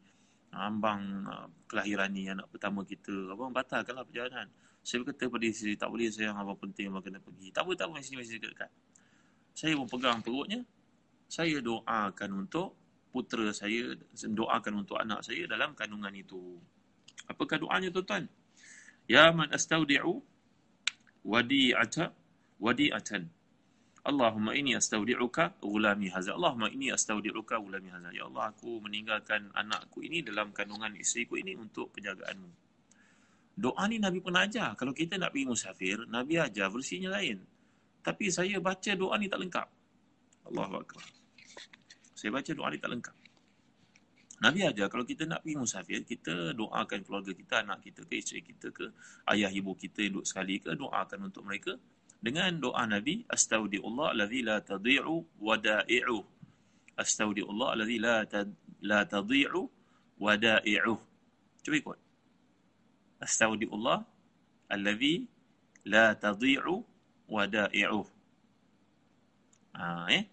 ambang 0.52 1.30
uh, 1.30 1.48
kelahiran 1.70 2.10
ni 2.10 2.28
anak 2.28 2.50
pertama 2.50 2.82
kita. 2.82 3.14
Abang 3.30 3.54
batalkanlah 3.54 4.02
perjalanan. 4.04 4.50
Saya 4.82 5.06
berkata 5.06 5.30
pada 5.30 5.46
isteri, 5.46 5.78
tak 5.78 5.94
boleh 5.94 6.10
sayang 6.10 6.34
abang 6.34 6.58
penting 6.58 6.90
abang 6.90 7.06
kena 7.06 7.22
pergi. 7.22 7.54
Tak 7.54 7.62
apa, 7.62 7.72
tak 7.78 7.86
apa, 7.94 8.02
sini 8.02 8.18
masih 8.18 8.42
dekat-dekat. 8.42 8.72
Saya 9.54 9.78
pun 9.78 9.88
pegang 9.88 10.20
perutnya. 10.26 10.66
Saya 11.30 11.62
doakan 11.62 12.30
untuk 12.34 12.74
putera 13.14 13.54
saya, 13.54 13.94
doakan 14.18 14.82
untuk 14.82 14.98
anak 14.98 15.22
saya 15.22 15.46
dalam 15.46 15.78
kandungan 15.78 16.12
itu. 16.18 16.58
Apakah 17.30 17.62
doanya 17.62 17.94
tuan-tuan? 17.94 18.26
Ya 19.06 19.30
man 19.30 19.52
astaudi'u 19.54 20.24
wadi'ata 21.22 22.10
wadi'atan 22.58 23.30
Allahumma 24.02 24.58
ini 24.58 24.74
astaudi'uka 24.74 25.62
gulami 25.62 26.10
haza. 26.10 26.34
Allahumma 26.34 26.74
ini 26.74 26.90
astaudi'uka 26.90 27.62
gulami 27.62 27.94
haza. 27.94 28.10
Ya 28.10 28.26
Allah, 28.26 28.50
aku 28.50 28.82
meninggalkan 28.82 29.54
anakku 29.54 30.02
ini 30.02 30.26
dalam 30.26 30.50
kandungan 30.50 30.98
isteriku 30.98 31.38
ini 31.38 31.54
untuk 31.54 31.94
penjagaanmu. 31.94 32.50
Doa 33.62 33.84
ni 33.86 34.02
Nabi 34.02 34.18
pernah 34.18 34.50
ajar. 34.50 34.74
Kalau 34.74 34.90
kita 34.90 35.22
nak 35.22 35.30
pergi 35.30 35.46
musafir, 35.46 36.02
Nabi 36.10 36.42
ajar 36.42 36.74
versinya 36.74 37.14
lain. 37.14 37.46
Tapi 38.02 38.34
saya 38.34 38.58
baca 38.58 38.92
doa 38.98 39.14
ni 39.22 39.30
tak 39.30 39.38
lengkap. 39.38 39.68
Allahu 40.50 40.74
Akbar. 40.82 41.06
Saya 42.18 42.34
baca 42.34 42.52
doa 42.58 42.74
ni 42.74 42.82
tak 42.82 42.90
lengkap. 42.90 43.16
Nabi 44.42 44.66
ajar 44.66 44.90
kalau 44.90 45.06
kita 45.06 45.30
nak 45.30 45.46
pergi 45.46 45.62
musafir, 45.62 46.02
kita 46.02 46.58
doakan 46.58 47.06
keluarga 47.06 47.30
kita, 47.38 47.62
anak 47.62 47.86
kita 47.86 48.02
ke 48.10 48.18
isteri 48.18 48.42
kita 48.42 48.74
ke 48.74 48.90
ayah 49.30 49.54
ibu 49.54 49.78
kita 49.78 50.02
duduk 50.10 50.26
sekali 50.26 50.58
ke, 50.58 50.74
doakan 50.74 51.30
untuk 51.30 51.46
mereka 51.46 51.78
dengan 52.22 52.54
doa 52.62 52.86
Nabi 52.86 53.26
astaudiullah 53.26 54.14
allazi 54.14 54.46
la 54.46 54.62
tadhi'u 54.62 55.42
wada'i'u 55.42 56.22
astaudiullah 56.94 57.74
allazi 57.74 57.98
la 57.98 58.22
la 58.86 59.00
tadhi'u 59.10 59.62
wada'i'u 60.22 60.96
cuba 61.66 61.76
ikut 61.82 62.00
astaudiullah 63.26 64.06
allazi 64.70 65.26
la 65.90 66.14
tadhi'u 66.14 66.86
wada'i'u 67.26 68.02
ah 69.74 70.06
eh 70.14 70.24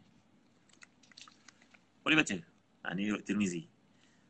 boleh 2.05 2.17
baca 2.21 2.37
ha, 2.85 2.93
ni 2.93 3.09
Tirmizi 3.25 3.65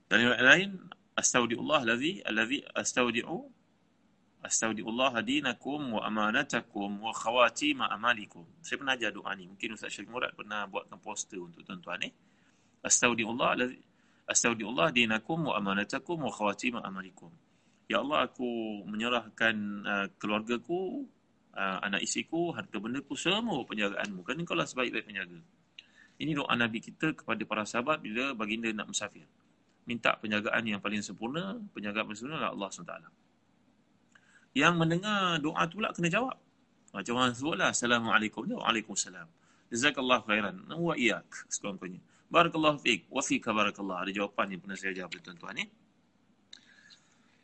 dan 0.07 0.23
yang 0.23 0.39
lain 0.39 0.71
astaudiullah 1.19 1.83
allazi 1.83 2.23
allazi 2.23 2.63
astaudi'u 2.71 3.58
Astaudiullah 4.39 5.19
dinakum 5.27 5.99
wa 5.99 6.07
amanatakum 6.07 7.03
wa 7.03 7.11
khawatima 7.11 7.91
amalikum. 7.91 8.47
Saya 8.63 8.79
pernah 8.79 8.95
ajar 8.95 9.11
doa 9.11 9.35
ni. 9.35 9.51
Mungkin 9.51 9.75
Ustaz 9.75 9.91
Syekh 9.91 10.07
Murad 10.07 10.31
pernah 10.39 10.63
buatkan 10.71 10.95
poster 11.03 11.43
untuk 11.43 11.67
tuan-tuan 11.67 11.99
ni. 12.07 12.15
Astaudiullah 12.87 13.59
Astaudiullah 14.31 14.95
dinakum 14.95 15.51
wa 15.51 15.59
amanatakum 15.59 16.23
wa 16.23 16.31
khawatima 16.31 16.87
amalikum. 16.87 17.35
Ya 17.91 17.99
Allah, 17.99 18.29
aku 18.29 18.85
menyerahkan 18.85 19.57
uh, 19.83 20.07
keluargaku, 20.21 21.09
uh, 21.57 21.79
anak 21.83 22.05
isiku, 22.05 22.53
harta 22.53 22.77
benda 22.79 23.01
ku, 23.01 23.17
semua 23.17 23.65
penjagaanmu. 23.65 24.21
Kerana 24.23 24.45
kau 24.45 24.55
lah 24.55 24.69
sebaik-baik 24.69 25.09
penjaga. 25.09 25.41
Ini 26.21 26.37
doa 26.37 26.53
Nabi 26.55 26.79
kita 26.79 27.17
kepada 27.17 27.43
para 27.49 27.65
sahabat 27.65 28.05
bila 28.05 28.37
baginda 28.37 28.69
nak 28.71 28.93
musafir. 28.93 29.25
Minta 29.89 30.15
penjagaan 30.21 30.63
yang 30.69 30.85
paling 30.85 31.01
sempurna, 31.01 31.57
penjagaan 31.73 32.05
paling 32.07 32.19
sempurna 32.21 32.37
adalah 32.45 32.53
Allah 32.53 32.69
SWT 32.69 33.28
yang 34.59 34.75
mendengar 34.75 35.39
doa 35.39 35.63
tu 35.71 35.79
pula 35.79 35.95
kena 35.95 36.11
jawab. 36.11 36.35
Macam 36.91 37.13
orang 37.15 37.31
sebutlah, 37.39 37.71
Assalamualaikum. 37.71 38.43
Ya, 38.51 38.59
Waalaikumsalam. 38.59 39.29
Jazakallah 39.71 40.19
khairan. 40.27 40.57
Wa 40.75 40.99
iyak. 40.99 41.31
Sekurang-kurangnya. 41.47 42.03
Barakallah 42.27 42.75
fiqh. 42.83 43.07
Wa 43.07 43.23
fiqh 43.23 43.47
barakallah. 43.47 44.03
Ada 44.03 44.11
jawapan 44.19 44.57
yang 44.57 44.61
pernah 44.65 44.77
saya 44.81 44.93
jawab 44.99 45.15
tuan-tuan 45.23 45.55
ni. 45.63 45.65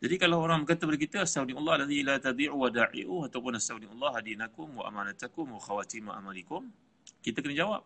Jadi 0.04 0.20
kalau 0.20 0.44
orang 0.44 0.68
berkata 0.68 0.84
kepada 0.84 1.00
kita, 1.00 1.18
Astagfirullah 1.24 1.80
alladhi 1.80 2.04
la 2.04 2.20
tadi'u 2.20 2.52
wa 2.52 2.68
da'i'u 2.68 3.24
ataupun 3.24 3.56
Astagfirullah 3.56 4.20
hadinakum 4.20 4.76
wa 4.76 4.84
amanatakum 4.84 5.48
wa 5.48 5.60
khawatima 5.62 6.12
amalikum, 6.20 6.68
kita 7.24 7.40
kena 7.40 7.56
jawab. 7.56 7.82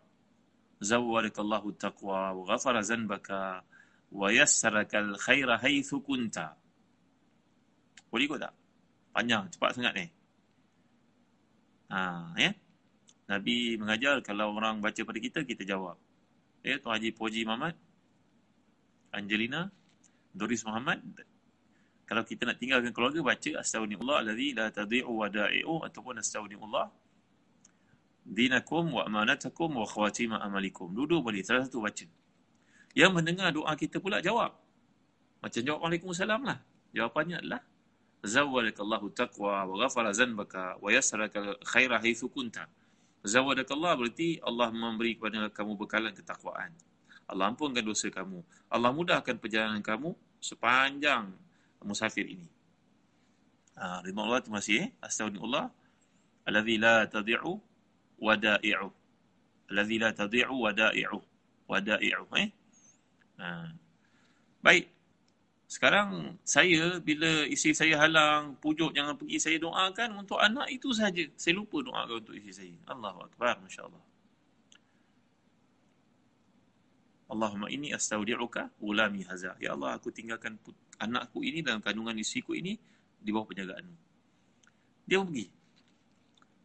Zawwarakallahu 0.83 1.79
taqwa 1.79 2.35
wa 2.35 2.43
ghafara 2.43 2.83
zanbaka 2.83 3.63
wa 4.11 4.27
yassarakal 4.35 5.15
khaira 5.15 5.63
haythu 5.63 6.03
kunta. 6.03 6.59
Boleh 8.11 8.27
ikut 8.27 8.39
tak? 8.43 8.58
Panjang, 9.09 9.49
cepat 9.49 9.75
sangat 9.75 9.93
ni. 9.97 10.05
Ha, 11.89 12.33
ya. 12.37 12.51
Nabi 13.29 13.77
mengajar 13.77 14.21
kalau 14.25 14.53
orang 14.57 14.81
baca 14.81 15.01
pada 15.05 15.19
kita, 15.21 15.45
kita 15.45 15.65
jawab. 15.65 15.97
Ya, 16.65 16.81
Tuan 16.81 16.97
Haji 16.97 17.13
Poji 17.13 17.45
Muhammad, 17.45 17.77
Angelina, 19.13 19.69
Doris 20.33 20.65
Muhammad. 20.65 21.01
Kalau 22.09 22.25
kita 22.25 22.49
nak 22.49 22.57
tinggalkan 22.57 22.89
keluarga, 22.89 23.21
baca 23.21 23.49
Astagfirullah 23.61 24.25
alladhi 24.25 24.57
la 24.57 24.73
tadi'u 24.73 25.13
wa 25.13 25.29
da'i'u 25.29 25.85
ataupun 25.85 26.17
Astagfirullah 26.17 26.89
dinakum 28.25 28.93
wa 28.93 29.05
amanatakum 29.05 29.69
wa 29.77 29.85
khawatima 29.85 30.41
amalikum. 30.41 30.89
Duduk 30.93 31.25
boleh, 31.25 31.45
salah 31.45 31.65
satu 31.65 31.81
baca. 31.81 32.05
Yang 32.97 33.11
mendengar 33.13 33.53
doa 33.53 33.73
kita 33.77 34.01
pula 34.01 34.21
jawab. 34.21 34.57
Macam 35.39 35.61
jawab 35.61 35.79
Waalaikumsalam 35.85 36.41
lah. 36.45 36.57
Jawapannya 36.93 37.45
adalah 37.45 37.61
zawwadakallahu 38.23 39.11
taqwa 39.15 39.63
wa 39.63 39.75
ghafara 39.79 40.11
zanbaka 40.11 40.75
wa 40.83 40.89
yassaraka 40.91 41.55
khaira 41.63 41.99
haitsu 41.99 42.27
kunta. 42.27 42.67
Zawwadakallah 43.23 43.99
berarti 43.99 44.39
Allah 44.39 44.71
memberi 44.71 45.19
kepada 45.19 45.51
kamu 45.51 45.75
bekalan 45.75 46.15
ketakwaan. 46.15 46.71
Allah 47.27 47.51
ampunkan 47.51 47.83
dosa 47.83 48.07
kamu. 48.07 48.41
Allah 48.71 48.89
mudahkan 48.95 49.35
perjalanan 49.37 49.83
kamu 49.83 50.15
sepanjang 50.39 51.29
musafir 51.83 52.25
ini. 52.25 52.47
Ah, 53.75 53.99
terima 54.03 54.27
Allah 54.27 54.43
terima 54.43 54.59
kasih. 54.59 54.91
Astagfirullah. 55.03 55.71
Alladhi 56.47 56.75
la 56.81 57.05
tadi'u 57.07 57.59
wada'i'u. 58.19 58.89
Alladhi 59.71 59.95
la 59.99 60.09
tadi'u 60.11 60.55
wada'i'u. 60.55 61.19
Wada'i'u. 61.69 62.23
Eh? 62.39 62.49
Ah. 63.39 63.71
Baik. 64.59 64.98
Sekarang 65.69 66.33
saya 66.41 66.97
bila 66.97 67.45
isteri 67.45 67.77
saya 67.77 68.01
halang, 68.01 68.57
pujuk 68.57 68.89
jangan 68.89 69.13
pergi, 69.13 69.37
saya 69.37 69.61
doakan 69.61 70.25
untuk 70.25 70.41
anak 70.41 70.65
itu 70.73 70.89
saja. 70.97 71.21
Saya 71.37 71.61
lupa 71.61 71.85
doakan 71.85 72.25
untuk 72.25 72.33
isteri 72.33 72.73
saya. 72.73 72.77
Allahu 72.89 73.29
Akbar, 73.29 73.61
Masya 73.61 73.85
Allah. 73.85 74.03
Allahumma 77.29 77.69
ini 77.69 77.93
astaudi'uka 77.93 78.81
ulami 78.81 79.21
haza. 79.29 79.53
Ya 79.61 79.77
Allah, 79.77 79.93
aku 79.93 80.09
tinggalkan 80.09 80.57
anakku 80.97 81.45
ini 81.45 81.61
dalam 81.61 81.85
kandungan 81.85 82.17
isteriku 82.17 82.57
ini 82.57 82.73
di 83.21 83.29
bawah 83.29 83.45
penjagaanmu. 83.53 83.97
Dia 85.05 85.21
pun 85.21 85.29
pergi. 85.29 85.47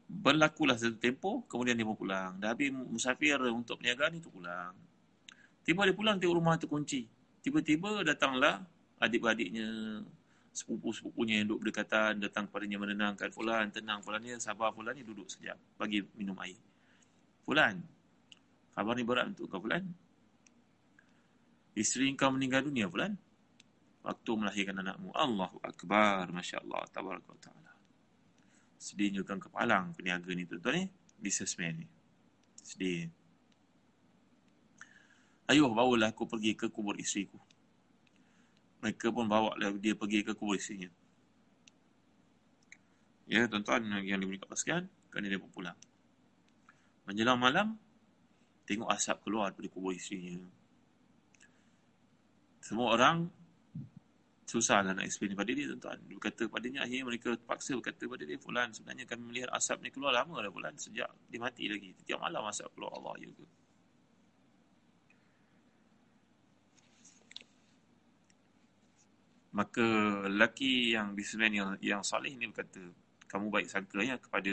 Berlakulah 0.09 0.81
satu 0.81 0.97
tempoh, 0.97 1.45
kemudian 1.45 1.77
dia 1.77 1.85
pun 1.85 2.01
pulang. 2.01 2.41
Dah 2.41 2.57
habis 2.57 2.73
musafir 2.73 3.37
untuk 3.53 3.85
penjagaan 3.85 4.17
itu 4.17 4.33
pulang. 4.33 4.73
Tiba 5.61 5.85
dia 5.85 5.93
pulang, 5.93 6.17
tengok 6.17 6.37
rumah 6.41 6.57
terkunci. 6.57 7.05
Tiba-tiba 7.45 8.01
datanglah 8.01 8.65
adik-beradiknya, 9.03 9.67
sepupu-sepupunya 10.55 11.43
yang 11.43 11.51
duduk 11.51 11.67
berdekatan, 11.67 12.23
datang 12.23 12.47
kepadanya 12.47 12.79
menenangkan. 12.79 13.29
Fulan, 13.35 13.75
tenang. 13.75 14.01
Fulan 14.07 14.23
ni 14.23 14.39
sabar. 14.39 14.71
Fulan 14.71 14.95
ni 14.95 15.03
duduk 15.03 15.27
sekejap. 15.27 15.59
Bagi 15.75 16.07
minum 16.15 16.39
air. 16.39 16.57
Fulan, 17.43 17.83
khabar 18.73 18.95
ni 18.95 19.03
berat 19.03 19.35
untuk 19.35 19.51
kau 19.51 19.59
Fulan. 19.59 19.83
Isteri 21.75 22.15
kau 22.15 22.31
meninggal 22.31 22.63
dunia 22.63 22.87
Fulan. 22.87 23.19
Waktu 24.07 24.31
melahirkan 24.39 24.79
anakmu. 24.79 25.11
Allahu 25.11 25.59
Akbar. 25.67 26.31
Masya 26.31 26.63
Allah. 26.63 26.87
Ta'ala. 26.95 27.73
Sedihnya 28.79 29.27
kan 29.27 29.43
kepalang 29.43 29.91
peniaga 29.99 30.31
ni 30.31 30.47
tuan-tuan 30.47 30.75
ni. 30.79 30.85
Businessman 31.19 31.83
ni. 31.83 31.87
Sedih. 32.63 33.11
Ayuh, 35.45 35.69
bawalah 35.69 36.15
aku 36.15 36.25
pergi 36.25 36.57
ke 36.57 36.73
kubur 36.73 36.97
isteriku 36.97 37.37
mereka 38.85 39.09
pun 39.09 39.25
bawa 39.25 39.57
dia 39.81 39.97
pergi 39.97 40.21
ke 40.21 40.37
kubur 40.37 40.61
isinya. 40.61 40.93
Ya, 43.25 43.49
tuan-tuan 43.49 43.89
yang 44.05 44.21
diberi 44.21 44.37
kat 44.37 44.53
sekalian, 44.53 44.85
kerana 45.09 45.27
dia 45.33 45.41
pun 45.41 45.49
pulang. 45.49 45.79
Menjelang 47.09 47.41
malam, 47.41 47.81
tengok 48.69 48.93
asap 48.93 49.25
keluar 49.25 49.57
dari 49.57 49.73
kubur 49.73 49.97
isinya. 49.97 50.37
Semua 52.61 52.93
orang 52.93 53.25
susah 54.45 54.85
lah 54.85 54.93
nak 54.93 55.09
explain 55.09 55.33
kepada 55.33 55.49
dia, 55.57 55.65
tuan-tuan. 55.73 55.99
Dia 56.05 56.15
berkata 56.21 56.43
padanya, 56.53 56.85
akhirnya 56.85 57.05
mereka 57.09 57.29
terpaksa 57.33 57.73
berkata 57.81 58.05
kepada 58.05 58.25
dia, 58.29 58.37
Fulan, 58.37 58.69
sebenarnya 58.77 59.05
kami 59.09 59.23
melihat 59.33 59.51
asap 59.57 59.81
ni 59.81 59.89
keluar 59.89 60.13
lama 60.13 60.45
dah 60.45 60.53
Fulan, 60.53 60.77
sejak 60.77 61.09
dia 61.33 61.41
mati 61.41 61.65
lagi. 61.73 61.97
Setiap 61.97 62.21
malam 62.21 62.45
asap 62.53 62.69
keluar 62.77 62.93
Allah, 63.01 63.17
ya 63.25 63.33
ke? 63.33 63.64
Maka 69.55 69.87
lelaki 70.27 70.93
yang 70.93 71.15
bisnismen 71.15 71.55
yang 71.55 71.71
yang 71.79 72.03
salih 72.03 72.35
ni 72.35 72.51
berkata 72.51 72.83
kamu 73.31 73.55
baik 73.55 73.71
sangka 73.71 74.03
ya 74.03 74.19
kepada 74.19 74.51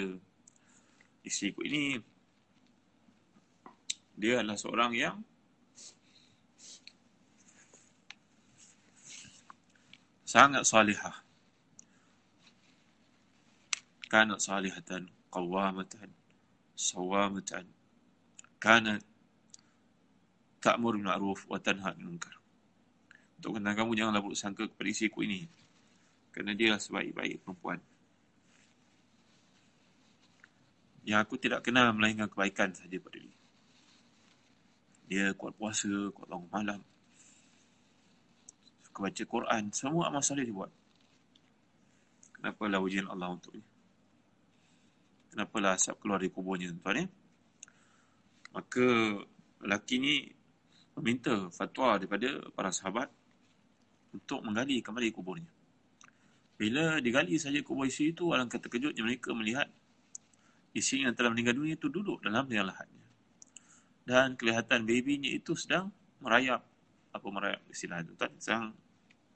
isteri 1.25 1.53
ku 1.57 1.65
ini 1.65 1.97
dia 4.13 4.45
adalah 4.45 4.57
seorang 4.57 4.93
yang 4.93 5.17
sangat 10.31 10.63
salihah. 10.63 11.27
Kanat 14.07 14.43
salihatan, 14.43 15.07
qawwamatan, 15.31 16.11
sawamatan. 16.75 17.67
Kanat 18.59 19.03
ta'mur 20.59 20.99
bil 20.99 21.07
ma'ruf 21.07 21.47
wa 21.47 21.59
tanha 21.59 21.91
'anil 21.91 22.15
munkar. 22.15 22.40
Untuk 23.41 23.57
kenal 23.57 23.73
kamu 23.73 23.97
janganlah 23.97 24.21
buruk 24.21 24.37
sangka 24.37 24.69
kepada 24.69 24.85
isiku 24.85 25.25
ini. 25.25 25.49
Kerana 26.29 26.53
dia 26.53 26.77
sebaik-baik 26.77 27.41
perempuan. 27.41 27.81
Yang 31.01 31.19
aku 31.25 31.35
tidak 31.41 31.65
kenal 31.65 31.89
melainkan 31.97 32.29
kebaikan 32.29 32.69
saja 32.77 33.01
pada 33.01 33.17
dia. 33.17 33.37
Dia 35.09 35.25
kuat 35.33 35.57
puasa, 35.57 35.89
kuat 36.13 36.29
bangun 36.29 36.53
malam. 36.53 36.79
Suka 38.85 39.09
baca 39.09 39.23
Quran. 39.25 39.63
Semua 39.73 40.13
amal 40.13 40.21
salih 40.21 40.45
dia 40.45 40.53
buat. 40.53 40.69
Kenapa 42.37 42.69
lah 42.69 42.77
ujian 42.77 43.09
Allah 43.09 43.33
untuk 43.33 43.57
dia? 43.57 43.65
Kenapa 45.33 45.57
lah 45.57 45.81
asap 45.81 45.97
keluar 45.97 46.21
dari 46.21 46.29
kuburnya 46.29 46.69
tuan 46.77 47.01
ya? 47.01 47.05
Maka 48.53 48.85
lelaki 49.65 49.95
ni 49.97 50.29
meminta 50.93 51.49
fatwa 51.49 51.97
daripada 51.97 52.37
para 52.53 52.69
sahabat 52.69 53.09
untuk 54.12 54.39
menggali 54.43 54.84
kembali 54.84 55.09
kuburnya. 55.12 55.51
Bila 56.59 57.01
digali 57.01 57.41
saja 57.41 57.57
kubur 57.66 57.89
isteri 57.89 58.14
itu, 58.14 58.30
alangkah 58.30 58.62
terkejutnya 58.62 59.01
mereka 59.01 59.34
melihat 59.34 59.66
isteri 60.78 61.09
yang 61.09 61.18
telah 61.18 61.34
meninggal 61.34 61.57
dunia 61.57 61.74
itu 61.74 61.89
duduk 61.89 62.22
dalam 62.22 62.45
liang 62.45 62.70
lahatnya. 62.70 63.07
Dan 64.05 64.38
kelihatan 64.38 64.86
babynya 64.86 65.32
itu 65.34 65.57
sedang 65.57 65.89
merayap. 66.22 66.62
Apa 67.12 67.28
merayap 67.28 67.66
istilah 67.72 68.05
itu? 68.05 68.14
Tak, 68.14 68.38
sedang 68.38 68.78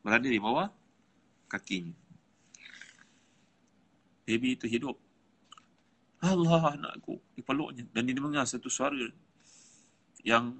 berada 0.06 0.28
di 0.30 0.38
bawah 0.38 0.70
kakinya. 1.50 1.98
Baby 4.26 4.58
itu 4.58 4.66
hidup. 4.66 4.98
Allah 6.22 6.78
anakku 6.78 7.22
dipeluknya. 7.38 7.86
Dan 7.94 8.10
dia 8.10 8.18
dengar 8.18 8.46
satu 8.50 8.70
suara 8.70 8.98
yang 10.26 10.58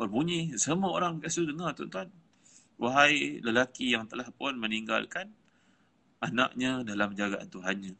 berbunyi. 0.00 0.56
Semua 0.56 0.96
orang 0.96 1.20
kasi 1.20 1.44
dengar 1.44 1.76
tuan-tuan. 1.76 2.08
Wahai 2.82 3.38
lelaki 3.38 3.94
yang 3.94 4.10
telah 4.10 4.26
pun 4.34 4.58
meninggalkan 4.58 5.30
anaknya 6.18 6.82
dalam 6.82 7.14
jagaan 7.14 7.46
Tuhannya. 7.46 7.94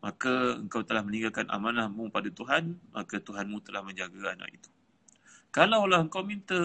Maka 0.00 0.56
engkau 0.56 0.80
telah 0.80 1.04
meninggalkan 1.04 1.44
amanahmu 1.52 2.08
pada 2.08 2.32
Tuhan, 2.32 2.80
maka 2.96 3.20
Tuhanmu 3.20 3.60
telah 3.60 3.84
menjaga 3.84 4.32
anak 4.32 4.56
itu. 4.56 4.72
Kalaulah 5.52 6.08
engkau 6.08 6.24
minta 6.24 6.56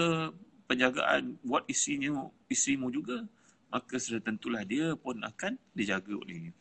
penjagaan 0.72 1.36
buat 1.44 1.68
isinya, 1.68 2.32
isimu 2.48 2.88
juga, 2.88 3.28
maka 3.68 4.00
sudah 4.00 4.24
tentulah 4.24 4.64
dia 4.64 4.96
pun 4.96 5.20
akan 5.20 5.60
dijaga 5.76 6.16
olehnya. 6.16 6.56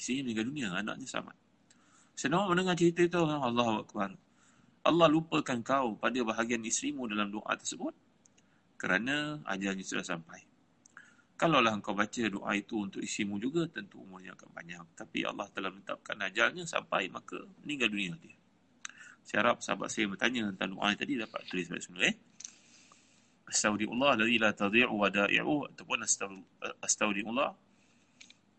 Isinya 0.00 0.24
meninggal 0.24 0.48
dunia, 0.48 0.68
anaknya 0.72 1.04
sama. 1.04 1.36
Senang 2.16 2.48
mendengar 2.48 2.72
cerita 2.72 3.04
itu, 3.04 3.20
Allah 3.20 3.84
Akbar. 3.84 4.16
Allah 4.84 5.08
lupakan 5.08 5.64
kau 5.64 5.96
pada 5.96 6.20
bahagian 6.20 6.60
isterimu 6.60 7.08
dalam 7.08 7.32
doa 7.32 7.56
tersebut 7.56 7.96
kerana 8.76 9.40
ajalnya 9.48 9.80
sudah 9.80 10.04
sampai. 10.04 10.44
Kalaulah 11.34 11.72
engkau 11.74 11.96
baca 11.96 12.22
doa 12.28 12.52
itu 12.52 12.78
untuk 12.78 13.00
isterimu 13.00 13.40
juga, 13.40 13.64
tentu 13.66 14.04
umurnya 14.04 14.36
akan 14.36 14.48
panjang. 14.52 14.84
Tapi 14.92 15.24
Allah 15.24 15.48
telah 15.50 15.72
menetapkan 15.72 16.20
ajalnya 16.20 16.68
sampai, 16.68 17.08
maka 17.08 17.40
meninggal 17.64 17.90
dunia 17.90 18.14
dia. 18.20 18.36
Saya 19.24 19.40
harap 19.40 19.64
sahabat 19.64 19.88
saya 19.88 20.04
bertanya 20.04 20.52
tentang 20.52 20.76
doa 20.76 20.92
tadi 20.92 21.16
dapat 21.16 21.40
tulis 21.48 21.66
balik 21.72 21.82
semula. 21.82 22.04
Eh? 22.12 22.16
Astaudiullah 23.48 24.20
ladhi 24.20 24.36
la 24.36 24.52
tadhi'u 24.52 24.94
wada'i'u 25.00 25.56
ataupun 25.72 25.98
astaudiullah 26.84 27.50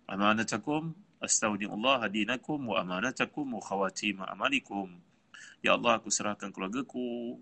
amanatakum 0.10 0.94
astaudiullah 1.22 2.06
hadinakum 2.06 2.70
wa 2.70 2.82
amanatakum 2.82 3.58
wa 3.58 3.62
khawatima 3.62 4.30
amalikum 4.30 4.94
Ya 5.66 5.74
Allah, 5.74 5.98
aku 5.98 6.14
serahkan 6.14 6.54
keluargaku, 6.54 7.40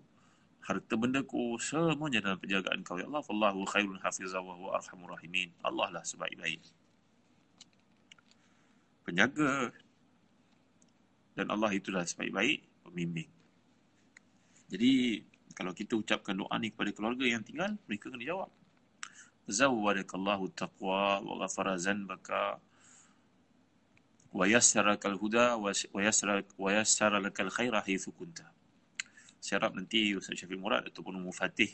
harta 0.63 0.95
bendaku, 0.95 1.59
semuanya 1.59 2.23
dalam 2.23 2.39
penjagaan 2.39 2.79
kau. 2.87 2.95
Ya 2.95 3.07
Allah, 3.07 3.23
Allahu 3.27 3.67
khairun 3.67 3.99
hafizah 3.99 4.39
wa 4.39 4.55
huwa 4.55 4.79
arhamur 4.79 5.19
rahimin. 5.19 5.51
Allah 5.59 5.91
lah 5.91 6.03
sebaik-baik. 6.07 6.63
Penjaga. 9.03 9.75
Dan 11.35 11.51
Allah 11.51 11.71
itulah 11.75 12.07
sebaik-baik 12.07 12.63
pembimbing. 12.87 13.27
Jadi, 14.71 15.21
kalau 15.53 15.75
kita 15.75 15.99
ucapkan 15.99 16.33
doa 16.33 16.55
ni 16.57 16.71
kepada 16.71 16.95
keluarga 16.95 17.27
yang 17.27 17.43
tinggal, 17.43 17.75
mereka 17.85 18.09
kena 18.09 18.23
jawab. 18.23 18.49
Zawwadakallahu 19.43 20.55
taqwa 20.55 21.19
wa 21.19 21.35
ghafara 21.43 21.75
zanbaka 21.75 22.63
yassara 24.41 24.97
wa 24.97 26.69
yassara 26.73 27.17
laka 27.21 27.39
al-khaira 27.45 27.85
haitsu 27.85 28.09
kunta. 28.17 28.49
Saya 29.37 29.61
harap 29.61 29.77
nanti 29.77 30.17
Ustaz 30.17 30.39
Syafiq 30.39 30.57
Murad 30.57 30.89
ataupun 30.89 31.21
Ummu 31.21 31.29
Fatih 31.29 31.69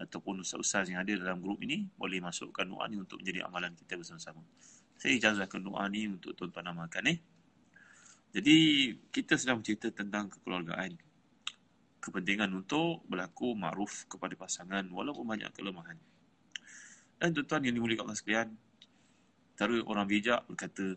ataupun 0.00 0.40
ustaz-ustaz 0.40 0.88
yang 0.88 1.04
ada 1.04 1.12
dalam 1.12 1.44
grup 1.44 1.60
ini 1.60 1.84
boleh 1.92 2.24
masukkan 2.24 2.64
doa 2.64 2.88
ni 2.88 2.96
untuk 2.96 3.20
menjadi 3.20 3.44
amalan 3.44 3.76
kita 3.76 4.00
bersama-sama. 4.00 4.40
Saya 4.96 5.12
ijazahkan 5.20 5.60
doa 5.60 5.84
ni 5.92 6.08
untuk 6.08 6.32
tuan-tuan 6.32 6.72
amalkan 6.72 7.04
eh. 7.12 7.20
Jadi 8.32 8.56
kita 9.12 9.36
sedang 9.36 9.60
bercerita 9.60 9.92
tentang 9.92 10.32
kekeluargaan. 10.32 10.96
Kepentingan 12.00 12.48
untuk 12.56 13.04
berlaku 13.04 13.52
ma'ruf 13.52 14.08
kepada 14.08 14.32
pasangan 14.40 14.88
walaupun 14.88 15.28
banyak 15.28 15.52
kelemahan. 15.52 16.00
Dan 17.20 17.36
tuan-tuan 17.36 17.68
yang 17.68 17.76
dimuliakan 17.76 18.08
Allah 18.08 18.16
sekalian, 18.16 18.48
antara 19.52 19.76
orang 19.84 20.08
bijak 20.08 20.40
berkata, 20.48 20.96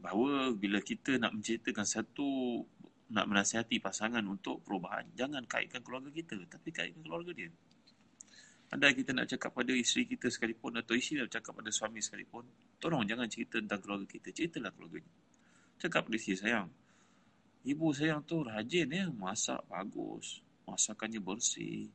bahawa 0.00 0.56
bila 0.56 0.80
kita 0.80 1.20
nak 1.20 1.36
menceritakan 1.36 1.84
satu 1.84 2.60
nak 3.10 3.26
menasihati 3.28 3.82
pasangan 3.82 4.22
untuk 4.24 4.64
perubahan 4.64 5.04
jangan 5.12 5.44
kaitkan 5.44 5.84
keluarga 5.84 6.08
kita 6.08 6.40
tapi 6.48 6.72
kaitkan 6.72 7.04
keluarga 7.04 7.30
dia. 7.36 7.52
Andai 8.70 8.94
kita 8.94 9.10
nak 9.10 9.26
cakap 9.26 9.50
pada 9.50 9.74
isteri 9.74 10.06
kita 10.06 10.30
sekalipun 10.30 10.78
atau 10.78 10.94
isteri 10.94 11.26
nak 11.26 11.30
cakap 11.34 11.58
pada 11.58 11.70
suami 11.74 11.98
sekalipun 11.98 12.46
tolong 12.78 13.02
jangan 13.04 13.26
cerita 13.26 13.58
tentang 13.60 13.82
keluarga 13.82 14.06
kita. 14.08 14.32
Ceritalah 14.32 14.72
keluarganya. 14.72 15.12
Cakap 15.76 16.06
pada 16.08 16.16
isteri 16.16 16.38
sayang 16.38 16.68
ibu 17.66 17.92
sayang 17.92 18.24
tu 18.24 18.40
rajin 18.40 18.88
ya 18.88 19.04
masak 19.12 19.60
bagus 19.68 20.40
masakannya 20.64 21.20
bersih. 21.20 21.90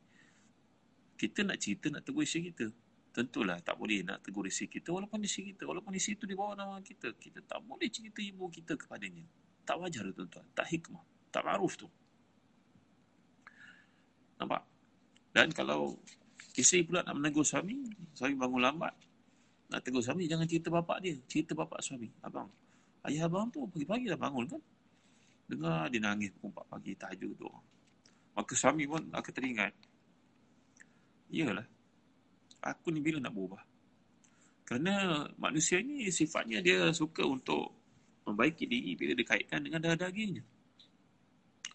Kita 1.16 1.48
nak 1.48 1.56
cerita 1.58 1.88
nak 1.88 2.04
tegur 2.04 2.22
isteri 2.22 2.52
kita 2.52 2.68
tentulah 3.16 3.56
tak 3.64 3.80
boleh 3.80 4.04
nak 4.04 4.20
tegur 4.20 4.44
isi 4.44 4.68
kita 4.68 4.92
walaupun 4.92 5.24
isi 5.24 5.48
kita 5.48 5.64
walaupun 5.64 5.96
isi 5.96 6.20
itu 6.20 6.28
di 6.28 6.36
bawah 6.36 6.52
nama 6.52 6.76
kita. 6.84 7.16
Kita 7.16 7.40
tak 7.48 7.64
boleh 7.64 7.88
cerita 7.88 8.20
ibu 8.20 8.44
kita 8.52 8.76
kepadanya. 8.76 9.24
Tak 9.64 9.80
wajar 9.80 10.04
tuan-tuan. 10.12 10.44
Tak 10.52 10.68
hikmah. 10.68 11.00
Tak 11.32 11.40
maruf 11.48 11.80
tu. 11.80 11.88
Nampak? 14.36 14.60
Dan 15.32 15.48
kalau 15.56 15.96
isteri 16.52 16.84
pula 16.84 17.00
nak 17.00 17.16
menegur 17.16 17.40
suami 17.40 17.88
suami 18.12 18.36
bangun 18.36 18.60
lambat 18.60 18.92
nak 19.72 19.80
tegur 19.80 20.04
suami 20.04 20.28
jangan 20.28 20.44
cerita 20.44 20.68
bapak 20.68 21.00
dia. 21.00 21.16
Cerita 21.24 21.56
bapak 21.56 21.80
suami. 21.80 22.12
Abang. 22.20 22.52
Ayah 23.08 23.32
abang 23.32 23.48
tu 23.48 23.64
pagi-pagi 23.64 24.12
dah 24.12 24.20
bangun 24.20 24.44
kan? 24.44 24.62
Dengar 25.48 25.88
dia 25.88 26.04
nangis. 26.04 26.36
Pukul 26.36 26.52
4 26.52 26.68
pagi 26.68 26.92
tahajud 26.92 27.32
tu. 27.32 27.48
Maka 28.36 28.52
suami 28.52 28.84
pun 28.84 29.08
akan 29.08 29.32
teringat 29.32 29.72
iyalah 31.26 31.66
aku 32.72 32.90
ni 32.90 32.98
bila 33.02 33.22
nak 33.22 33.34
berubah? 33.34 33.62
Kerana 34.66 35.22
manusia 35.38 35.78
ni 35.78 36.10
sifatnya 36.10 36.58
dia 36.58 36.90
suka 36.90 37.22
untuk 37.22 37.70
membaiki 38.26 38.66
diri 38.66 38.98
bila 38.98 39.14
dikaitkan 39.14 39.62
dengan 39.62 39.78
darah 39.78 40.10
dagingnya. 40.10 40.42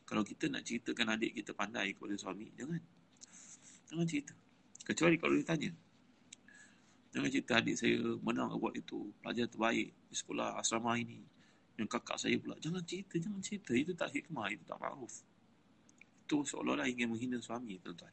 Kalau 0.04 0.28
kita 0.28 0.52
nak 0.52 0.68
ceritakan 0.68 1.16
adik 1.16 1.39
kita 1.39 1.56
pandai 1.56 1.96
kepada 1.96 2.20
suami, 2.20 2.52
jangan. 2.60 2.84
Jangan 3.88 4.04
cerita. 4.04 4.36
Kecuali 4.84 5.16
kalau 5.16 5.39
dia 5.39 5.48
tanya. 5.48 5.72
Jangan 7.16 7.30
cerita 7.32 7.52
adik 7.64 7.76
saya 7.80 7.96
menang 8.20 8.52
buat 8.60 8.76
itu. 8.76 9.08
Pelajar 9.24 9.48
terbaik 9.48 9.88
di 10.12 10.16
sekolah 10.16 10.60
asrama 10.60 11.00
ini. 11.00 11.24
Yang 11.80 11.88
kakak 11.96 12.20
saya 12.20 12.36
pula. 12.44 12.60
Jangan 12.60 12.84
cerita, 12.84 13.16
jangan 13.16 13.39
cerita. 13.39 13.72
Itu 13.72 13.96
tak 13.96 14.12
hikmah, 14.12 14.52
itu 14.52 14.64
tak 14.68 14.84
ma'ruf. 14.84 15.24
Itu 16.28 16.44
seolah-olah 16.44 16.92
ingin 16.92 17.08
menghina 17.08 17.39
suami, 17.39 17.80
tuan-tuan. 17.80 18.12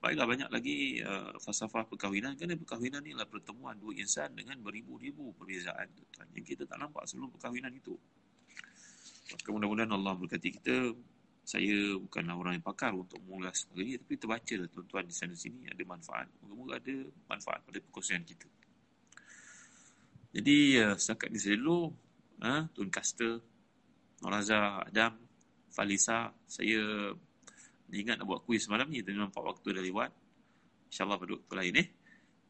Baiklah 0.00 0.24
banyak 0.24 0.48
lagi 0.48 0.96
uh, 1.04 1.36
falsafah 1.36 1.84
perkahwinan 1.84 2.32
kerana 2.32 2.56
perkahwinan 2.56 3.04
ni 3.04 3.12
adalah 3.12 3.28
pertemuan 3.28 3.76
dua 3.76 3.92
insan 4.00 4.32
dengan 4.32 4.56
beribu-ribu 4.64 5.36
perbezaan 5.36 5.92
tuan 5.92 6.24
yang 6.32 6.40
kita 6.40 6.64
tak 6.64 6.80
nampak 6.80 7.04
sebelum 7.04 7.28
perkahwinan 7.36 7.68
itu. 7.76 7.92
Maka 9.36 9.48
mudah-mudahan 9.52 9.92
Allah 9.92 10.16
berkati 10.16 10.48
kita. 10.56 10.96
Saya 11.44 12.00
bukanlah 12.00 12.32
orang 12.32 12.52
yang 12.56 12.64
pakar 12.64 12.96
untuk 12.96 13.20
mengulas 13.26 13.68
perkara 13.68 13.82
ini 13.84 13.96
tapi 14.00 14.14
terbaca 14.16 14.54
lah 14.56 14.68
tuan-tuan 14.72 15.04
di 15.04 15.14
sana 15.14 15.34
sini 15.36 15.68
ada 15.68 15.82
manfaat. 15.84 16.26
Moga-moga 16.40 16.80
ada 16.80 16.96
manfaat 17.28 17.60
pada 17.60 17.78
perkongsian 17.84 18.24
kita. 18.24 18.48
Jadi 20.32 20.80
uh, 20.80 20.96
setakat 20.96 21.28
ni 21.28 21.38
saya 21.42 21.60
dulu 21.60 21.92
uh, 22.40 22.62
Tuan 22.72 22.88
Caster 22.88 23.36
Noraza, 24.24 24.80
Adam, 24.84 25.12
Falisa, 25.68 26.32
saya 26.44 27.12
ingat 27.96 28.22
nak 28.22 28.26
buat 28.30 28.40
kuis 28.46 28.66
semalam 28.66 28.86
ni, 28.86 29.02
tapi 29.02 29.18
nampak 29.18 29.42
waktu 29.42 29.74
dah 29.74 29.82
lewat. 29.82 30.10
InsyaAllah 30.90 31.18
pada 31.18 31.32
waktu 31.38 31.54
lain 31.58 31.74
eh. 31.82 31.88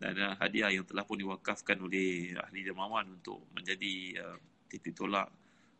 Dan 0.01 0.15
uh, 0.17 0.35
hadiah 0.41 0.73
yang 0.73 0.89
telah 0.89 1.05
pun 1.05 1.21
diwakafkan 1.21 1.77
oleh 1.81 2.33
ahli 2.33 2.65
jemawan 2.65 3.21
untuk 3.21 3.53
menjadi 3.53 4.17
uh, 4.25 4.37
titik 4.65 4.97
tolak 4.97 5.29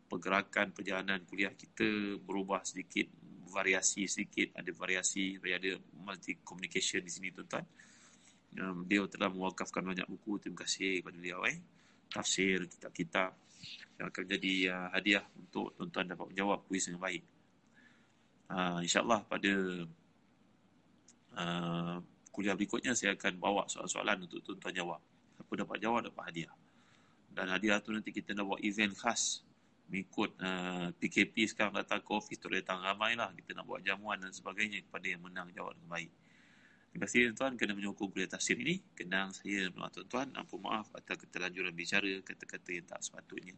pergerakan 0.05 0.75
perjalanan 0.75 1.23
kuliah 1.25 1.55
kita 1.55 2.19
berubah 2.21 2.61
sedikit, 2.67 3.07
variasi 3.49 4.05
sedikit, 4.05 4.59
ada 4.59 4.69
variasi, 4.75 5.39
ada 5.39 5.79
multi 6.03 6.37
communication 6.43 7.01
di 7.01 7.11
sini 7.11 7.33
tuan-tuan. 7.33 7.65
Um, 8.61 8.83
dia 8.83 8.99
telah 9.07 9.31
mewakafkan 9.31 9.81
banyak 9.81 10.05
buku, 10.05 10.37
terima 10.43 10.67
kasih 10.67 10.99
kepada 10.99 11.15
beliau 11.15 11.41
eh. 11.47 11.57
Tafsir, 12.11 12.67
kitab-kitab 12.67 13.31
yang 13.97 14.11
akan 14.11 14.23
jadi 14.27 14.53
uh, 14.69 14.87
hadiah 14.91 15.23
untuk 15.39 15.71
tuan-tuan 15.79 16.11
dapat 16.11 16.25
menjawab 16.35 16.59
kuis 16.67 16.91
yang 16.91 16.99
baik. 16.99 17.23
Uh, 18.51 18.83
InsyaAllah 18.83 19.23
pada 19.31 19.53
uh, 21.39 21.97
kuliah 22.35 22.55
berikutnya 22.55 22.91
saya 22.91 23.15
akan 23.15 23.39
bawa 23.39 23.63
soalan-soalan 23.71 24.27
untuk 24.27 24.43
tuan-tuan 24.43 24.75
jawab. 24.75 25.01
Siapa 25.39 25.53
dapat 25.55 25.77
jawab 25.79 25.99
dapat 26.11 26.23
hadiah. 26.27 26.53
Dan 27.31 27.47
hadiah 27.47 27.79
tu 27.79 27.95
nanti 27.95 28.11
kita 28.11 28.35
nak 28.35 28.51
buat 28.51 28.59
event 28.59 28.91
khas 28.91 29.47
mengikut 29.87 30.35
uh, 30.39 30.91
PKP 30.99 31.51
sekarang 31.51 31.75
datang 31.75 31.99
ke 31.99 32.11
office 32.15 32.39
tu 32.39 32.47
datang 32.47 32.79
ramai 32.79 33.15
lah 33.15 33.27
kita 33.35 33.51
nak 33.51 33.67
buat 33.67 33.83
jamuan 33.83 34.15
dan 34.23 34.31
sebagainya 34.31 34.83
kepada 34.87 35.03
yang 35.07 35.23
menang 35.23 35.51
jawab 35.51 35.75
dengan 35.75 35.91
baik. 35.95 36.11
Terima 36.91 37.07
kasih 37.07 37.19
tuan-tuan 37.31 37.55
kena 37.55 37.71
menyokong 37.71 38.11
kuliah 38.11 38.27
tafsir 38.27 38.59
ini. 38.59 38.83
Kenang 38.91 39.31
saya 39.31 39.71
dan 39.71 39.79
tuan-tuan. 39.95 40.27
Ampun 40.35 40.59
maaf 40.59 40.91
atas 40.91 41.23
keterlanjuran 41.23 41.71
bicara, 41.71 42.19
kata-kata 42.19 42.69
yang 42.75 42.83
tak 42.83 42.99
sepatutnya. 42.99 43.55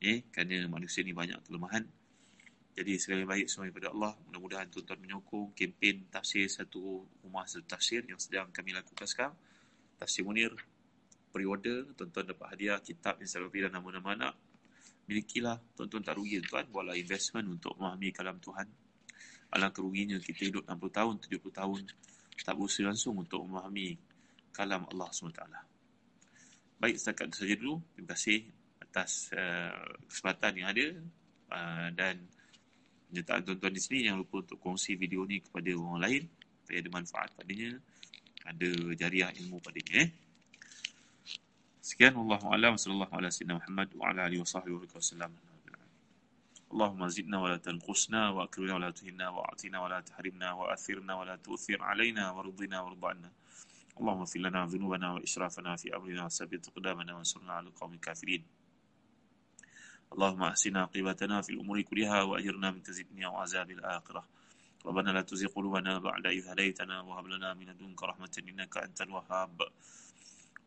Eh, 0.00 0.24
kerana 0.32 0.64
manusia 0.64 1.04
ni 1.04 1.12
banyak 1.12 1.36
kelemahan. 1.44 1.84
Jadi 2.76 2.92
sekali 3.00 3.24
baik 3.24 3.48
semua 3.48 3.72
kepada 3.72 3.88
Allah. 3.88 4.12
Mudah-mudahan 4.28 4.68
tuan-tuan 4.68 5.00
menyokong 5.00 5.56
kempen 5.56 6.12
tafsir 6.12 6.44
satu 6.44 7.08
rumah 7.24 7.48
satu 7.48 7.64
tafsir 7.64 8.04
yang 8.04 8.20
sedang 8.20 8.52
kami 8.52 8.76
lakukan 8.76 9.08
sekarang. 9.08 9.32
Tafsir 9.96 10.28
Munir, 10.28 10.52
pre-order, 11.32 11.88
tuan-tuan 11.96 12.36
dapat 12.36 12.52
hadiah 12.52 12.76
kitab 12.84 13.16
yang 13.16 13.32
selalu 13.32 13.64
dan 13.64 13.80
nama-nama 13.80 14.12
anak. 14.12 14.34
Milikilah, 15.08 15.56
tuan-tuan 15.72 16.04
tak 16.04 16.20
rugi 16.20 16.36
tuan 16.44 16.68
buatlah 16.68 17.00
investment 17.00 17.48
untuk 17.48 17.80
memahami 17.80 18.12
kalam 18.12 18.36
Tuhan. 18.44 18.68
Alangkah 19.56 19.80
keruginya 19.80 20.20
kita 20.20 20.52
hidup 20.52 20.68
60 20.68 20.76
tahun, 20.92 21.14
70 21.16 21.48
tahun, 21.56 21.80
tak 22.44 22.54
berusaha 22.60 22.84
langsung 22.84 23.16
untuk 23.16 23.40
memahami 23.40 23.96
kalam 24.52 24.84
Allah 24.92 25.08
SWT. 25.08 25.40
Baik, 26.76 27.00
setakat 27.00 27.32
itu 27.32 27.36
saja 27.40 27.54
dulu. 27.56 27.80
Terima 27.96 28.08
kasih 28.12 28.38
atas 28.84 29.32
uh, 29.32 29.96
kesempatan 30.12 30.52
yang 30.60 30.68
ada 30.76 30.86
uh, 31.56 31.88
dan 31.96 32.20
penyertaan 33.09 33.43
tuan-tuan 33.43 33.73
di 33.75 33.81
sini 33.83 34.07
jangan 34.07 34.19
lupa 34.23 34.35
untuk 34.43 34.57
kongsi 34.63 34.95
video 34.95 35.27
ni 35.27 35.43
kepada 35.43 35.69
orang 35.75 35.99
lain 35.99 36.23
supaya 36.63 36.77
ada 36.79 36.89
manfaat 36.89 37.29
padanya 37.35 37.71
ada 38.47 38.69
jariah 38.95 39.29
ilmu 39.41 39.57
padanya 39.59 40.07
eh 40.07 40.09
sekian 41.81 42.13
wallahu 42.15 42.53
alam 42.53 42.77
sallallahu 42.77 43.13
ala 43.17 43.27
sayyidina 43.27 43.59
Muhammad 43.59 43.89
wa 43.97 44.03
ala 44.09 44.19
alihi 44.29 44.41
wasahbihi 44.41 44.89
wasallam 44.95 45.31
اللهم 46.71 47.03
زدنا 47.07 47.37
ولا 47.43 47.57
تنقصنا 47.59 48.29
واكرمنا 48.29 48.73
ولا 48.79 48.91
تهنا 48.95 49.27
واعطنا 49.29 49.77
ولا 49.83 49.99
تحرمنا 49.99 50.51
واثرنا 50.51 51.13
ولا 51.19 51.35
تؤثر 51.35 51.83
علينا 51.83 52.31
وارضنا 52.31 52.77
وارض 52.81 53.05
عنا 53.05 53.31
اللهم 53.99 54.19
اغفر 54.19 54.39
لنا 54.39 54.65
ذنوبنا 54.65 55.07
واسرافنا 55.11 55.75
في 55.75 55.95
امرنا 55.95 56.25
وثبت 56.25 56.67
اقدامنا 56.67 57.11
وانصرنا 57.15 57.53
على 57.53 57.67
القوم 57.67 57.93
الكافرين 57.93 58.43
اللهم 60.11 60.43
أحسن 60.43 60.77
عاقبتنا 60.77 61.41
في 61.41 61.49
الأمور 61.55 61.81
كلها 61.81 62.23
وأجرنا 62.23 62.71
من 62.71 62.83
خزي 62.83 63.01
الدنيا 63.01 63.27
وعذاب 63.27 63.71
الآخرة 63.71 64.23
ربنا 64.85 65.09
لا 65.09 65.21
تزغ 65.21 65.47
قلوبنا 65.47 65.99
بعد 65.99 66.25
إذ 66.27 66.47
هديتنا 66.51 67.01
وهب 67.01 67.25
لنا 67.27 67.53
من 67.53 67.65
لدنك 67.71 68.03
رحمة 68.03 68.33
إنك 68.43 68.77
أنت 68.77 69.01
الوهاب 69.01 69.61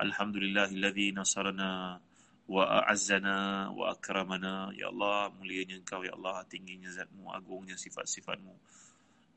الحمد 0.01 0.37
لله 0.37 0.65
الذي 0.65 1.13
نصرنا 1.13 2.01
وأعزنا 2.49 3.37
وأكرمنا 3.69 4.55
يا 4.81 4.89
الله 4.89 5.33
mulianya 5.37 5.77
engkau 5.81 6.05
ya 6.05 6.17
Allah 6.17 6.45
tingginya 6.49 6.89
zatmu 6.89 7.29
agungnya 7.29 7.77
sifat-sifatmu 7.77 8.53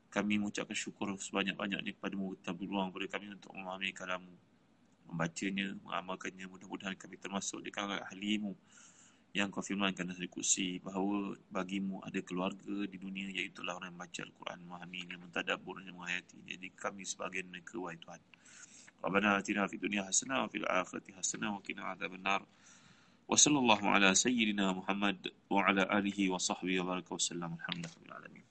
kami 0.08 0.40
mengucapkan 0.40 0.72
syukur 0.76 1.12
sebanyak-banyaknya 1.20 1.92
kepadamu 2.00 2.32
kita 2.40 2.56
berluang 2.56 2.88
kepada 2.92 3.20
kami 3.20 3.26
untuk 3.36 3.52
memahami 3.52 3.92
kalamu 3.92 4.32
membacanya 5.08 5.72
mengamalkannya 5.84 6.46
mudah-mudahan 6.48 6.96
kami 6.96 7.16
termasuk 7.20 7.60
di 7.60 7.68
kalangan 7.72 8.04
ahlimu 8.08 8.52
yang 9.33 9.49
kau 9.49 9.65
firmankan 9.65 10.05
dalam 10.05 10.29
kursi 10.29 10.77
bahawa 10.77 11.33
bagimu 11.49 12.05
ada 12.05 12.21
keluarga 12.21 12.85
di 12.85 13.01
dunia 13.01 13.33
iaitu 13.33 13.65
orang 13.65 13.89
yang 13.89 13.97
baca 13.97 14.21
Al-Quran, 14.29 14.57
memahami 14.61 14.97
yang 15.09 15.21
mentadabbur 15.25 15.81
dan 15.81 15.89
menghayati. 15.89 16.37
Jadi 16.45 16.69
kami 16.77 17.01
sebagian 17.01 17.49
mereka 17.49 17.81
wahai 17.81 17.97
Tuhan. 17.97 18.21
Rabbana 19.01 19.41
atina 19.41 19.65
fid 19.65 19.81
dunya 19.81 20.05
hasanah 20.05 20.45
wa 20.45 20.49
fil 20.53 20.69
akhirati 20.69 21.17
hasanah 21.17 21.49
wa 21.49 21.65
qina 21.65 21.97
adzabannar. 21.97 22.45
Wa 23.25 23.33
sallallahu 23.33 23.89
ala 23.89 24.13
sayyidina 24.13 24.69
Muhammad 24.69 25.17
wa 25.49 25.65
ala 25.65 25.89
alihi 25.89 26.29
wa 26.29 26.37
sahbihi 26.37 26.85
wa 26.85 26.93
baraka 26.93 27.17
wa 27.17 27.21
sallam. 27.25 27.51
Alhamdulillah 27.57 28.17
alamin. 28.21 28.45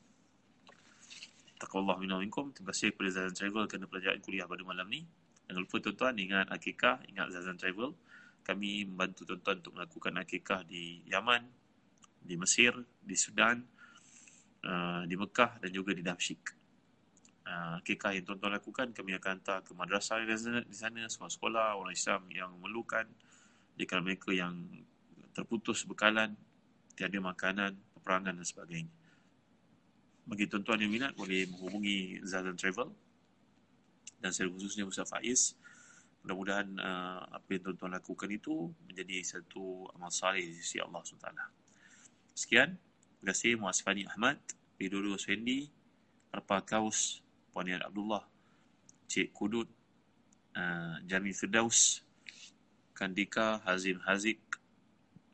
Taqwallah 1.62 1.94
minna 2.02 2.18
minkum. 2.18 2.50
Terima 2.50 2.74
kasih 2.74 2.90
kepada 2.90 3.22
Zazan 3.22 3.38
Travel 3.38 3.70
kerana 3.70 3.86
pelajaran 3.86 4.18
kuliah 4.18 4.50
pada 4.50 4.66
malam 4.66 4.90
ni. 4.90 5.06
Jangan 5.46 5.62
lupa 5.62 5.78
tuan-tuan 5.78 6.18
ingat 6.18 6.50
akikah, 6.50 6.98
ingat 7.06 7.30
Zazan 7.30 7.54
Travel 7.54 7.94
kami 8.42 8.86
membantu 8.86 9.22
tuan-tuan 9.26 9.62
untuk 9.62 9.74
melakukan 9.78 10.14
akikah 10.18 10.60
di 10.66 11.02
Yaman, 11.06 11.42
di 12.22 12.34
Mesir, 12.38 12.74
di 12.98 13.14
Sudan, 13.14 13.62
uh, 14.66 15.02
di 15.06 15.14
Mekah 15.14 15.62
dan 15.62 15.70
juga 15.70 15.94
di 15.94 16.02
Damsyik. 16.02 16.42
Uh, 17.42 17.82
akikah 17.82 18.14
yang 18.14 18.22
tuan-tuan 18.26 18.54
lakukan, 18.54 18.94
kami 18.94 19.18
akan 19.18 19.42
hantar 19.42 19.66
ke 19.66 19.74
madrasah 19.74 20.22
di 20.22 20.74
sana, 20.74 21.06
sekolah-sekolah 21.10 21.74
orang 21.74 21.94
Islam 21.94 22.22
yang 22.30 22.54
memerlukan 22.54 23.06
di 23.74 23.82
kalangan 23.86 24.06
mereka 24.06 24.30
yang 24.30 24.54
terputus 25.34 25.82
bekalan, 25.88 26.38
tiada 26.94 27.18
makanan, 27.18 27.74
peperangan 27.98 28.38
dan 28.38 28.46
sebagainya. 28.46 28.94
Bagi 30.22 30.46
tuan-tuan 30.46 30.78
yang 30.78 30.92
minat, 30.92 31.12
boleh 31.18 31.50
menghubungi 31.50 32.22
Zazan 32.22 32.54
Travel 32.54 32.94
dan 34.22 34.30
saya 34.30 34.46
khususnya 34.46 34.86
Ustaz 34.86 35.10
Faiz 35.10 35.58
mudah-mudahan 36.22 36.68
uh, 36.78 37.20
apa 37.34 37.48
yang 37.50 37.62
tuan-tuan 37.66 37.98
lakukan 37.98 38.30
itu 38.30 38.70
menjadi 38.86 39.26
satu 39.26 39.90
amal 39.98 40.10
salih 40.14 40.46
di 40.46 40.54
sisi 40.54 40.78
Allah 40.78 41.02
SWT. 41.02 41.28
Sekian. 42.32 42.78
Terima 43.22 43.38
kasih 43.38 43.52
Muasfani 43.54 44.02
Ahmad, 44.10 44.38
Widodo 44.82 45.14
Swendi, 45.14 45.70
Arpa 46.34 46.58
Kaus, 46.62 47.22
Puan 47.54 47.70
Abdullah, 47.70 48.26
Cik 49.06 49.30
Kudut, 49.30 49.70
uh, 50.58 50.98
Jami 51.06 51.30
Firdaus, 51.30 52.02
Kandika, 52.94 53.62
Hazim 53.62 54.02
Hazik. 54.02 54.42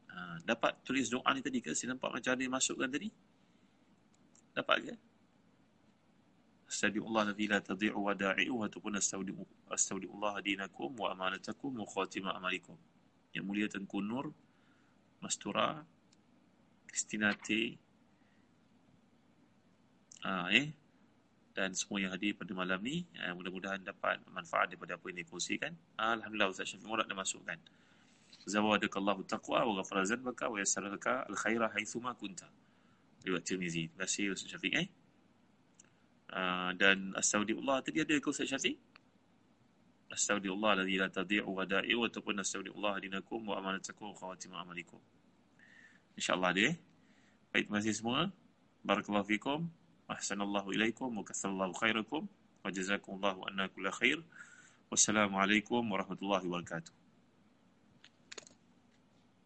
Uh, 0.09 0.36
dapat 0.45 0.76
tulis 0.84 1.09
doa 1.09 1.32
ni 1.32 1.41
tadi 1.41 1.64
ke? 1.64 1.72
Saya 1.72 1.97
nampak 1.97 2.12
macam 2.12 2.32
ada 2.36 2.45
masukkan 2.49 2.89
tadi. 2.93 3.09
Dapat 4.53 4.76
ke? 4.84 4.95
استودع 6.74 7.06
الله 7.06 7.22
الذي 7.22 7.45
لا 7.47 7.60
تضيع 7.60 7.93
ودائعه 7.93 8.58
ataupun 8.68 8.97
استودع 8.97 9.34
استودع 9.70 10.10
الله 10.10 10.39
دينكم 10.39 10.89
وامانتكم 10.99 11.80
وخاتم 11.80 12.28
اعمالكم 12.28 12.78
yang 13.34 13.45
mulia 13.49 13.66
Tengku 13.66 13.97
Nur 14.01 14.30
Mastura 15.22 15.82
Kristinati 16.86 17.74
ah, 20.22 20.47
eh 20.54 20.70
dan 21.54 21.70
semua 21.78 22.01
yang 22.01 22.14
hadir 22.14 22.34
pada 22.34 22.54
malam 22.58 22.82
ni 22.82 23.06
eh, 23.18 23.34
mudah-mudahan 23.34 23.82
dapat 23.82 24.22
manfaat 24.34 24.74
daripada 24.74 24.97
apa 24.97 25.06
yang 25.10 25.26
dikongsikan 25.26 25.74
ah, 25.97 26.14
Alhamdulillah 26.14 26.54
Ustaz 26.54 26.70
Syafiq 26.70 26.86
Murad 26.86 27.10
dah 27.10 27.18
masukkan 27.18 27.58
Zawadakallahu 28.43 29.24
taqwa 29.26 29.64
wa 29.66 29.74
ghafara 29.82 30.04
zanbaka 30.06 30.49
wa 30.49 30.58
yassaraka 30.62 31.26
al-khaira 31.30 31.70
haithuma 31.74 32.14
kunta 32.14 32.45
Riwayat 33.26 33.45
Tirmizi 33.45 33.89
Terima 33.89 34.06
kasih 34.06 34.34
Ustaz 34.34 34.54
Syafiq 34.54 34.74
eh 34.78 34.88
Ah, 36.29 36.76
dan 36.76 37.16
astagfirullah 37.16 37.81
tadi 37.81 38.05
ada 38.05 38.12
ke 38.20 38.29
Ustaz 38.29 38.53
Syafiq? 38.53 38.76
Astagfirullah 40.12 40.76
alladhi 40.76 41.01
la 41.01 41.09
tadhi'u 41.09 41.49
wada'i'u 41.49 42.05
ataupun 42.05 42.37
astagfirullah 42.45 43.01
dinakum 43.01 43.41
wa 43.49 43.57
amanatakum 43.57 44.12
wa 44.12 44.16
khawatim 44.16 44.53
amalikum. 44.53 45.01
InsyaAllah 46.20 46.53
dia. 46.53 46.70
Baik, 47.49 47.68
terima 47.68 47.81
kasih 47.81 47.95
semua. 47.97 48.20
Barakallahu 48.85 49.24
fikum. 49.24 49.72
Ahsanallahu 50.09 50.72
ilaikum 50.76 51.09
wa 51.09 51.24
kathallahu 51.24 51.72
khairakum. 51.81 52.29
Wa 52.61 52.68
jazakumullahu 52.68 53.49
anna 53.49 53.72
kulla 53.72 53.89
khair. 53.95 54.20
Wassalamualaikum 54.93 55.85
warahmatullahi 55.85 56.45
wabarakatuh. 56.45 56.97